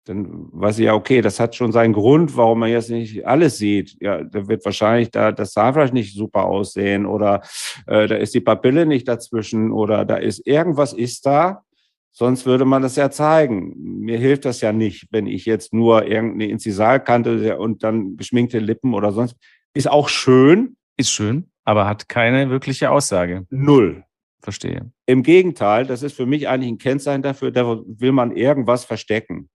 dann 0.06 0.50
weiß 0.52 0.80
ich 0.80 0.86
ja, 0.86 0.94
okay, 0.94 1.22
das 1.22 1.40
hat 1.40 1.56
schon 1.56 1.72
seinen 1.72 1.94
Grund, 1.94 2.38
warum 2.38 2.60
man 2.60 2.70
jetzt 2.70 2.90
nicht 2.92 3.26
alles 3.26 3.58
sieht. 3.58 3.98
Ja, 4.00 4.24
da 4.24 4.48
wird 4.48 4.64
wahrscheinlich 4.64 5.10
da 5.12 5.32
das 5.32 5.54
Zahnfleisch 5.54 5.92
nicht 5.92 6.16
super 6.16 6.46
aussehen 6.46 7.06
oder 7.06 7.42
äh, 7.88 8.08
da 8.08 8.16
ist 8.16 8.36
die 8.36 8.42
Papille 8.42 8.86
nicht 8.86 9.08
dazwischen 9.08 9.72
oder 9.72 10.06
da 10.06 10.18
ist 10.18 10.46
irgendwas 10.46 10.94
ist 10.94 11.26
da, 11.26 11.64
sonst 12.12 12.46
würde 12.46 12.66
man 12.66 12.84
das 12.84 12.96
ja 12.96 13.10
zeigen. 13.10 13.74
Mir 14.02 14.20
hilft 14.20 14.46
das 14.46 14.62
ja 14.62 14.72
nicht, 14.72 15.08
wenn 15.10 15.26
ich 15.26 15.46
jetzt 15.46 15.74
nur 15.74 16.06
irgendeine 16.06 16.52
Inzisalkante 16.52 17.58
und 17.58 17.84
dann 17.84 18.16
geschminkte 18.16 18.60
Lippen 18.60 18.94
oder 18.94 19.12
sonst. 19.12 19.36
Ist 19.74 19.90
auch 19.90 20.08
schön. 20.08 20.78
Ist 20.98 21.10
schön, 21.10 21.50
aber 21.66 21.88
hat 21.88 22.08
keine 22.08 22.50
wirkliche 22.50 22.92
Aussage. 22.92 23.46
Null. 23.50 24.04
Verstehe. 24.42 24.92
Im 25.08 25.24
Gegenteil, 25.24 25.88
das 25.88 26.04
ist 26.04 26.16
für 26.16 26.28
mich 26.28 26.48
eigentlich 26.48 26.72
ein 26.72 26.78
Kennzeichen 26.78 27.24
dafür, 27.24 27.50
da 27.50 27.82
will 27.88 28.12
man 28.12 28.32
irgendwas 28.32 28.86
verstecken. 28.86 29.50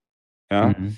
Ja. 0.51 0.75
Mhm. 0.77 0.97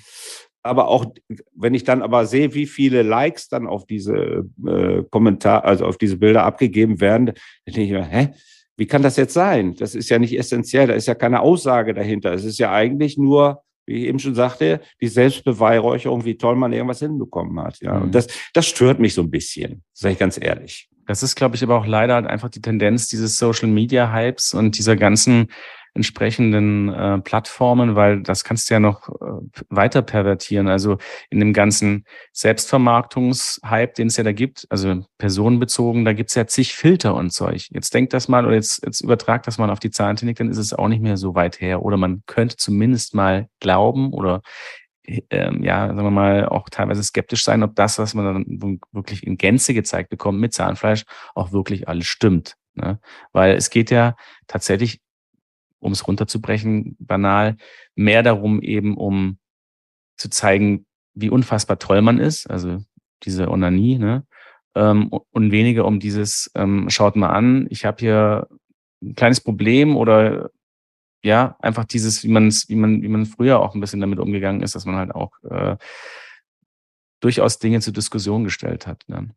Aber 0.62 0.88
auch, 0.88 1.06
wenn 1.54 1.74
ich 1.74 1.84
dann 1.84 2.00
aber 2.00 2.24
sehe, 2.24 2.54
wie 2.54 2.66
viele 2.66 3.02
Likes 3.02 3.48
dann 3.48 3.66
auf 3.66 3.84
diese 3.84 4.46
äh, 4.66 5.02
Kommentar, 5.10 5.64
also 5.64 5.84
auf 5.84 5.98
diese 5.98 6.16
Bilder 6.16 6.44
abgegeben 6.44 7.02
werden, 7.02 7.26
dann 7.26 7.34
denke 7.66 7.82
ich 7.82 7.90
mir, 7.90 8.04
hä? 8.04 8.30
Wie 8.76 8.86
kann 8.86 9.02
das 9.02 9.16
jetzt 9.16 9.34
sein? 9.34 9.76
Das 9.76 9.94
ist 9.94 10.08
ja 10.08 10.18
nicht 10.18 10.36
essentiell, 10.36 10.88
da 10.88 10.94
ist 10.94 11.06
ja 11.06 11.14
keine 11.14 11.40
Aussage 11.40 11.94
dahinter. 11.94 12.32
Es 12.32 12.44
ist 12.44 12.58
ja 12.58 12.72
eigentlich 12.72 13.16
nur, 13.16 13.62
wie 13.86 13.98
ich 13.98 14.08
eben 14.08 14.18
schon 14.18 14.34
sagte, 14.34 14.80
die 15.00 15.06
Selbstbeweihräucherung, 15.06 16.24
wie 16.24 16.36
toll 16.36 16.56
man 16.56 16.72
irgendwas 16.72 16.98
hinbekommen 16.98 17.60
hat. 17.60 17.80
Ja, 17.80 17.94
mhm. 17.94 18.04
und 18.04 18.14
das, 18.14 18.26
das 18.52 18.66
stört 18.66 18.98
mich 18.98 19.14
so 19.14 19.22
ein 19.22 19.30
bisschen, 19.30 19.84
sage 19.92 20.14
ich 20.14 20.18
ganz 20.18 20.40
ehrlich. 20.40 20.88
Das 21.06 21.22
ist, 21.22 21.36
glaube 21.36 21.56
ich, 21.56 21.62
aber 21.62 21.78
auch 21.78 21.86
leider 21.86 22.14
halt 22.14 22.26
einfach 22.26 22.48
die 22.48 22.62
Tendenz 22.62 23.08
dieses 23.08 23.36
Social 23.36 23.68
Media 23.68 24.12
Hypes 24.12 24.54
und 24.54 24.78
dieser 24.78 24.96
ganzen 24.96 25.48
entsprechenden 25.94 26.92
äh, 26.92 27.18
Plattformen, 27.20 27.94
weil 27.94 28.20
das 28.20 28.42
kannst 28.42 28.68
du 28.68 28.74
ja 28.74 28.80
noch 28.80 29.08
äh, 29.08 29.62
weiter 29.70 30.02
pervertieren. 30.02 30.68
Also 30.68 30.98
in 31.30 31.38
dem 31.38 31.52
ganzen 31.52 32.04
Selbstvermarktungshype, 32.32 33.92
den 33.96 34.08
es 34.08 34.16
ja 34.16 34.24
da 34.24 34.32
gibt, 34.32 34.66
also 34.70 35.04
personenbezogen, 35.18 36.04
da 36.04 36.12
gibt's 36.12 36.34
ja 36.34 36.46
zig 36.46 36.74
Filter 36.74 37.14
und 37.14 37.30
Zeug. 37.30 37.68
Jetzt 37.70 37.94
denkt 37.94 38.12
das 38.12 38.28
mal 38.28 38.44
oder 38.44 38.56
jetzt, 38.56 38.84
jetzt 38.84 39.00
übertragt 39.00 39.46
das 39.46 39.58
mal 39.58 39.70
auf 39.70 39.78
die 39.78 39.90
Zahntechnik, 39.90 40.36
dann 40.36 40.50
ist 40.50 40.58
es 40.58 40.72
auch 40.72 40.88
nicht 40.88 41.02
mehr 41.02 41.16
so 41.16 41.34
weit 41.36 41.60
her. 41.60 41.82
Oder 41.82 41.96
man 41.96 42.22
könnte 42.26 42.56
zumindest 42.56 43.14
mal 43.14 43.48
glauben 43.60 44.12
oder 44.12 44.42
ähm, 45.30 45.62
ja, 45.62 45.86
sagen 45.86 46.02
wir 46.02 46.10
mal, 46.10 46.46
auch 46.46 46.68
teilweise 46.70 47.02
skeptisch 47.02 47.44
sein, 47.44 47.62
ob 47.62 47.76
das, 47.76 47.98
was 47.98 48.14
man 48.14 48.24
dann 48.24 48.80
wirklich 48.92 49.26
in 49.26 49.36
Gänze 49.36 49.74
gezeigt 49.74 50.08
bekommt 50.08 50.40
mit 50.40 50.54
Zahnfleisch, 50.54 51.04
auch 51.34 51.52
wirklich 51.52 51.88
alles 51.88 52.06
stimmt. 52.06 52.56
Ne? 52.74 52.98
Weil 53.32 53.54
es 53.54 53.70
geht 53.70 53.90
ja 53.90 54.16
tatsächlich 54.46 55.00
um 55.84 55.92
es 55.92 56.06
runterzubrechen, 56.06 56.96
banal, 56.98 57.56
mehr 57.94 58.22
darum 58.22 58.62
eben, 58.62 58.96
um 58.96 59.38
zu 60.16 60.30
zeigen, 60.30 60.86
wie 61.14 61.30
unfassbar 61.30 61.78
toll 61.78 62.00
man 62.02 62.18
ist, 62.18 62.48
also 62.50 62.78
diese 63.22 63.50
Onanie, 63.50 63.98
ne? 63.98 64.26
Ähm, 64.74 65.08
und 65.08 65.52
weniger 65.52 65.84
um 65.84 66.00
dieses, 66.00 66.50
ähm, 66.54 66.90
schaut 66.90 67.14
mal 67.14 67.28
an, 67.28 67.66
ich 67.70 67.84
habe 67.84 67.98
hier 68.00 68.48
ein 69.02 69.14
kleines 69.14 69.40
Problem 69.40 69.96
oder 69.96 70.50
ja, 71.22 71.56
einfach 71.60 71.84
dieses, 71.84 72.24
wie 72.24 72.28
man 72.28 72.48
es, 72.48 72.68
wie 72.68 72.74
man, 72.76 73.02
wie 73.02 73.08
man 73.08 73.26
früher 73.26 73.60
auch 73.60 73.74
ein 73.74 73.80
bisschen 73.80 74.00
damit 74.00 74.18
umgegangen 74.18 74.62
ist, 74.62 74.74
dass 74.74 74.84
man 74.84 74.96
halt 74.96 75.14
auch 75.14 75.32
äh, 75.48 75.76
durchaus 77.20 77.58
Dinge 77.58 77.80
zur 77.80 77.92
Diskussion 77.92 78.42
gestellt 78.42 78.86
hat. 78.86 79.04
Ne? 79.06 79.30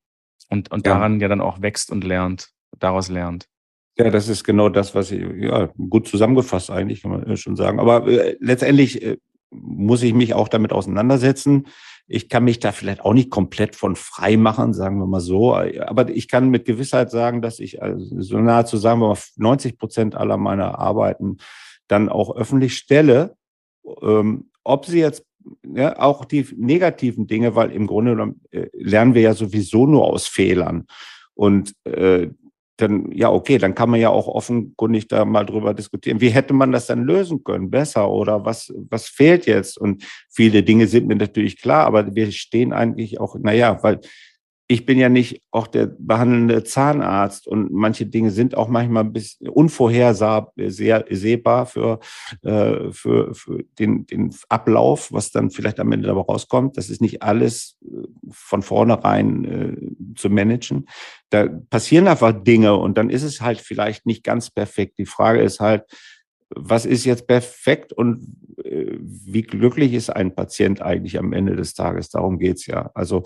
Und, 0.50 0.72
und 0.72 0.88
ja. 0.88 0.94
daran 0.94 1.20
ja 1.20 1.28
dann 1.28 1.42
auch 1.42 1.62
wächst 1.62 1.92
und 1.92 2.04
lernt, 2.04 2.50
daraus 2.80 3.10
lernt. 3.10 3.48
Ja, 4.00 4.12
das 4.12 4.28
ist 4.28 4.44
genau 4.44 4.70
das, 4.70 4.94
was 4.94 5.12
ich, 5.12 5.26
ja, 5.40 5.70
gut 5.90 6.08
zusammengefasst 6.08 6.70
eigentlich, 6.70 7.02
kann 7.02 7.12
man 7.12 7.24
äh, 7.24 7.38
schon 7.38 7.56
sagen. 7.56 7.80
Aber 7.80 8.08
äh, 8.08 8.38
letztendlich 8.40 9.02
äh, 9.02 9.18
muss 9.50 10.04
ich 10.04 10.14
mich 10.14 10.34
auch 10.34 10.50
damit 10.50 10.72
auseinandersetzen. 10.72 11.68
Ich 12.08 12.30
kann 12.30 12.44
mich 12.44 12.60
da 12.60 12.72
vielleicht 12.72 13.02
auch 13.02 13.14
nicht 13.14 13.32
komplett 13.32 13.76
von 13.76 13.96
frei 13.96 14.38
machen, 14.38 14.74
sagen 14.74 15.00
wir 15.00 15.08
mal 15.08 15.20
so. 15.20 15.56
Aber 15.56 16.10
ich 16.10 16.28
kann 16.28 16.50
mit 16.50 16.66
Gewissheit 16.66 17.12
sagen, 17.12 17.42
dass 17.42 17.60
ich 17.60 17.82
also 17.82 18.22
so 18.22 18.38
nahezu 18.38 18.78
sagen 18.78 19.02
wir 19.02 19.10
mal 19.10 19.18
90 19.36 19.78
Prozent 19.78 20.16
aller 20.16 20.38
meiner 20.38 20.80
Arbeiten 20.80 21.38
dann 21.88 22.08
auch 22.08 22.36
öffentlich 22.36 22.78
stelle. 22.78 23.36
Ähm, 24.02 24.50
ob 24.64 24.86
sie 24.86 25.00
jetzt 25.00 25.26
ja, 25.64 25.98
auch 26.00 26.26
die 26.26 26.46
negativen 26.56 27.28
Dinge, 27.28 27.56
weil 27.56 27.72
im 27.72 27.88
Grunde 27.88 28.12
genommen 28.12 28.42
äh, 28.52 28.68
lernen 28.74 29.14
wir 29.14 29.22
ja 29.22 29.34
sowieso 29.34 29.86
nur 29.88 30.06
aus 30.06 30.28
Fehlern. 30.28 30.86
Und 31.36 31.74
äh, 31.86 32.30
dann, 32.78 33.12
ja, 33.12 33.32
okay, 33.32 33.58
dann 33.58 33.76
kann 33.76 33.90
man 33.90 34.00
ja 34.00 34.10
auch 34.10 34.28
offenkundig 34.28 35.08
da 35.08 35.26
mal 35.26 35.46
drüber 35.46 35.74
diskutieren. 35.74 36.22
Wie 36.22 36.30
hätte 36.30 36.54
man 36.54 36.72
das 36.72 36.86
dann 36.86 37.04
lösen 37.04 37.44
können? 37.44 37.72
Besser 37.72 38.10
oder 38.10 38.46
was, 38.46 38.74
was 38.90 39.08
fehlt 39.08 39.48
jetzt? 39.48 39.78
Und 39.78 40.04
viele 40.30 40.64
Dinge 40.64 40.88
sind 40.88 41.08
mir 41.08 41.16
natürlich 41.16 41.60
klar, 41.60 41.86
aber 41.86 42.16
wir 42.16 42.32
stehen 42.32 42.74
eigentlich 42.74 43.20
auch, 43.20 43.36
naja, 43.40 43.80
weil 43.82 44.00
ich 44.70 44.86
bin 44.86 44.98
ja 44.98 45.08
nicht 45.08 45.42
auch 45.52 45.66
der 45.66 45.86
behandelnde 45.86 46.66
Zahnarzt 46.66 47.48
und 47.48 47.72
manche 47.72 48.06
Dinge 48.06 48.32
sind 48.32 48.56
auch 48.56 48.68
manchmal 48.68 49.06
ein 49.06 49.14
bisschen 49.14 49.48
unvorhersehbar 49.48 51.66
für, 51.66 52.00
äh, 52.42 52.92
für, 52.92 53.34
für 53.34 53.64
den, 53.80 54.06
den 54.08 54.36
Ablauf, 54.50 55.14
was 55.14 55.32
dann 55.32 55.52
vielleicht 55.52 55.80
am 55.80 55.94
Ende 55.94 56.08
dabei 56.08 56.20
rauskommt. 56.22 56.76
Das 56.76 56.90
ist 56.90 57.02
nicht 57.02 57.24
alles 57.24 57.78
äh, 57.82 58.08
von 58.30 58.62
vornherein 58.62 59.46
äh, 59.46 59.78
zu 60.16 60.30
managen. 60.30 60.90
Da 61.30 61.48
passieren 61.48 62.10
einfach 62.10 62.34
Dinge 62.34 62.76
und 62.76 62.98
dann 62.98 63.10
ist 63.10 63.24
es 63.24 63.40
halt 63.40 63.62
vielleicht 63.62 64.06
nicht 64.06 64.26
ganz 64.26 64.50
perfekt. 64.50 64.98
Die 64.98 65.06
Frage 65.06 65.42
ist 65.42 65.62
halt, 65.62 65.86
was 66.50 66.86
ist 66.86 67.06
jetzt 67.06 67.28
perfekt 67.28 67.94
und 67.94 68.36
wie 69.00 69.42
glücklich 69.42 69.94
ist 69.94 70.10
ein 70.10 70.34
Patient 70.34 70.82
eigentlich 70.82 71.20
am 71.20 71.34
Ende 71.34 71.56
des 71.56 71.74
Tages? 71.74 72.10
Darum 72.10 72.40
geht's 72.40 72.66
ja. 72.66 72.90
Also 72.94 73.24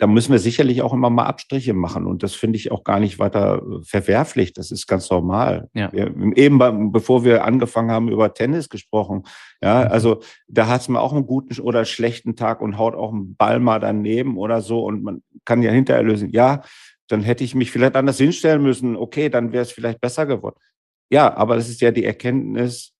da 0.00 0.06
müssen 0.06 0.32
wir 0.32 0.38
sicherlich 0.38 0.80
auch 0.80 0.94
immer 0.94 1.10
mal 1.10 1.26
Abstriche 1.26 1.74
machen. 1.74 2.06
Und 2.06 2.22
das 2.22 2.34
finde 2.34 2.56
ich 2.56 2.72
auch 2.72 2.84
gar 2.84 3.00
nicht 3.00 3.18
weiter 3.18 3.58
äh, 3.62 3.84
verwerflich. 3.84 4.54
Das 4.54 4.70
ist 4.70 4.86
ganz 4.86 5.10
normal. 5.10 5.68
Ja. 5.74 5.92
Wir, 5.92 6.10
eben 6.36 6.56
bei, 6.56 6.70
bevor 6.70 7.22
wir 7.22 7.44
angefangen 7.44 7.90
haben, 7.90 8.08
über 8.08 8.32
Tennis 8.32 8.70
gesprochen. 8.70 9.24
Ja, 9.62 9.84
mhm. 9.84 9.90
also 9.92 10.22
da 10.48 10.68
hat 10.68 10.80
es 10.80 10.88
mal 10.88 11.00
auch 11.00 11.12
einen 11.12 11.26
guten 11.26 11.60
oder 11.60 11.84
schlechten 11.84 12.34
Tag 12.34 12.62
und 12.62 12.78
haut 12.78 12.94
auch 12.94 13.12
einen 13.12 13.36
Ball 13.36 13.60
mal 13.60 13.78
daneben 13.78 14.38
oder 14.38 14.62
so. 14.62 14.82
Und 14.82 15.02
man 15.02 15.22
kann 15.44 15.60
ja 15.60 15.70
hinterher 15.70 16.02
lösen. 16.02 16.30
Ja, 16.30 16.62
dann 17.06 17.20
hätte 17.20 17.44
ich 17.44 17.54
mich 17.54 17.70
vielleicht 17.70 17.94
anders 17.94 18.16
hinstellen 18.16 18.62
müssen. 18.62 18.96
Okay, 18.96 19.28
dann 19.28 19.52
wäre 19.52 19.64
es 19.64 19.72
vielleicht 19.72 20.00
besser 20.00 20.24
geworden. 20.24 20.56
Ja, 21.12 21.36
aber 21.36 21.56
das 21.56 21.68
ist 21.68 21.82
ja 21.82 21.90
die 21.90 22.06
Erkenntnis 22.06 22.94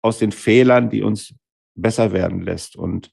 aus 0.00 0.18
den 0.18 0.30
Fehlern, 0.30 0.90
die 0.90 1.02
uns 1.02 1.34
besser 1.74 2.12
werden 2.12 2.42
lässt. 2.42 2.76
Und 2.76 3.10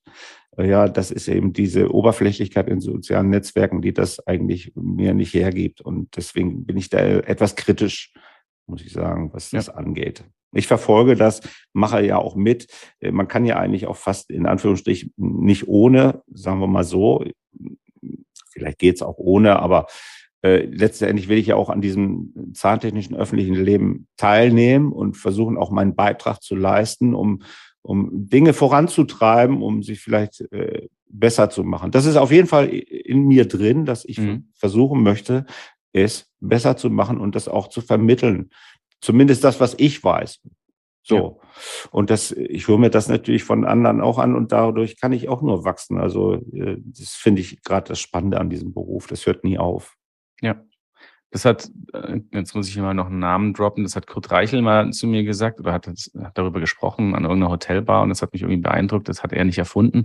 ja, 0.58 0.88
das 0.88 1.12
ist 1.12 1.28
eben 1.28 1.53
diese 1.53 1.93
Oberflächlichkeit 1.93 2.68
in 2.68 2.82
sozialen 2.82 3.30
Netzwerken, 3.30 3.82
die 3.82 3.93
das 3.93 4.26
eigentlich 4.26 4.72
mir 4.76 5.14
nicht 5.14 5.34
hergibt. 5.34 5.82
Und 5.82 6.16
deswegen 6.18 6.66
bin 6.66 6.78
ich 6.78 6.89
da 6.89 6.99
etwas 6.99 7.55
kritisch, 7.55 8.14
muss 8.66 8.82
ich 8.82 8.91
sagen, 8.91 9.32
was 9.34 9.51
das 9.51 9.68
ja. 9.68 9.74
angeht. 9.74 10.24
Ich 10.53 10.68
verfolge 10.68 11.16
das, 11.16 11.41
mache 11.74 12.03
ja 12.03 12.18
auch 12.18 12.36
mit. 12.36 12.68
Äh, 12.99 13.12
man 13.12 13.28
kann 13.28 13.45
ja 13.45 13.58
eigentlich 13.58 13.86
auch 13.88 13.97
fast 13.97 14.30
in 14.30 14.45
Anführungsstrichen 14.45 15.14
nicht 15.18 15.68
ohne, 15.68 16.24
sagen 16.32 16.60
wir 16.60 16.68
mal 16.68 16.84
so, 16.84 17.24
vielleicht 18.49 18.80
geht's 18.80 19.01
auch 19.01 19.18
ohne, 19.18 19.60
aber 19.60 19.86
äh, 20.41 20.66
letztendlich 20.66 21.28
will 21.30 21.38
ich 21.38 21.47
ja 21.47 21.55
auch 21.55 21.70
an 21.70 21.82
diesem 21.82 22.34
zahntechnischen 22.53 23.16
öffentlichen 23.16 23.55
Leben 23.55 24.08
teilnehmen 24.18 24.91
und 24.91 25.18
versuchen 25.18 25.58
auch 25.58 25.72
meinen 25.72 25.95
Beitrag 25.95 26.41
zu 26.41 26.55
leisten, 26.55 27.14
um 27.14 27.43
um 27.88 28.09
Dinge 28.11 28.53
voranzutreiben, 28.53 29.61
um 29.61 29.81
sich 29.81 30.01
vielleicht 30.01 30.41
äh, 30.51 30.89
besser 31.07 31.49
zu 31.49 31.63
machen. 31.63 31.91
Das 31.91 32.05
ist 32.05 32.17
auf 32.17 32.31
jeden 32.31 32.47
Fall 32.47 32.67
in 32.67 33.25
mir 33.25 33.47
drin, 33.47 33.85
dass 33.85 34.03
ich 34.03 34.19
mhm. 34.19 34.49
versuchen 34.53 35.03
möchte, 35.03 35.45
es 35.93 36.29
besser 36.41 36.75
zu 36.75 36.89
machen 36.89 37.19
und 37.19 37.33
das 37.33 37.47
auch 37.47 37.69
zu 37.69 37.79
vermitteln. 37.79 38.49
Zumindest 38.99 39.43
das, 39.43 39.61
was 39.61 39.75
ich 39.77 40.03
weiß. 40.03 40.41
So. 41.01 41.15
Ja. 41.15 41.89
Und 41.91 42.09
das, 42.09 42.33
ich 42.33 42.67
höre 42.67 42.77
mir 42.77 42.89
das 42.89 43.07
natürlich 43.07 43.45
von 43.45 43.63
anderen 43.63 44.01
auch 44.01 44.17
an 44.17 44.35
und 44.35 44.51
dadurch 44.51 44.99
kann 44.99 45.13
ich 45.13 45.29
auch 45.29 45.41
nur 45.41 45.63
wachsen. 45.63 45.97
Also, 45.97 46.33
äh, 46.33 46.75
das 46.83 47.11
finde 47.11 47.39
ich 47.39 47.61
gerade 47.63 47.88
das 47.88 48.01
Spannende 48.01 48.38
an 48.38 48.49
diesem 48.49 48.73
Beruf. 48.73 49.07
Das 49.07 49.25
hört 49.25 49.45
nie 49.45 49.57
auf. 49.57 49.95
Ja. 50.41 50.61
Das 51.38 51.45
hat, 51.45 51.69
äh, 51.93 52.19
jetzt 52.33 52.55
muss 52.55 52.67
ich 52.67 52.75
immer 52.77 52.95
noch 52.95 53.05
einen 53.05 53.19
Namen 53.19 53.53
droppen, 53.53 53.83
das 53.83 53.95
hat 53.95 54.07
Kurt 54.07 54.31
Reichel 54.31 54.63
mal 54.63 54.89
zu 54.89 55.05
mir 55.05 55.23
gesagt 55.23 55.59
oder 55.59 55.71
hat, 55.71 55.85
hat 55.85 56.35
darüber 56.35 56.59
gesprochen 56.59 57.13
an 57.13 57.25
irgendeiner 57.25 57.51
Hotelbar 57.51 58.01
und 58.01 58.09
das 58.09 58.23
hat 58.23 58.33
mich 58.33 58.41
irgendwie 58.41 58.59
beeindruckt. 58.59 59.07
Das 59.07 59.21
hat 59.21 59.33
er 59.33 59.45
nicht 59.45 59.59
erfunden. 59.59 60.01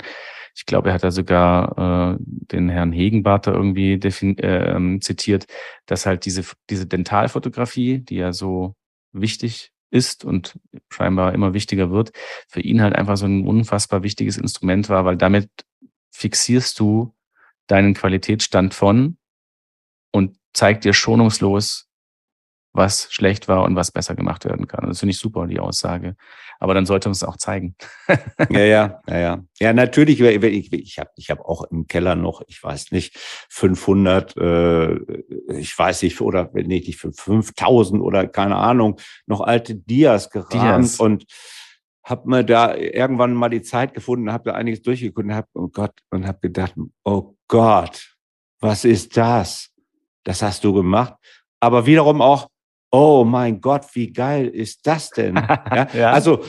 Ich 0.54 0.66
glaube, 0.66 0.90
er 0.90 0.94
hat 0.94 1.04
da 1.04 1.10
sogar 1.10 2.18
äh, 2.18 2.18
den 2.20 2.68
Herrn 2.68 2.92
Hegenbart 2.92 3.46
da 3.46 3.52
irgendwie 3.54 3.94
äh, 3.94 5.00
zitiert, 5.00 5.46
dass 5.86 6.04
halt 6.04 6.26
diese, 6.26 6.44
diese 6.68 6.86
Dentalfotografie, 6.86 8.00
die 8.00 8.16
ja 8.16 8.34
so 8.34 8.74
wichtig 9.12 9.72
ist 9.90 10.26
und 10.26 10.60
scheinbar 10.90 11.32
immer 11.32 11.54
wichtiger 11.54 11.90
wird, 11.90 12.12
für 12.46 12.60
ihn 12.60 12.82
halt 12.82 12.94
einfach 12.94 13.16
so 13.16 13.24
ein 13.24 13.46
unfassbar 13.46 14.02
wichtiges 14.02 14.36
Instrument 14.36 14.90
war, 14.90 15.06
weil 15.06 15.16
damit 15.16 15.48
fixierst 16.10 16.78
du 16.78 17.14
deinen 17.68 17.94
Qualitätsstand 17.94 18.74
von 18.74 19.16
zeigt 20.52 20.84
dir 20.84 20.92
schonungslos, 20.92 21.88
was 22.74 23.12
schlecht 23.12 23.48
war 23.48 23.64
und 23.64 23.76
was 23.76 23.90
besser 23.90 24.14
gemacht 24.14 24.44
werden 24.44 24.66
kann. 24.66 24.86
Das 24.88 25.00
finde 25.00 25.12
ich 25.12 25.18
super, 25.18 25.46
die 25.46 25.60
Aussage. 25.60 26.16
Aber 26.58 26.74
dann 26.74 26.86
sollte 26.86 27.08
man 27.08 27.12
es 27.12 27.24
auch 27.24 27.36
zeigen. 27.36 27.74
ja, 28.50 28.60
ja, 28.60 29.00
ja, 29.06 29.18
ja. 29.18 29.44
Ja, 29.58 29.72
natürlich. 29.72 30.20
Ich, 30.20 30.72
ich 30.72 30.98
habe 30.98 31.10
ich 31.16 31.30
hab 31.30 31.40
auch 31.40 31.64
im 31.64 31.86
Keller 31.86 32.14
noch, 32.14 32.42
ich 32.46 32.62
weiß 32.62 32.92
nicht, 32.92 33.16
500, 33.50 34.36
äh, 34.36 34.94
ich 35.54 35.76
weiß 35.76 36.02
nicht, 36.02 36.20
oder 36.20 36.50
nicht, 36.54 36.86
nicht 36.86 36.98
5000 36.98 38.00
oder 38.00 38.26
keine 38.26 38.56
Ahnung, 38.56 38.98
noch 39.26 39.40
alte 39.40 39.74
Dias 39.74 40.30
gerahmt 40.30 40.84
Dias. 40.84 41.00
und 41.00 41.26
habe 42.04 42.28
mir 42.28 42.44
da 42.44 42.74
irgendwann 42.74 43.34
mal 43.34 43.50
die 43.50 43.62
Zeit 43.62 43.94
gefunden, 43.94 44.32
habe 44.32 44.50
da 44.50 44.56
einiges 44.56 44.82
durchgeguckt 44.82 45.26
und 45.26 45.34
habe, 45.34 45.48
oh 45.54 45.68
Gott, 45.68 46.00
und 46.10 46.26
habe 46.26 46.40
gedacht, 46.40 46.74
oh 47.04 47.36
Gott, 47.48 48.16
was 48.60 48.84
ist 48.84 49.16
das? 49.16 49.71
Das 50.24 50.42
hast 50.42 50.64
du 50.64 50.72
gemacht. 50.72 51.14
Aber 51.60 51.86
wiederum 51.86 52.20
auch, 52.20 52.48
oh 52.90 53.24
mein 53.24 53.60
Gott, 53.60 53.86
wie 53.94 54.12
geil 54.12 54.48
ist 54.48 54.86
das 54.86 55.10
denn? 55.10 55.36
ja? 55.74 55.88
ja. 55.94 56.10
Also 56.12 56.42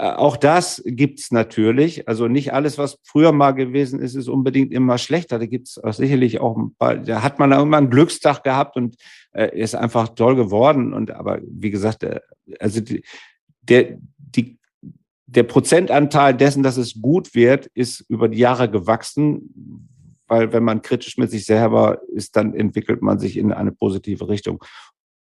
äh, 0.00 0.04
auch 0.04 0.38
das 0.38 0.82
gibt's 0.86 1.30
natürlich. 1.30 2.08
Also 2.08 2.26
nicht 2.26 2.54
alles, 2.54 2.78
was 2.78 2.98
früher 3.02 3.32
mal 3.32 3.52
gewesen 3.52 4.00
ist, 4.00 4.14
ist 4.14 4.28
unbedingt 4.28 4.72
immer 4.72 4.96
schlechter. 4.96 5.38
Da 5.38 5.44
gibt's 5.44 5.78
auch 5.78 5.92
sicherlich 5.92 6.40
auch, 6.40 6.56
ein 6.56 6.74
paar, 6.78 6.96
da 6.96 7.22
hat 7.22 7.38
man 7.38 7.52
immer 7.52 7.76
einen 7.76 7.90
Glückstag 7.90 8.42
gehabt 8.42 8.76
und 8.76 8.96
äh, 9.32 9.56
ist 9.58 9.74
einfach 9.74 10.08
toll 10.10 10.36
geworden. 10.36 10.94
Und 10.94 11.10
aber 11.10 11.40
wie 11.42 11.70
gesagt, 11.70 12.02
äh, 12.02 12.20
also 12.58 12.80
die, 12.80 13.04
der, 13.60 13.98
die, 14.16 14.58
der 15.26 15.42
Prozentanteil 15.42 16.34
dessen, 16.34 16.62
dass 16.62 16.78
es 16.78 17.00
gut 17.00 17.34
wird, 17.34 17.66
ist 17.66 18.00
über 18.08 18.28
die 18.28 18.38
Jahre 18.38 18.70
gewachsen, 18.70 19.88
weil 20.30 20.52
wenn 20.52 20.64
man 20.64 20.80
kritisch 20.80 21.18
mit 21.18 21.30
sich 21.30 21.44
selber 21.44 22.00
ist, 22.14 22.36
dann 22.36 22.54
entwickelt 22.54 23.02
man 23.02 23.18
sich 23.18 23.36
in 23.36 23.52
eine 23.52 23.72
positive 23.72 24.28
Richtung. 24.28 24.64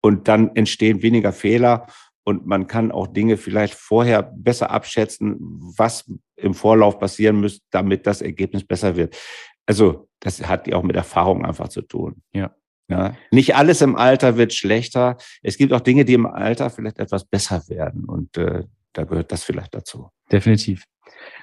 Und 0.01 0.29
dann 0.29 0.55
entstehen 0.55 1.03
weniger 1.03 1.33
Fehler 1.33 1.87
und 2.25 2.47
man 2.47 2.67
kann 2.67 2.93
auch 2.93 3.07
Dinge 3.07 3.39
vielleicht 3.39 3.75
vorher 3.75 4.23
besser 4.23 4.71
abschätzen, 4.71 5.37
was 5.77 6.05
im 6.37 6.53
Vorlauf 6.53 6.99
passieren 6.99 7.41
muss, 7.41 7.61
damit 7.71 8.07
das 8.07 8.21
Ergebnis 8.21 8.65
besser 8.65 8.97
wird. 8.97 9.17
Also 9.67 10.09
das 10.21 10.47
hat 10.47 10.67
ja 10.67 10.77
auch 10.77 10.83
mit 10.83 10.95
Erfahrung 10.95 11.45
einfach 11.45 11.69
zu 11.69 11.83
tun. 11.83 12.23
Ja. 12.33 12.55
Ja, 12.91 13.15
nicht 13.31 13.55
alles 13.55 13.83
im 13.83 13.97
Alter 13.97 14.39
wird 14.39 14.55
schlechter. 14.55 15.19
Es 15.43 15.59
gibt 15.59 15.75
auch 15.75 15.81
Dinge, 15.81 16.07
die 16.07 16.15
im 16.15 16.25
Alter 16.25 16.71
vielleicht 16.71 16.99
etwas 16.99 17.25
besser 17.25 17.63
werden. 17.69 18.07
Und 18.07 18.39
äh, 18.39 18.65
da 18.95 19.05
gehört 19.05 19.31
das 19.31 19.45
vielleicht 19.45 19.75
dazu. 19.75 20.11
Definitiv. 20.33 20.85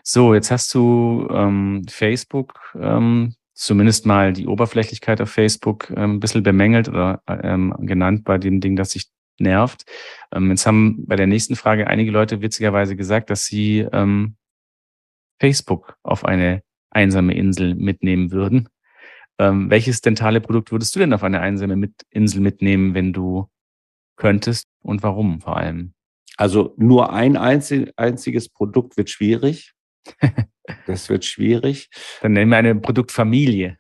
So, 0.04 0.34
jetzt 0.34 0.50
hast 0.50 0.74
du 0.74 1.28
ähm, 1.32 1.86
Facebook 1.88 2.60
ähm, 2.80 3.36
zumindest 3.56 4.06
mal 4.06 4.34
die 4.34 4.48
Oberflächlichkeit 4.48 5.22
auf 5.22 5.32
Facebook 5.32 5.90
ähm, 5.92 6.16
ein 6.16 6.20
bisschen 6.20 6.44
bemängelt 6.44 6.90
oder 6.90 7.22
ähm, 7.28 7.74
genannt 7.80 8.24
bei 8.24 8.38
dem 8.38 8.60
Ding, 8.60 8.76
das 8.76 8.92
sich 8.92 9.06
nervt. 9.40 9.86
Ähm, 10.32 10.52
jetzt 10.52 10.68
haben 10.68 11.06
bei 11.08 11.16
der 11.16 11.28
nächsten 11.28 11.56
Frage 11.56 11.88
einige 11.88 12.12
Leute 12.12 12.42
witzigerweise 12.42 12.96
gesagt, 12.96 13.30
dass 13.30 13.46
sie 13.46 13.88
Facebook 15.40 15.98
auf 16.04 16.24
eine 16.24 16.62
einsame 16.92 17.34
Insel 17.36 17.76
mitnehmen 17.76 18.32
würden. 18.32 18.70
Welches 19.38 20.00
dentale 20.00 20.40
Produkt 20.40 20.72
würdest 20.72 20.96
du 20.96 21.00
denn 21.00 21.12
auf 21.12 21.24
eine 21.24 21.42
einsame 21.42 21.90
Insel 22.10 22.40
mitnehmen, 22.40 22.94
wenn 22.94 23.12
du 23.12 23.50
könntest 24.16 24.70
und 24.82 25.04
warum 25.04 25.42
vor 25.42 25.58
allem? 25.58 25.94
Also 26.38 26.74
nur 26.78 27.12
ein 27.12 27.36
einziges 27.36 28.48
Produkt 28.50 28.96
wird 28.96 29.10
schwierig. 29.10 29.75
Das 30.88 31.10
wird 31.10 31.26
schwierig. 31.26 31.90
Dann 32.22 32.34
nennen 32.34 32.50
wir 32.50 32.58
eine 32.58 32.76
Produktfamilie. 32.76 33.78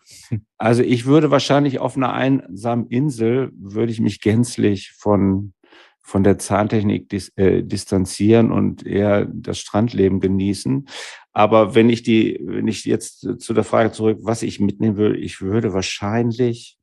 Also 0.57 0.83
ich 0.83 1.05
würde 1.05 1.31
wahrscheinlich 1.31 1.79
auf 1.79 1.97
einer 1.97 2.13
einsamen 2.13 2.87
Insel, 2.87 3.51
würde 3.55 3.91
ich 3.91 3.99
mich 3.99 4.21
gänzlich 4.21 4.91
von, 4.91 5.53
von 6.01 6.23
der 6.23 6.37
Zahntechnik 6.37 7.09
dis, 7.09 7.29
äh, 7.37 7.63
distanzieren 7.63 8.51
und 8.51 8.85
eher 8.85 9.25
das 9.25 9.59
Strandleben 9.59 10.19
genießen. 10.19 10.87
Aber 11.33 11.75
wenn 11.75 11.89
ich 11.89 12.03
die, 12.03 12.39
wenn 12.43 12.67
ich 12.67 12.85
jetzt 12.85 13.27
zu 13.39 13.53
der 13.53 13.63
Frage 13.63 13.91
zurück, 13.91 14.19
was 14.21 14.43
ich 14.43 14.59
mitnehmen 14.59 14.95
würde, 14.95 15.17
ich 15.17 15.41
würde 15.41 15.73
wahrscheinlich 15.73 16.77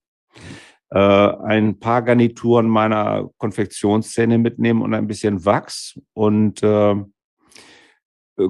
äh, 0.90 0.98
ein 0.98 1.78
paar 1.78 2.02
Garnituren 2.02 2.66
meiner 2.66 3.30
Konfektionszähne 3.38 4.38
mitnehmen 4.38 4.82
und 4.82 4.94
ein 4.94 5.06
bisschen 5.06 5.44
Wachs 5.44 5.98
und 6.12 6.62
äh, 6.62 6.92
äh, 6.92 6.96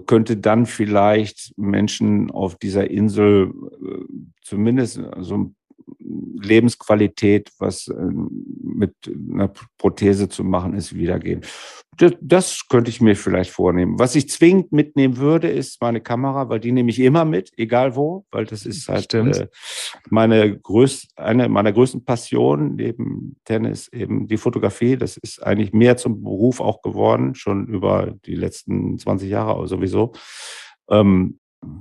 könnte 0.06 0.36
dann 0.36 0.66
vielleicht 0.66 1.52
Menschen 1.56 2.30
auf 2.30 2.56
dieser 2.56 2.90
Insel 2.90 3.52
äh, 3.82 4.04
zumindest 4.42 5.00
so 5.20 5.52
Lebensqualität, 5.98 7.50
was 7.58 7.88
äh, 7.88 7.94
mit 8.62 8.94
einer 9.32 9.52
Prothese 9.78 10.28
zu 10.28 10.44
machen 10.44 10.74
ist, 10.74 10.94
wiedergeben. 10.94 11.42
Das, 11.98 12.12
das, 12.20 12.68
könnte 12.68 12.90
ich 12.90 13.02
mir 13.02 13.14
vielleicht 13.16 13.50
vornehmen. 13.50 13.98
Was 13.98 14.14
ich 14.14 14.28
zwingend 14.28 14.72
mitnehmen 14.72 15.18
würde, 15.18 15.48
ist 15.48 15.80
meine 15.82 16.00
Kamera, 16.00 16.48
weil 16.48 16.58
die 16.58 16.72
nehme 16.72 16.90
ich 16.90 16.98
immer 16.98 17.26
mit, 17.26 17.52
egal 17.58 17.96
wo, 17.96 18.24
weil 18.30 18.46
das 18.46 18.64
ist 18.64 18.88
halt 18.88 19.12
äh, 19.12 19.48
meine 20.08 20.58
größte, 20.58 21.08
eine 21.16 21.50
meiner 21.50 21.72
größten 21.72 22.04
Passionen 22.04 22.76
neben 22.76 23.36
Tennis 23.44 23.88
eben 23.88 24.26
die 24.26 24.38
Fotografie. 24.38 24.96
Das 24.96 25.18
ist 25.18 25.42
eigentlich 25.42 25.74
mehr 25.74 25.98
zum 25.98 26.22
Beruf 26.22 26.60
auch 26.60 26.80
geworden, 26.80 27.34
schon 27.34 27.66
über 27.66 28.14
die 28.24 28.36
letzten 28.36 28.98
20 28.98 29.28
Jahre 29.28 29.68
sowieso. 29.68 30.12
Ähm, 30.88 31.38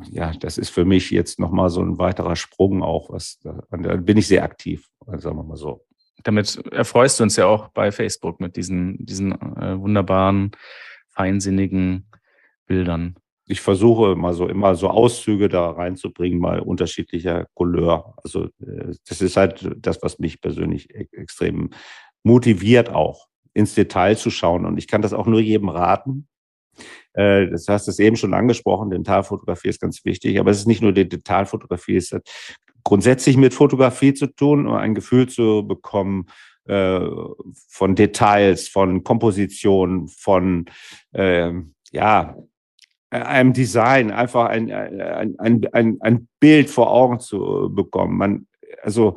ja, 0.09 0.31
das 0.33 0.57
ist 0.57 0.69
für 0.69 0.85
mich 0.85 1.11
jetzt 1.11 1.39
nochmal 1.39 1.69
so 1.69 1.81
ein 1.81 1.97
weiterer 1.97 2.35
Sprung 2.35 2.83
auch, 2.83 3.09
was, 3.09 3.39
da 3.39 3.95
bin 3.97 4.17
ich 4.17 4.27
sehr 4.27 4.43
aktiv, 4.43 4.87
sagen 5.17 5.37
wir 5.37 5.43
mal 5.43 5.57
so. 5.57 5.85
Damit 6.23 6.61
erfreust 6.71 7.19
du 7.19 7.23
uns 7.23 7.35
ja 7.35 7.47
auch 7.47 7.69
bei 7.69 7.91
Facebook 7.91 8.39
mit 8.39 8.55
diesen, 8.55 9.03
diesen 9.05 9.31
äh, 9.31 9.79
wunderbaren, 9.79 10.51
feinsinnigen 11.09 12.07
Bildern. 12.67 13.15
Ich 13.47 13.61
versuche 13.61 14.15
mal 14.15 14.33
so 14.33 14.47
immer 14.47 14.75
so 14.75 14.89
Auszüge 14.89 15.49
da 15.49 15.71
reinzubringen, 15.71 16.39
mal 16.39 16.59
unterschiedlicher 16.59 17.47
Couleur. 17.55 18.13
Also 18.23 18.45
äh, 18.59 18.93
das 19.07 19.21
ist 19.21 19.35
halt 19.35 19.69
das, 19.77 20.01
was 20.03 20.19
mich 20.19 20.41
persönlich 20.41 20.93
e 20.93 21.07
extrem 21.11 21.71
motiviert 22.23 22.89
auch 22.89 23.27
ins 23.53 23.73
Detail 23.73 24.15
zu 24.15 24.29
schauen. 24.29 24.65
Und 24.65 24.77
ich 24.77 24.87
kann 24.87 25.01
das 25.01 25.13
auch 25.13 25.25
nur 25.25 25.41
jedem 25.41 25.69
raten, 25.69 26.27
äh, 27.13 27.47
das 27.49 27.67
hast 27.67 27.87
du 27.87 28.03
eben 28.03 28.15
schon 28.15 28.33
angesprochen, 28.33 28.89
Dentalfotografie 28.89 29.69
ist 29.69 29.81
ganz 29.81 30.03
wichtig, 30.05 30.39
aber 30.39 30.51
es 30.51 30.59
ist 30.59 30.67
nicht 30.67 30.81
nur 30.81 30.93
die 30.93 31.07
Dentalfotografie, 31.07 31.97
es 31.97 32.11
hat 32.11 32.23
grundsätzlich 32.83 33.37
mit 33.37 33.53
Fotografie 33.53 34.13
zu 34.13 34.27
tun, 34.27 34.67
um 34.67 34.73
ein 34.73 34.95
Gefühl 34.95 35.27
zu 35.27 35.65
bekommen 35.67 36.27
äh, 36.65 36.99
von 37.67 37.95
Details, 37.95 38.67
von 38.67 39.03
Komposition, 39.03 40.07
von 40.07 40.65
äh, 41.13 41.51
ja, 41.91 42.35
einem 43.09 43.53
Design, 43.53 44.11
einfach 44.11 44.45
ein, 44.45 44.71
ein, 44.71 45.39
ein, 45.39 45.67
ein, 45.73 45.97
ein 45.99 46.27
Bild 46.39 46.69
vor 46.69 46.91
Augen 46.91 47.19
zu 47.19 47.69
bekommen. 47.73 48.17
Man, 48.17 48.47
also 48.83 49.15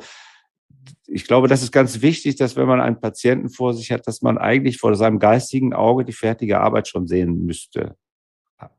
ich 1.07 1.25
glaube, 1.25 1.47
das 1.47 1.63
ist 1.63 1.71
ganz 1.71 2.01
wichtig, 2.01 2.35
dass 2.35 2.55
wenn 2.55 2.67
man 2.67 2.81
einen 2.81 2.99
Patienten 2.99 3.49
vor 3.49 3.73
sich 3.73 3.91
hat, 3.91 4.07
dass 4.07 4.21
man 4.21 4.37
eigentlich 4.37 4.77
vor 4.77 4.95
seinem 4.95 5.19
geistigen 5.19 5.73
Auge 5.73 6.05
die 6.05 6.13
fertige 6.13 6.59
Arbeit 6.59 6.87
schon 6.87 7.07
sehen 7.07 7.45
müsste. 7.45 7.95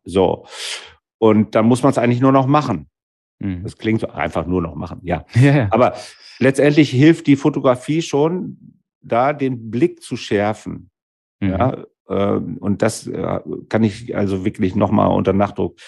So. 0.05 0.47
Und 1.19 1.55
dann 1.55 1.67
muss 1.67 1.83
man 1.83 1.91
es 1.91 1.99
eigentlich 1.99 2.21
nur 2.21 2.33
noch 2.33 2.47
machen. 2.47 2.89
Mhm. 3.39 3.63
Das 3.63 3.77
klingt 3.77 4.01
so 4.01 4.09
einfach 4.09 4.47
nur 4.47 4.63
noch 4.63 4.75
machen, 4.75 5.01
ja. 5.05 5.25
ja. 5.35 5.69
Aber 5.71 5.95
letztendlich 6.39 6.91
hilft 6.91 7.27
die 7.27 7.37
Fotografie 7.37 8.03
schon, 8.03 8.81
da 9.01 9.33
den 9.33 9.71
Blick 9.71 10.03
zu 10.03 10.17
schärfen. 10.17 10.91
Mhm. 11.41 11.51
Ja. 11.51 11.85
Ähm, 12.09 12.59
und 12.59 12.83
das 12.83 13.07
äh, 13.07 13.41
kann 13.69 13.85
ich 13.85 14.17
also 14.17 14.45
wirklich 14.45 14.75
nochmal 14.75 15.11
unter 15.11 15.33
Nachdruck 15.33 15.79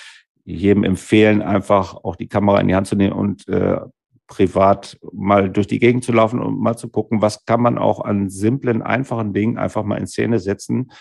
jedem 0.44 0.82
empfehlen, 0.82 1.42
einfach 1.42 1.94
auch 1.94 2.16
die 2.16 2.28
Kamera 2.28 2.60
in 2.60 2.68
die 2.68 2.74
Hand 2.74 2.86
zu 2.86 2.96
nehmen 2.96 3.12
und 3.12 3.46
äh, 3.48 3.80
privat 4.28 4.98
mal 5.12 5.50
durch 5.50 5.66
die 5.66 5.80
Gegend 5.80 6.04
zu 6.04 6.12
laufen 6.12 6.40
und 6.40 6.60
mal 6.60 6.76
zu 6.76 6.88
gucken, 6.88 7.20
was 7.20 7.44
kann 7.46 7.60
man 7.60 7.78
auch 7.78 8.00
an 8.00 8.28
simplen, 8.28 8.82
einfachen 8.82 9.32
Dingen 9.32 9.58
einfach 9.58 9.82
mal 9.82 9.96
in 9.96 10.06
Szene 10.06 10.38
setzen. 10.38 10.92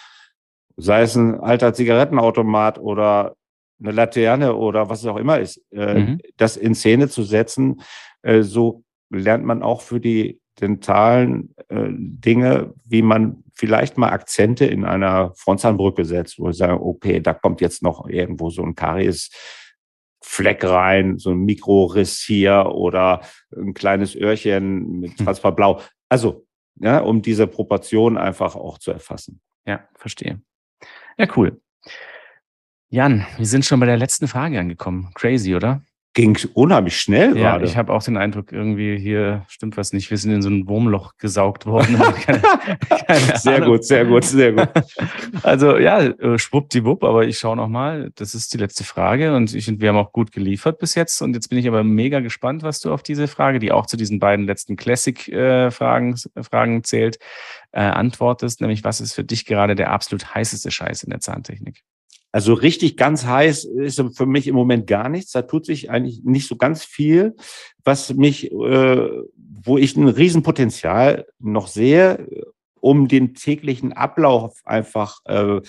Sei 0.78 1.01
es 1.01 1.15
ein 1.15 1.39
alter 1.39 1.73
Zigarettenautomat 1.73 2.80
oder 2.80 3.36
eine 3.80 3.91
Laterne 3.91 4.55
oder 4.55 4.89
was 4.89 5.01
es 5.01 5.05
auch 5.05 5.17
immer 5.17 5.39
ist, 5.39 5.63
äh, 5.71 5.99
mhm. 5.99 6.21
das 6.38 6.57
in 6.57 6.73
Szene 6.73 7.09
zu 7.09 7.23
setzen. 7.23 7.82
Äh, 8.23 8.41
so 8.41 8.84
lernt 9.09 9.45
man 9.45 9.61
auch 9.61 9.82
für 9.82 9.99
die 9.99 10.39
dentalen 10.59 11.53
äh, 11.67 11.89
Dinge, 11.89 12.73
wie 12.86 13.01
man 13.01 13.43
vielleicht 13.53 13.97
mal 13.97 14.09
Akzente 14.09 14.65
in 14.65 14.86
einer 14.86 15.34
Frontzahnbrücke 15.36 16.05
setzt, 16.05 16.39
wo 16.39 16.49
ich 16.49 16.57
sage, 16.57 16.82
okay, 16.82 17.19
da 17.19 17.34
kommt 17.34 17.61
jetzt 17.61 17.84
noch 17.84 18.07
irgendwo 18.07 18.49
so 18.49 18.63
ein 18.63 18.75
Karies 18.75 19.30
Fleck 20.28 20.63
rein, 20.63 21.17
so 21.17 21.32
ein 21.32 21.45
Mikroriss 21.45 22.19
hier 22.19 22.71
oder 22.73 23.21
ein 23.55 23.73
kleines 23.73 24.15
Öhrchen 24.15 24.99
mit. 24.99 25.17
Hm. 25.19 25.28
Also, 26.09 26.45
ja, 26.75 26.99
um 26.99 27.21
diese 27.21 27.47
Proportion 27.47 28.17
einfach 28.17 28.55
auch 28.55 28.78
zu 28.78 28.91
erfassen. 28.91 29.41
Ja, 29.65 29.88
verstehe. 29.95 30.41
Ja, 31.17 31.28
cool. 31.36 31.59
Jan, 32.89 33.25
wir 33.38 33.45
sind 33.45 33.65
schon 33.65 33.80
bei 33.80 33.86
der 33.86 33.97
letzten 33.97 34.28
Frage 34.28 34.59
angekommen. 34.59 35.11
Crazy, 35.15 35.55
oder? 35.55 35.82
Ging 36.18 36.36
unheimlich 36.55 36.99
schnell 36.99 37.38
ja, 37.38 37.51
gerade. 37.51 37.65
Ich 37.65 37.78
habe 37.78 37.93
auch 37.93 38.01
den 38.01 38.18
Eindruck, 38.18 38.51
irgendwie 38.51 38.97
hier 38.97 39.45
stimmt 39.49 39.78
was 39.78 39.93
nicht. 39.93 40.09
Wir 40.09 40.18
sind 40.18 40.32
in 40.32 40.41
so 40.41 40.49
ein 40.49 40.68
Wurmloch 40.68 41.15
gesaugt 41.20 41.68
worden. 41.68 41.95
keine, 42.26 42.41
keine 43.05 43.36
sehr 43.38 43.61
gut, 43.61 43.86
sehr 43.86 44.03
gut, 44.03 44.24
sehr 44.24 44.53
gut. 44.53 44.70
Also 45.43 45.78
ja, 45.78 46.01
äh, 46.01 46.39
schwuppdiwupp, 46.39 47.03
aber 47.03 47.28
ich 47.28 47.38
schaue 47.38 47.55
nochmal. 47.55 48.09
Das 48.15 48.34
ist 48.34 48.51
die 48.51 48.57
letzte 48.57 48.84
Frage 48.84 49.36
und 49.36 49.53
ich, 49.53 49.80
wir 49.80 49.89
haben 49.89 49.97
auch 49.97 50.11
gut 50.11 50.32
geliefert 50.32 50.80
bis 50.80 50.95
jetzt. 50.95 51.22
Und 51.22 51.36
jetzt 51.36 51.49
bin 51.49 51.59
ich 51.59 51.68
aber 51.68 51.84
mega 51.84 52.20
gespannt, 52.20 52.63
was 52.63 52.80
du 52.80 52.91
auf 52.91 53.03
diese 53.03 53.28
Frage, 53.28 53.59
die 53.59 53.72
auch 53.72 53.86
zu 53.86 53.95
diesen 53.95 54.20
beiden 54.20 54.47
letzten 54.47 54.76
Classic-Fragen 54.76 56.15
äh, 56.34 56.43
Fragen 56.43 56.84
zählt, 56.84 57.20
äh, 57.72 57.82
antwortest. 57.82 58.61
Nämlich, 58.61 58.84
was 58.84 59.01
ist 59.01 59.13
für 59.13 59.24
dich 59.24 59.45
gerade 59.45 59.76
der 59.76 59.91
absolut 59.91 60.34
heißeste 60.34 60.72
Scheiß 60.72 61.03
in 61.03 61.11
der 61.11 61.20
Zahntechnik? 61.20 61.84
Also 62.38 62.53
richtig 62.53 62.97
ganz 62.97 63.25
heiß 63.25 63.65
ist 63.65 63.99
für 64.15 64.27
mich 64.27 64.45
im 64.45 64.53
Moment 64.53 64.85
gar 64.85 65.09
nichts. 65.09 65.31
Da 65.31 65.41
tut 65.41 65.65
sich 65.65 65.89
eigentlich 65.89 66.21
nicht 66.23 66.47
so 66.47 66.55
ganz 66.55 66.85
viel, 66.85 67.35
was 67.83 68.13
mich, 68.13 68.51
äh, 68.51 69.09
wo 69.63 69.79
ich 69.79 69.97
ein 69.97 70.07
Riesenpotenzial 70.07 71.25
noch 71.39 71.65
sehe, 71.65 72.27
um 72.79 73.07
den 73.07 73.33
täglichen 73.33 73.91
Ablauf 73.91 74.61
einfach 74.65 75.17
äh, 75.25 75.61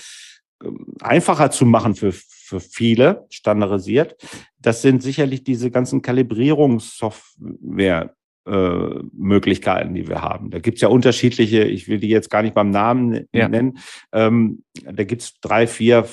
einfacher 1.01 1.51
zu 1.51 1.65
machen 1.65 1.95
für, 1.95 2.13
für 2.13 2.61
viele, 2.61 3.25
standardisiert. 3.31 4.17
Das 4.59 4.83
sind 4.83 5.03
sicherlich 5.03 5.45
diese 5.45 5.71
ganzen 5.71 6.03
Kalibrierungssoftware. 6.03 8.15
Äh, 8.47 9.01
Möglichkeiten, 9.13 9.93
die 9.93 10.07
wir 10.09 10.23
haben. 10.23 10.49
Da 10.49 10.59
gibt's 10.59 10.81
ja 10.81 10.89
unterschiedliche, 10.89 11.65
ich 11.65 11.87
will 11.87 11.99
die 11.99 12.09
jetzt 12.09 12.31
gar 12.31 12.41
nicht 12.41 12.55
beim 12.55 12.71
Namen 12.71 13.27
ja. 13.31 13.47
nennen. 13.47 13.77
Ähm, 14.11 14.63
da 14.85 15.05
gibt's 15.05 15.39
drei, 15.43 15.67
vier 15.67 16.09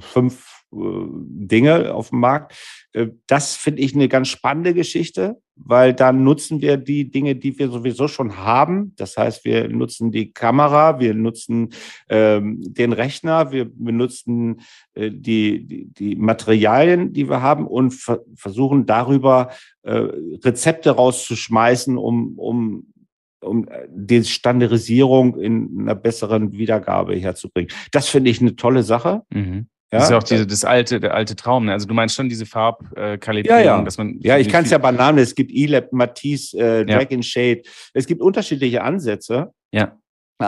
fünf 0.00 0.64
äh, 0.72 0.76
Dinge 0.76 1.94
auf 1.94 2.10
dem 2.10 2.20
Markt. 2.20 2.56
Äh, 2.92 3.08
das 3.26 3.54
finde 3.54 3.82
ich 3.82 3.94
eine 3.94 4.08
ganz 4.08 4.28
spannende 4.28 4.74
Geschichte, 4.74 5.40
weil 5.56 5.94
dann 5.94 6.24
nutzen 6.24 6.60
wir 6.60 6.76
die 6.76 7.10
Dinge, 7.10 7.36
die 7.36 7.58
wir 7.58 7.70
sowieso 7.70 8.08
schon 8.08 8.36
haben. 8.38 8.94
Das 8.96 9.16
heißt, 9.16 9.44
wir 9.44 9.68
nutzen 9.68 10.10
die 10.10 10.32
Kamera, 10.32 10.98
wir 11.00 11.14
nutzen 11.14 11.70
ähm, 12.08 12.60
den 12.60 12.92
Rechner, 12.92 13.52
wir 13.52 13.70
benutzen 13.72 14.60
äh, 14.94 15.10
die, 15.10 15.66
die, 15.66 15.86
die 15.86 16.16
Materialien, 16.16 17.12
die 17.12 17.28
wir 17.28 17.40
haben 17.40 17.66
und 17.66 17.92
ver 17.92 18.20
versuchen 18.34 18.86
darüber 18.86 19.50
äh, 19.82 20.08
Rezepte 20.44 20.90
rauszuschmeißen, 20.90 21.96
um, 21.96 22.38
um 22.38 22.86
um 23.44 23.68
die 23.88 24.24
Standardisierung 24.24 25.38
in 25.38 25.80
einer 25.80 25.94
besseren 25.94 26.52
Wiedergabe 26.52 27.14
herzubringen. 27.14 27.70
Das 27.92 28.08
finde 28.08 28.30
ich 28.30 28.40
eine 28.40 28.56
tolle 28.56 28.82
Sache. 28.82 29.22
Mhm. 29.30 29.66
Ja, 29.94 30.00
das 30.00 30.10
ist 30.10 30.16
auch 30.16 30.22
diese, 30.24 30.44
das 30.44 30.64
alte, 30.64 30.98
der 30.98 31.14
alte 31.14 31.36
Traum. 31.36 31.66
Ne? 31.66 31.72
Also 31.72 31.86
du 31.86 31.94
meinst 31.94 32.16
schon 32.16 32.28
diese 32.28 32.46
Farbkalibrierung, 32.46 33.60
ja, 33.60 33.76
ja. 33.76 33.82
dass 33.82 33.96
man. 33.96 34.18
Ja, 34.20 34.38
ich 34.38 34.48
kann 34.48 34.64
es 34.64 34.70
ja 34.70 34.78
Bananen. 34.78 35.18
Es 35.18 35.36
gibt 35.36 35.52
E-Lab, 35.52 35.92
Matisse, 35.92 36.58
äh, 36.58 36.84
Dragon 36.84 37.20
ja. 37.20 37.22
Shade. 37.22 37.62
Es 37.92 38.06
gibt 38.06 38.20
unterschiedliche 38.20 38.82
Ansätze. 38.82 39.52
Ja. 39.72 39.96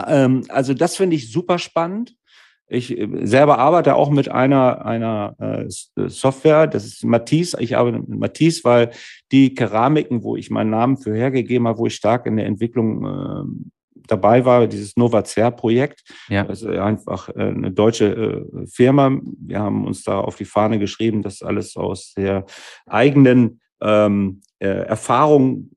Ähm, 0.05 0.43
also 0.49 0.73
das 0.73 0.97
finde 0.97 1.15
ich 1.15 1.31
super 1.31 1.59
spannend. 1.59 2.13
Ich 2.67 2.97
äh, 2.97 3.07
selber 3.23 3.57
arbeite 3.57 3.95
auch 3.95 4.09
mit 4.09 4.29
einer, 4.29 4.85
einer 4.85 5.35
äh, 5.39 6.09
Software, 6.09 6.67
das 6.67 6.85
ist 6.85 7.05
Matisse. 7.05 7.61
Ich 7.61 7.77
arbeite 7.77 7.99
mit 7.99 8.19
Matisse, 8.19 8.65
weil 8.65 8.91
die 9.31 9.55
Keramiken, 9.55 10.23
wo 10.23 10.35
ich 10.35 10.49
meinen 10.49 10.71
Namen 10.71 10.97
für 10.97 11.15
hergegeben 11.15 11.69
habe, 11.69 11.79
wo 11.79 11.87
ich 11.87 11.95
stark 11.95 12.25
in 12.25 12.35
der 12.35 12.47
Entwicklung 12.47 13.05
äh, 13.05 13.76
dabei 14.07 14.45
war, 14.45 14.67
dieses 14.67 14.97
Novacer-Projekt. 14.97 16.03
Ja. 16.29 16.43
Das 16.43 16.61
ist 16.61 16.67
einfach 16.67 17.29
äh, 17.29 17.41
eine 17.41 17.71
deutsche 17.71 18.45
äh, 18.55 18.67
Firma. 18.67 19.11
Wir 19.39 19.59
haben 19.59 19.85
uns 19.85 20.03
da 20.03 20.19
auf 20.19 20.35
die 20.35 20.45
Fahne 20.45 20.79
geschrieben, 20.79 21.21
das 21.21 21.41
alles 21.41 21.75
aus 21.75 22.13
der 22.15 22.45
eigenen 22.85 23.61
ähm, 23.81 24.41
äh, 24.59 24.67
Erfahrung 24.67 25.69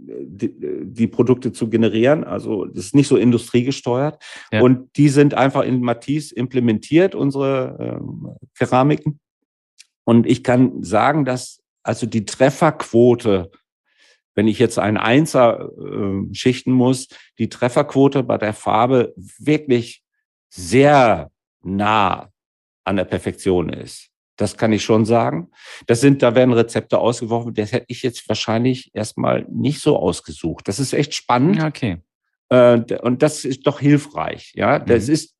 die, 0.00 0.54
die, 0.84 1.06
Produkte 1.08 1.52
zu 1.52 1.68
generieren. 1.68 2.22
Also 2.22 2.66
das 2.66 2.86
ist 2.86 2.94
nicht 2.94 3.08
so 3.08 3.16
industriegesteuert. 3.16 4.22
Ja. 4.52 4.62
Und 4.62 4.96
die 4.96 5.08
sind 5.08 5.34
einfach 5.34 5.62
in 5.64 5.80
Matisse 5.80 6.34
implementiert, 6.34 7.14
unsere 7.14 7.98
ähm, 8.00 8.28
Keramiken. 8.56 9.18
Und 10.04 10.26
ich 10.26 10.44
kann 10.44 10.82
sagen, 10.82 11.24
dass 11.24 11.60
also 11.82 12.06
die 12.06 12.24
Trefferquote 12.24 13.50
wenn 14.38 14.46
ich 14.46 14.60
jetzt 14.60 14.78
einen 14.78 14.98
Einser 14.98 15.68
äh, 15.76 16.32
schichten 16.32 16.70
muss, 16.70 17.08
die 17.40 17.48
Trefferquote 17.48 18.22
bei 18.22 18.38
der 18.38 18.54
Farbe 18.54 19.12
wirklich 19.16 20.04
sehr 20.48 21.32
nah 21.60 22.30
an 22.84 22.94
der 22.94 23.04
Perfektion 23.04 23.68
ist. 23.68 24.10
Das 24.36 24.56
kann 24.56 24.72
ich 24.72 24.84
schon 24.84 25.04
sagen. 25.04 25.50
Das 25.88 26.00
sind, 26.00 26.22
da 26.22 26.36
werden 26.36 26.52
Rezepte 26.52 27.00
ausgeworfen. 27.00 27.52
Das 27.52 27.72
hätte 27.72 27.86
ich 27.88 28.04
jetzt 28.04 28.28
wahrscheinlich 28.28 28.92
erstmal 28.94 29.44
nicht 29.50 29.80
so 29.80 29.96
ausgesucht. 29.96 30.68
Das 30.68 30.78
ist 30.78 30.92
echt 30.92 31.14
spannend. 31.14 31.60
Okay. 31.60 31.96
Äh, 32.48 32.82
und 33.02 33.24
das 33.24 33.44
ist 33.44 33.66
doch 33.66 33.80
hilfreich. 33.80 34.52
Ja, 34.54 34.78
das 34.78 35.08
mhm. 35.08 35.14
ist, 35.14 35.36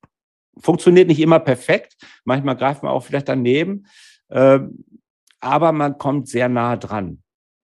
funktioniert 0.57 1.07
nicht 1.07 1.21
immer 1.21 1.39
perfekt. 1.39 1.95
Manchmal 2.25 2.57
greift 2.57 2.83
man 2.83 2.91
auch 2.91 3.05
vielleicht 3.05 3.29
daneben. 3.29 3.85
Ähm, 4.29 4.83
aber 5.39 5.71
man 5.71 5.97
kommt 5.97 6.27
sehr 6.27 6.49
nah 6.49 6.75
dran. 6.75 7.23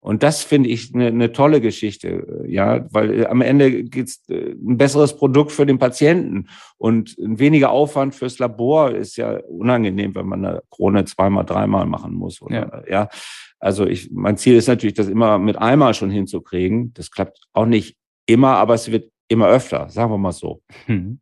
Und 0.07 0.23
das 0.23 0.41
finde 0.41 0.69
ich 0.69 0.95
eine, 0.95 1.07
eine 1.07 1.33
tolle 1.33 1.59
Geschichte, 1.59 2.45
ja, 2.47 2.85
weil 2.93 3.23
äh, 3.23 3.25
am 3.25 3.41
Ende 3.41 3.83
geht's 3.83 4.23
äh, 4.29 4.51
ein 4.51 4.77
besseres 4.77 5.17
Produkt 5.17 5.51
für 5.51 5.65
den 5.65 5.79
Patienten 5.79 6.47
und 6.77 7.17
ein 7.17 7.39
weniger 7.39 7.71
Aufwand 7.71 8.15
fürs 8.15 8.39
Labor 8.39 8.91
ist 8.91 9.17
ja 9.17 9.37
unangenehm, 9.49 10.15
wenn 10.15 10.25
man 10.25 10.45
eine 10.45 10.63
Krone 10.69 11.03
zweimal, 11.03 11.43
dreimal 11.43 11.85
machen 11.87 12.13
muss. 12.13 12.41
Oder, 12.41 12.85
ja. 12.87 13.01
ja. 13.01 13.09
Also 13.59 13.85
ich, 13.85 14.09
mein 14.09 14.37
Ziel 14.37 14.55
ist 14.55 14.67
natürlich, 14.67 14.93
das 14.93 15.09
immer 15.09 15.39
mit 15.39 15.57
einmal 15.57 15.93
schon 15.93 16.09
hinzukriegen. 16.09 16.93
Das 16.93 17.11
klappt 17.11 17.41
auch 17.51 17.65
nicht 17.65 17.97
immer, 18.25 18.55
aber 18.55 18.75
es 18.75 18.89
wird 18.89 19.11
immer 19.27 19.49
öfter, 19.49 19.89
sagen 19.89 20.09
wir 20.09 20.17
mal 20.17 20.31
so. 20.31 20.61
Hm. 20.85 21.19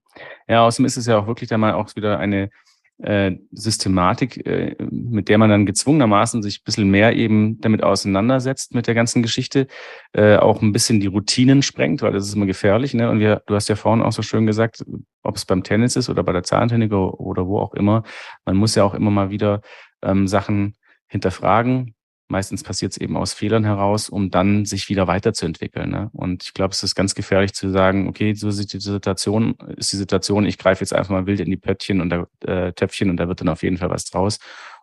Ja, 0.47 0.63
außerdem 0.63 0.85
ist 0.85 0.97
es 0.97 1.07
ja 1.07 1.17
auch 1.17 1.25
wirklich 1.25 1.49
dann 1.49 1.61
mal 1.61 1.73
auch 1.73 1.89
wieder 1.95 2.19
eine 2.19 2.51
äh, 2.99 3.31
Systematik, 3.51 4.45
äh, 4.45 4.75
mit 4.89 5.29
der 5.29 5.37
man 5.37 5.49
dann 5.49 5.65
gezwungenermaßen 5.65 6.41
sich 6.41 6.59
ein 6.59 6.63
bisschen 6.63 6.89
mehr 6.89 7.15
eben 7.15 7.59
damit 7.59 7.83
auseinandersetzt 7.83 8.73
mit 8.73 8.87
der 8.87 8.95
ganzen 8.95 9.21
Geschichte, 9.21 9.67
äh, 10.13 10.37
auch 10.37 10.61
ein 10.61 10.71
bisschen 10.71 10.99
die 10.99 11.07
Routinen 11.07 11.61
sprengt, 11.61 12.01
weil 12.01 12.13
das 12.13 12.27
ist 12.27 12.35
immer 12.35 12.45
gefährlich. 12.45 12.93
Ne? 12.93 13.09
Und 13.09 13.19
wir, 13.19 13.43
du 13.47 13.55
hast 13.55 13.67
ja 13.67 13.75
vorhin 13.75 14.03
auch 14.03 14.13
so 14.13 14.21
schön 14.21 14.45
gesagt, 14.45 14.83
ob 15.23 15.35
es 15.35 15.45
beim 15.45 15.63
Tennis 15.63 15.95
ist 15.95 16.09
oder 16.09 16.23
bei 16.23 16.31
der 16.31 16.43
Zahntechnik 16.43 16.93
oder 16.93 17.47
wo 17.47 17.59
auch 17.59 17.73
immer, 17.73 18.03
man 18.45 18.55
muss 18.55 18.75
ja 18.75 18.83
auch 18.83 18.93
immer 18.93 19.11
mal 19.11 19.29
wieder 19.29 19.61
ähm, 20.01 20.27
Sachen 20.27 20.75
hinterfragen, 21.07 21.95
Meistens 22.27 22.63
passiert 22.63 22.91
es 22.91 22.97
eben 22.97 23.17
aus 23.17 23.33
Fehlern 23.33 23.63
heraus, 23.63 24.09
um 24.09 24.31
dann 24.31 24.65
sich 24.65 24.89
wieder 24.89 25.05
weiterzuentwickeln. 25.05 25.91
Ne? 25.91 26.09
Und 26.11 26.43
ich 26.43 26.53
glaube, 26.55 26.71
es 26.71 26.81
ist 26.81 26.95
ganz 26.95 27.13
gefährlich 27.13 27.53
zu 27.53 27.69
sagen, 27.69 28.07
okay, 28.07 28.33
so 28.33 28.47
ist 28.47 28.73
die 28.73 28.79
Situation, 28.79 29.55
ist 29.77 29.93
die 29.93 29.97
Situation, 29.97 30.45
ich 30.47 30.57
greife 30.57 30.81
jetzt 30.81 30.93
einfach 30.93 31.11
mal 31.11 31.27
wild 31.27 31.39
in 31.39 31.51
die 31.51 31.57
Pöttchen 31.57 32.01
und 32.01 32.09
da, 32.09 32.27
äh, 32.41 32.73
Töpfchen 32.73 33.11
und 33.11 33.17
da 33.17 33.27
wird 33.27 33.41
dann 33.41 33.49
auf 33.49 33.61
jeden 33.61 33.77
Fall 33.77 33.91
was 33.91 34.05
draus. 34.05 34.39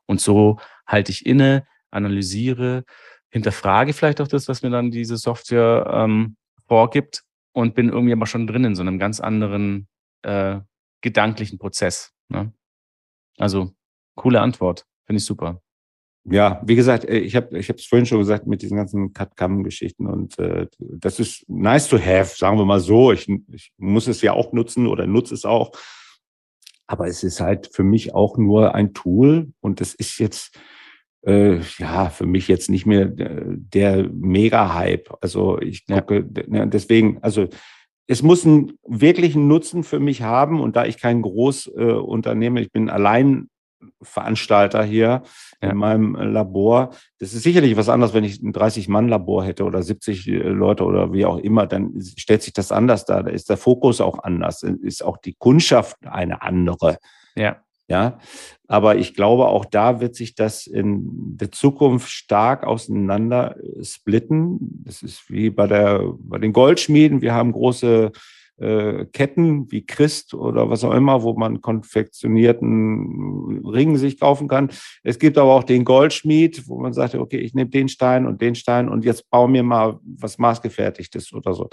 Und 0.07 0.21
so 0.21 0.61
halte 0.87 1.11
ich 1.11 1.27
inne, 1.27 1.67
analysiere, 1.91 2.85
hinterfrage 3.31 3.93
vielleicht 3.93 4.21
auch 4.21 4.29
das, 4.29 4.47
was 4.47 4.63
mir 4.63 4.71
dann 4.71 4.93
diese 4.93 5.17
Software 5.17 5.91
ähm, 5.93 6.37
vorgibt 6.69 7.25
und 7.53 7.75
bin 7.75 7.89
irgendwie 7.89 8.13
aber 8.13 8.27
schon 8.27 8.47
drin 8.47 8.65
in 8.65 8.77
so 8.77 8.83
einem 8.83 9.01
ganz 9.01 9.19
anderen 9.19 9.89
äh, 10.23 10.61
gedanklichen 11.01 11.59
Prozess. 11.59 12.13
Ne? 12.29 12.53
Also, 13.39 13.73
coole 14.15 14.41
Antwort. 14.41 14.87
Finde 15.07 15.19
ich 15.19 15.25
super 15.25 15.61
ja, 16.25 16.63
wie 16.65 16.77
gesagt, 16.77 17.05
äh, 17.05 17.19
ich 17.19 17.35
habe 17.35 17.59
ich 17.59 17.69
es 17.69 17.87
vorhin 17.87 18.07
schon 18.07 18.19
gesagt 18.19 18.47
mit 18.47 18.63
diesen 18.63 18.77
ganzen 18.77 19.13
Cut-Cam-Geschichten 19.13 20.07
und 20.07 20.39
äh, 20.39 20.69
das 20.79 21.19
ist 21.19 21.49
nice 21.49 21.89
to 21.89 21.99
have, 21.99 22.37
sagen 22.37 22.59
wir 22.59 22.65
mal 22.65 22.81
so. 22.81 23.13
Ich, 23.13 23.29
ich 23.53 23.73
muss 23.77 24.07
es 24.07 24.23
ja 24.23 24.33
auch 24.33 24.53
nutzen 24.53 24.87
oder 24.87 25.07
nutze 25.07 25.35
es 25.35 25.45
auch. 25.45 25.73
Aber 26.87 27.07
es 27.07 27.23
ist 27.23 27.41
halt 27.41 27.71
für 27.73 27.85
mich 27.85 28.15
auch 28.15 28.37
nur 28.39 28.75
ein 28.75 28.93
Tool 28.93 29.53
und 29.61 29.81
es 29.81 29.95
ist 29.95 30.19
jetzt 30.19 30.59
äh, 31.27 31.61
ja 31.79 32.11
für 32.11 32.27
mich 32.27 32.49
jetzt 32.49 32.71
nicht 32.71 32.87
mehr 32.87 33.07
äh, 33.19 33.57
der 33.57 34.09
Mega-Hype. 34.09 35.17
Also 35.21 35.61
ich 35.61 35.87
gucke, 35.87 36.29
ja. 36.51 36.67
deswegen, 36.67 37.19
also 37.23 37.49
es 38.07 38.23
muss 38.23 38.45
einen 38.45 38.79
wirklichen 38.87 39.49
Nutzen 39.49 39.85
für 39.85 40.01
mich 40.01 40.23
haben 40.23 40.61
und 40.61 40.77
da 40.77 40.85
ich 40.85 40.99
kein 40.99 41.23
Großunternehmen, 41.23 42.59
äh, 42.59 42.63
ich 42.63 42.73
bin 42.73 42.91
allein 42.91 43.49
Veranstalter 44.01 44.83
hier 44.83 45.23
ja. 45.63 45.71
in 45.71 45.77
meinem 45.77 46.15
Labor. 46.15 46.91
Das 47.19 47.35
ist 47.35 47.43
sicherlich 47.43 47.77
was 47.77 47.89
anderes, 47.89 48.15
wenn 48.15 48.25
ich 48.25 48.43
ein 48.43 48.53
30-Mann-Labor 48.53 49.45
hätte 49.45 49.65
oder 49.65 49.83
70 49.83 50.29
äh, 50.29 50.33
Leute 50.39 50.85
oder 50.85 51.13
wie 51.13 51.25
auch 51.25 51.39
immer, 51.39 51.67
dann 51.67 52.01
stellt 52.17 52.43
sich 52.43 52.53
das 52.53 52.73
anders 52.73 53.05
dar. 53.05 53.23
Da 53.23 53.31
ist 53.31 53.51
der 53.51 53.57
Fokus 53.57 54.01
auch 54.01 54.23
anders, 54.23 54.63
ist 54.63 55.05
auch 55.05 55.17
die 55.17 55.35
Kundschaft 55.35 55.97
eine 56.07 56.43
andere. 56.43 56.99
Ja. 57.37 57.57
Ja, 57.89 58.21
aber 58.69 58.97
ich 58.97 59.13
glaube, 59.13 59.49
auch 59.49 59.67
da 59.67 60.01
wird 60.01 60.15
sich 60.15 60.35
das 60.35 60.67
in 60.67 61.37
der 61.37 61.53
Zukunft 61.53 62.09
stark 62.09 62.65
auseinander 62.65 63.57
splitten. 63.83 64.59
Das 64.85 65.03
ist 65.03 65.29
wie 65.29 65.51
bei 65.51 65.67
der, 65.67 66.01
bei 66.19 66.39
den 66.39 66.55
Goldschmieden. 66.55 67.21
Wir 67.21 67.35
haben 67.35 67.53
große 67.53 68.13
äh, 68.63 69.07
Ketten 69.07 69.71
wie 69.71 69.85
Christ 69.85 70.35
oder 70.35 70.71
was 70.71 70.85
auch 70.85 70.93
immer, 70.93 71.23
wo 71.23 71.35
man 71.35 71.61
konfektionierten 71.61 73.67
Ring 73.67 73.97
sich 73.97 74.21
kaufen 74.21 74.49
kann. 74.49 74.71
Es 75.03 75.19
gibt 75.19 75.39
aber 75.39 75.53
auch 75.53 75.65
den 75.65 75.85
Goldschmied, 75.85 76.69
wo 76.69 76.81
man 76.81 76.93
sagt, 76.93 77.15
okay, 77.15 77.39
ich 77.39 77.55
nehme 77.55 77.71
den 77.71 77.89
Stein 77.89 78.27
und 78.27 78.41
den 78.41 78.55
Stein 78.55 78.89
und 78.89 79.05
jetzt 79.05 79.29
baue 79.31 79.49
mir 79.49 79.63
mal 79.63 79.99
was 80.05 80.39
maßgefertigtes 80.39 81.33
oder 81.33 81.55
so. 81.55 81.69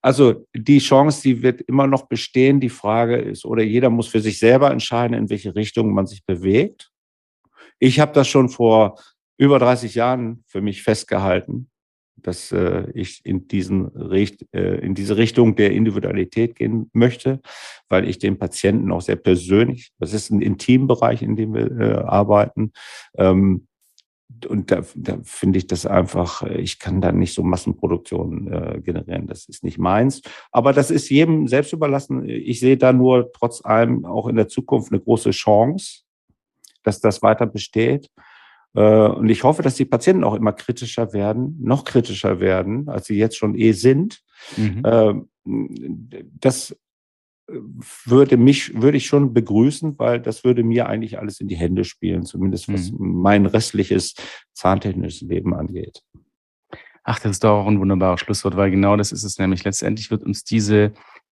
Also 0.00 0.46
die 0.54 0.78
Chance, 0.78 1.22
die 1.22 1.42
wird 1.42 1.60
immer 1.62 1.86
noch 1.86 2.08
bestehen. 2.08 2.60
Die 2.60 2.68
Frage 2.68 3.16
ist, 3.16 3.44
oder 3.44 3.62
jeder 3.62 3.90
muss 3.90 4.08
für 4.08 4.20
sich 4.20 4.38
selber 4.38 4.70
entscheiden, 4.70 5.16
in 5.16 5.30
welche 5.30 5.54
Richtung 5.54 5.92
man 5.92 6.06
sich 6.06 6.24
bewegt. 6.24 6.90
Ich 7.78 8.00
habe 8.00 8.12
das 8.12 8.28
schon 8.28 8.48
vor 8.48 8.98
über 9.36 9.58
30 9.58 9.94
Jahren 9.94 10.44
für 10.46 10.60
mich 10.60 10.82
festgehalten 10.82 11.69
dass 12.22 12.52
äh, 12.52 12.84
ich 12.94 13.20
in, 13.24 13.48
diesen 13.48 13.86
Richt, 13.86 14.46
äh, 14.52 14.76
in 14.78 14.94
diese 14.94 15.16
Richtung 15.16 15.56
der 15.56 15.72
Individualität 15.72 16.56
gehen 16.56 16.90
möchte, 16.92 17.40
weil 17.88 18.08
ich 18.08 18.18
den 18.18 18.38
Patienten 18.38 18.90
auch 18.92 19.02
sehr 19.02 19.16
persönlich, 19.16 19.92
das 19.98 20.12
ist 20.12 20.30
ein 20.30 20.42
Intimbereich, 20.42 21.22
in 21.22 21.36
dem 21.36 21.54
wir 21.54 21.70
äh, 21.70 21.94
arbeiten, 22.04 22.72
ähm, 23.16 23.66
und 24.48 24.70
da, 24.70 24.82
da 24.94 25.18
finde 25.24 25.58
ich 25.58 25.66
das 25.66 25.86
einfach, 25.86 26.42
ich 26.42 26.78
kann 26.78 27.00
da 27.00 27.12
nicht 27.12 27.34
so 27.34 27.42
Massenproduktion 27.42 28.48
äh, 28.52 28.80
generieren. 28.80 29.26
Das 29.26 29.46
ist 29.46 29.64
nicht 29.64 29.78
meins. 29.78 30.22
Aber 30.52 30.72
das 30.72 30.90
ist 30.90 31.10
jedem 31.10 31.48
selbst 31.48 31.72
überlassen. 31.72 32.28
Ich 32.28 32.60
sehe 32.60 32.76
da 32.76 32.92
nur 32.92 33.32
trotz 33.32 33.64
allem 33.64 34.04
auch 34.04 34.28
in 34.28 34.36
der 34.36 34.48
Zukunft 34.48 34.92
eine 34.92 35.00
große 35.00 35.30
Chance, 35.30 36.02
dass 36.82 37.00
das 37.00 37.22
weiter 37.22 37.46
besteht. 37.46 38.08
Äh, 38.74 39.08
und 39.08 39.28
ich 39.28 39.44
hoffe, 39.44 39.62
dass 39.62 39.74
die 39.74 39.84
Patienten 39.84 40.24
auch 40.24 40.34
immer 40.34 40.52
kritischer 40.52 41.12
werden, 41.12 41.56
noch 41.60 41.84
kritischer 41.84 42.40
werden, 42.40 42.88
als 42.88 43.06
sie 43.06 43.16
jetzt 43.16 43.36
schon 43.36 43.54
eh 43.54 43.72
sind. 43.72 44.20
Mhm. 44.56 44.82
Ähm, 44.84 45.28
das 46.40 46.76
würde 48.04 48.36
mich, 48.36 48.80
würde 48.80 48.96
ich 48.96 49.06
schon 49.06 49.34
begrüßen, 49.34 49.98
weil 49.98 50.20
das 50.20 50.44
würde 50.44 50.62
mir 50.62 50.86
eigentlich 50.86 51.18
alles 51.18 51.40
in 51.40 51.48
die 51.48 51.56
Hände 51.56 51.84
spielen, 51.84 52.24
zumindest 52.24 52.72
was 52.72 52.92
mhm. 52.92 53.20
mein 53.22 53.46
restliches 53.46 54.14
zahntechnisches 54.52 55.22
Leben 55.22 55.54
angeht. 55.54 56.02
Ach, 57.02 57.18
das 57.18 57.32
ist 57.32 57.44
doch 57.44 57.62
auch 57.62 57.66
ein 57.66 57.80
wunderbares 57.80 58.20
Schlusswort, 58.20 58.56
weil 58.56 58.70
genau 58.70 58.96
das 58.96 59.10
ist 59.10 59.24
es 59.24 59.38
nämlich. 59.38 59.64
Letztendlich 59.64 60.10
wird 60.10 60.22
uns 60.22 60.44
diese 60.44 60.92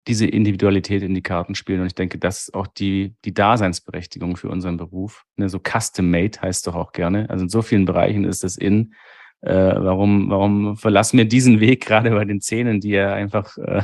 diese 0.08 0.26
Individualität 0.26 1.04
in 1.04 1.14
die 1.14 1.22
Karten 1.22 1.56
spielen. 1.56 1.82
Und 1.82 1.88
ich 1.88 1.96
denke, 1.96 2.18
das 2.18 2.44
ist 2.44 2.54
auch 2.54 2.68
die, 2.68 3.16
die 3.24 3.34
Daseinsberechtigung 3.34 4.36
für 4.36 4.50
unseren 4.50 4.78
Beruf. 4.78 5.26
Ne, 5.36 5.50
so 5.50 5.60
custom-made 5.60 6.42
heißt 6.42 6.66
doch 6.68 6.76
auch 6.76 6.92
gerne. 6.92 7.30
Also 7.30 7.44
in 7.44 7.50
so 7.50 7.62
vielen 7.62 7.86
Bereichen 7.86 8.24
ist 8.24 8.44
das 8.44 8.58
in. 8.58 8.94
Äh, 9.42 9.54
warum, 9.54 10.30
warum 10.30 10.78
verlassen 10.78 11.18
wir 11.18 11.26
diesen 11.26 11.60
Weg 11.60 11.86
gerade 11.86 12.12
bei 12.12 12.26
den 12.26 12.42
Zähnen, 12.42 12.80
die 12.80 12.90
ja 12.90 13.14
einfach 13.14 13.58
äh, 13.58 13.84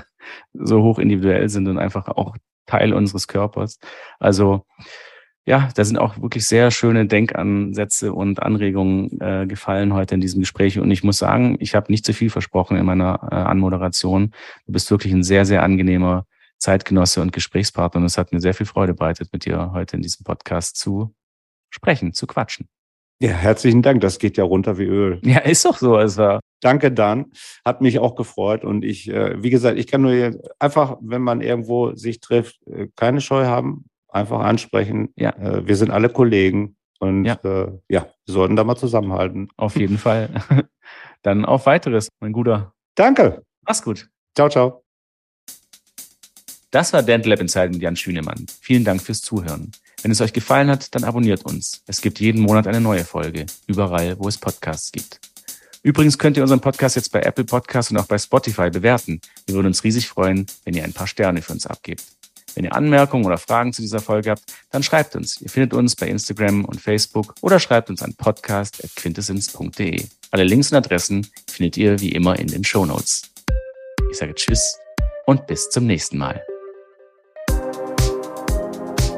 so 0.54 0.84
hoch 0.84 1.00
individuell 1.00 1.50
sind 1.50 1.68
und 1.68 1.78
einfach 1.78 2.08
auch 2.08 2.36
Teil 2.66 2.94
unseres 2.94 3.28
Körpers? 3.28 3.80
Also 4.20 4.66
ja, 5.48 5.70
da 5.74 5.86
sind 5.86 5.98
auch 5.98 6.22
wirklich 6.22 6.46
sehr 6.46 6.72
schöne 6.72 7.08
Denkansätze 7.08 8.12
und 8.12 8.44
Anregungen 8.44 9.22
äh, 9.22 9.48
gefallen 9.48 9.94
heute 9.94 10.14
in 10.14 10.20
diesem 10.20 10.42
Gespräch. 10.42 10.78
Und 10.78 10.92
ich 10.92 11.06
muss 11.06 11.20
sagen, 11.20 11.56
ich 11.62 11.74
habe 11.74 11.90
nicht 11.90 12.06
zu 12.06 12.14
viel 12.14 12.30
versprochen 12.30 12.76
in 12.76 12.86
meiner 12.86 13.30
äh, 13.32 13.36
Anmoderation. 13.36 14.34
Du 14.66 14.74
bist 14.74 14.92
wirklich 14.92 15.14
ein 15.14 15.24
sehr, 15.24 15.46
sehr 15.46 15.64
angenehmer 15.64 16.26
Zeitgenosse 16.58 17.22
und 17.22 17.32
Gesprächspartner. 17.32 18.02
Und 18.02 18.06
es 18.06 18.18
hat 18.18 18.34
mir 18.34 18.42
sehr 18.42 18.54
viel 18.54 18.66
Freude 18.66 18.94
bereitet, 18.94 19.30
mit 19.32 19.46
dir 19.46 19.72
heute 19.72 19.96
in 19.96 20.02
diesem 20.02 20.26
Podcast 20.26 20.76
zu 20.76 21.16
sprechen, 21.70 22.12
zu 22.12 22.28
quatschen. 22.28 22.68
Ja, 23.22 23.32
herzlichen 23.32 23.82
Dank. 23.82 24.02
Das 24.02 24.20
geht 24.20 24.36
ja 24.36 24.44
runter 24.44 24.78
wie 24.78 24.84
Öl. 24.84 25.22
Ja, 25.24 25.40
ist 25.40 25.64
doch 25.64 25.78
so. 25.78 25.98
Es 25.98 26.18
war 26.18 26.42
Danke, 26.60 26.92
Dan. 26.92 27.32
Hat 27.64 27.80
mich 27.80 28.00
auch 28.00 28.16
gefreut. 28.16 28.66
Und 28.66 28.84
ich, 28.84 29.10
äh, 29.10 29.42
wie 29.42 29.50
gesagt, 29.50 29.80
ich 29.80 29.88
kann 29.88 30.02
nur 30.02 30.42
einfach, 30.60 30.98
wenn 31.00 31.22
man 31.22 31.40
irgendwo 31.40 31.96
sich 31.96 32.20
trifft, 32.20 32.60
äh, 32.68 32.88
keine 32.98 33.22
Scheu 33.22 33.46
haben 33.46 33.86
einfach 34.10 34.40
ansprechen. 34.40 35.14
Ja. 35.16 35.32
Äh, 35.32 35.68
wir 35.68 35.76
sind 35.76 35.92
alle 35.92 36.10
Kollegen 36.10 36.76
und 37.00 37.26
ja. 37.26 37.34
Äh, 37.44 37.72
ja, 37.90 38.08
wir 38.26 38.34
sollten 38.34 38.56
da 38.56 38.64
mal 38.64 38.76
zusammenhalten. 38.76 39.50
Auf 39.58 39.76
jeden 39.80 39.98
Fall. 39.98 40.30
Dann 41.22 41.46
auf 41.46 41.66
weiteres, 41.66 42.10
mein 42.20 42.34
Guter. 42.34 42.74
Danke. 42.96 43.44
Mach's 43.66 43.82
gut. 43.82 44.10
Ciao, 44.36 44.50
ciao. 44.50 44.84
Das 46.72 46.94
war 46.94 47.02
Dental 47.02 47.32
Lab 47.32 47.40
Inside 47.40 47.70
mit 47.70 47.82
Jan 47.82 47.96
Schünemann. 47.96 48.46
Vielen 48.62 48.84
Dank 48.84 49.02
fürs 49.02 49.22
Zuhören. 49.22 49.72
Wenn 50.02 50.12
es 50.12 50.22
euch 50.22 50.34
gefallen 50.34 50.70
hat, 50.70 50.94
dann 50.94 51.04
abonniert 51.04 51.44
uns. 51.46 51.82
Es 51.88 52.02
gibt 52.02 52.20
jeden 52.20 52.42
Monat 52.42 52.68
eine 52.68 52.82
neue 52.82 53.04
Folge, 53.04 53.46
überall, 53.68 54.20
wo 54.20 54.28
es 54.28 54.38
Podcasts 54.38 54.92
gibt. 54.92 55.20
Übrigens 55.82 56.18
könnt 56.18 56.38
ihr 56.38 56.44
unseren 56.44 56.60
Podcast 56.60 56.96
jetzt 56.96 57.12
bei 57.12 57.22
Apple 57.22 57.46
Podcasts 57.46 57.92
und 57.92 57.98
auch 57.98 58.08
bei 58.08 58.18
Spotify 58.18 58.70
bewerten. 58.70 59.22
Wir 59.46 59.56
würden 59.56 59.68
uns 59.68 59.84
riesig 59.84 60.08
freuen, 60.08 60.46
wenn 60.66 60.74
ihr 60.74 60.84
ein 60.84 60.94
paar 60.94 61.08
Sterne 61.08 61.42
für 61.42 61.54
uns 61.54 61.66
abgebt. 61.66 62.04
Wenn 62.58 62.66
ihr 62.66 62.74
Anmerkungen 62.74 63.24
oder 63.24 63.38
Fragen 63.38 63.72
zu 63.72 63.84
dieser 63.84 64.00
Folge 64.00 64.32
habt, 64.32 64.42
dann 64.72 64.82
schreibt 64.82 65.16
uns. 65.16 65.40
Ihr 65.40 65.50
findet 65.52 65.76
uns 65.76 65.96
bei 65.96 66.08
Instagram 66.08 66.66
und 66.66 66.82
Facebook 66.82 67.36
oder 67.42 67.60
schreibt 67.60 67.92
uns 67.92 68.02
an 68.02 68.16
podcast.quintessence.de. 68.16 70.04
Alle 70.32 70.44
Links 70.44 70.72
und 70.72 70.78
Adressen 70.78 71.28
findet 71.48 71.78
ihr 71.78 72.00
wie 72.00 72.14
immer 72.14 72.40
in 72.40 72.48
den 72.48 72.64
Show 72.64 72.84
Notes. 72.84 73.30
Ich 74.10 74.18
sage 74.18 74.34
Tschüss 74.34 74.80
und 75.28 75.46
bis 75.46 75.70
zum 75.70 75.86
nächsten 75.86 76.18
Mal. 76.18 76.44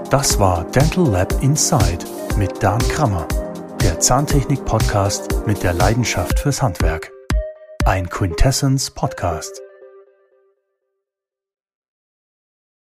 Das 0.10 0.38
war 0.38 0.70
Dental 0.72 1.08
Lab 1.08 1.42
Inside 1.42 2.06
mit 2.36 2.62
Dan 2.62 2.80
Krammer, 2.90 3.26
der 3.82 4.02
Zahntechnik-Podcast 4.02 5.48
mit 5.48 5.64
der 5.64 5.72
Leidenschaft 5.72 6.40
fürs 6.42 6.62
Handwerk. 6.62 7.10
Ein 7.86 8.10
Quintessence 8.10 8.92
Podcast. 8.92 9.62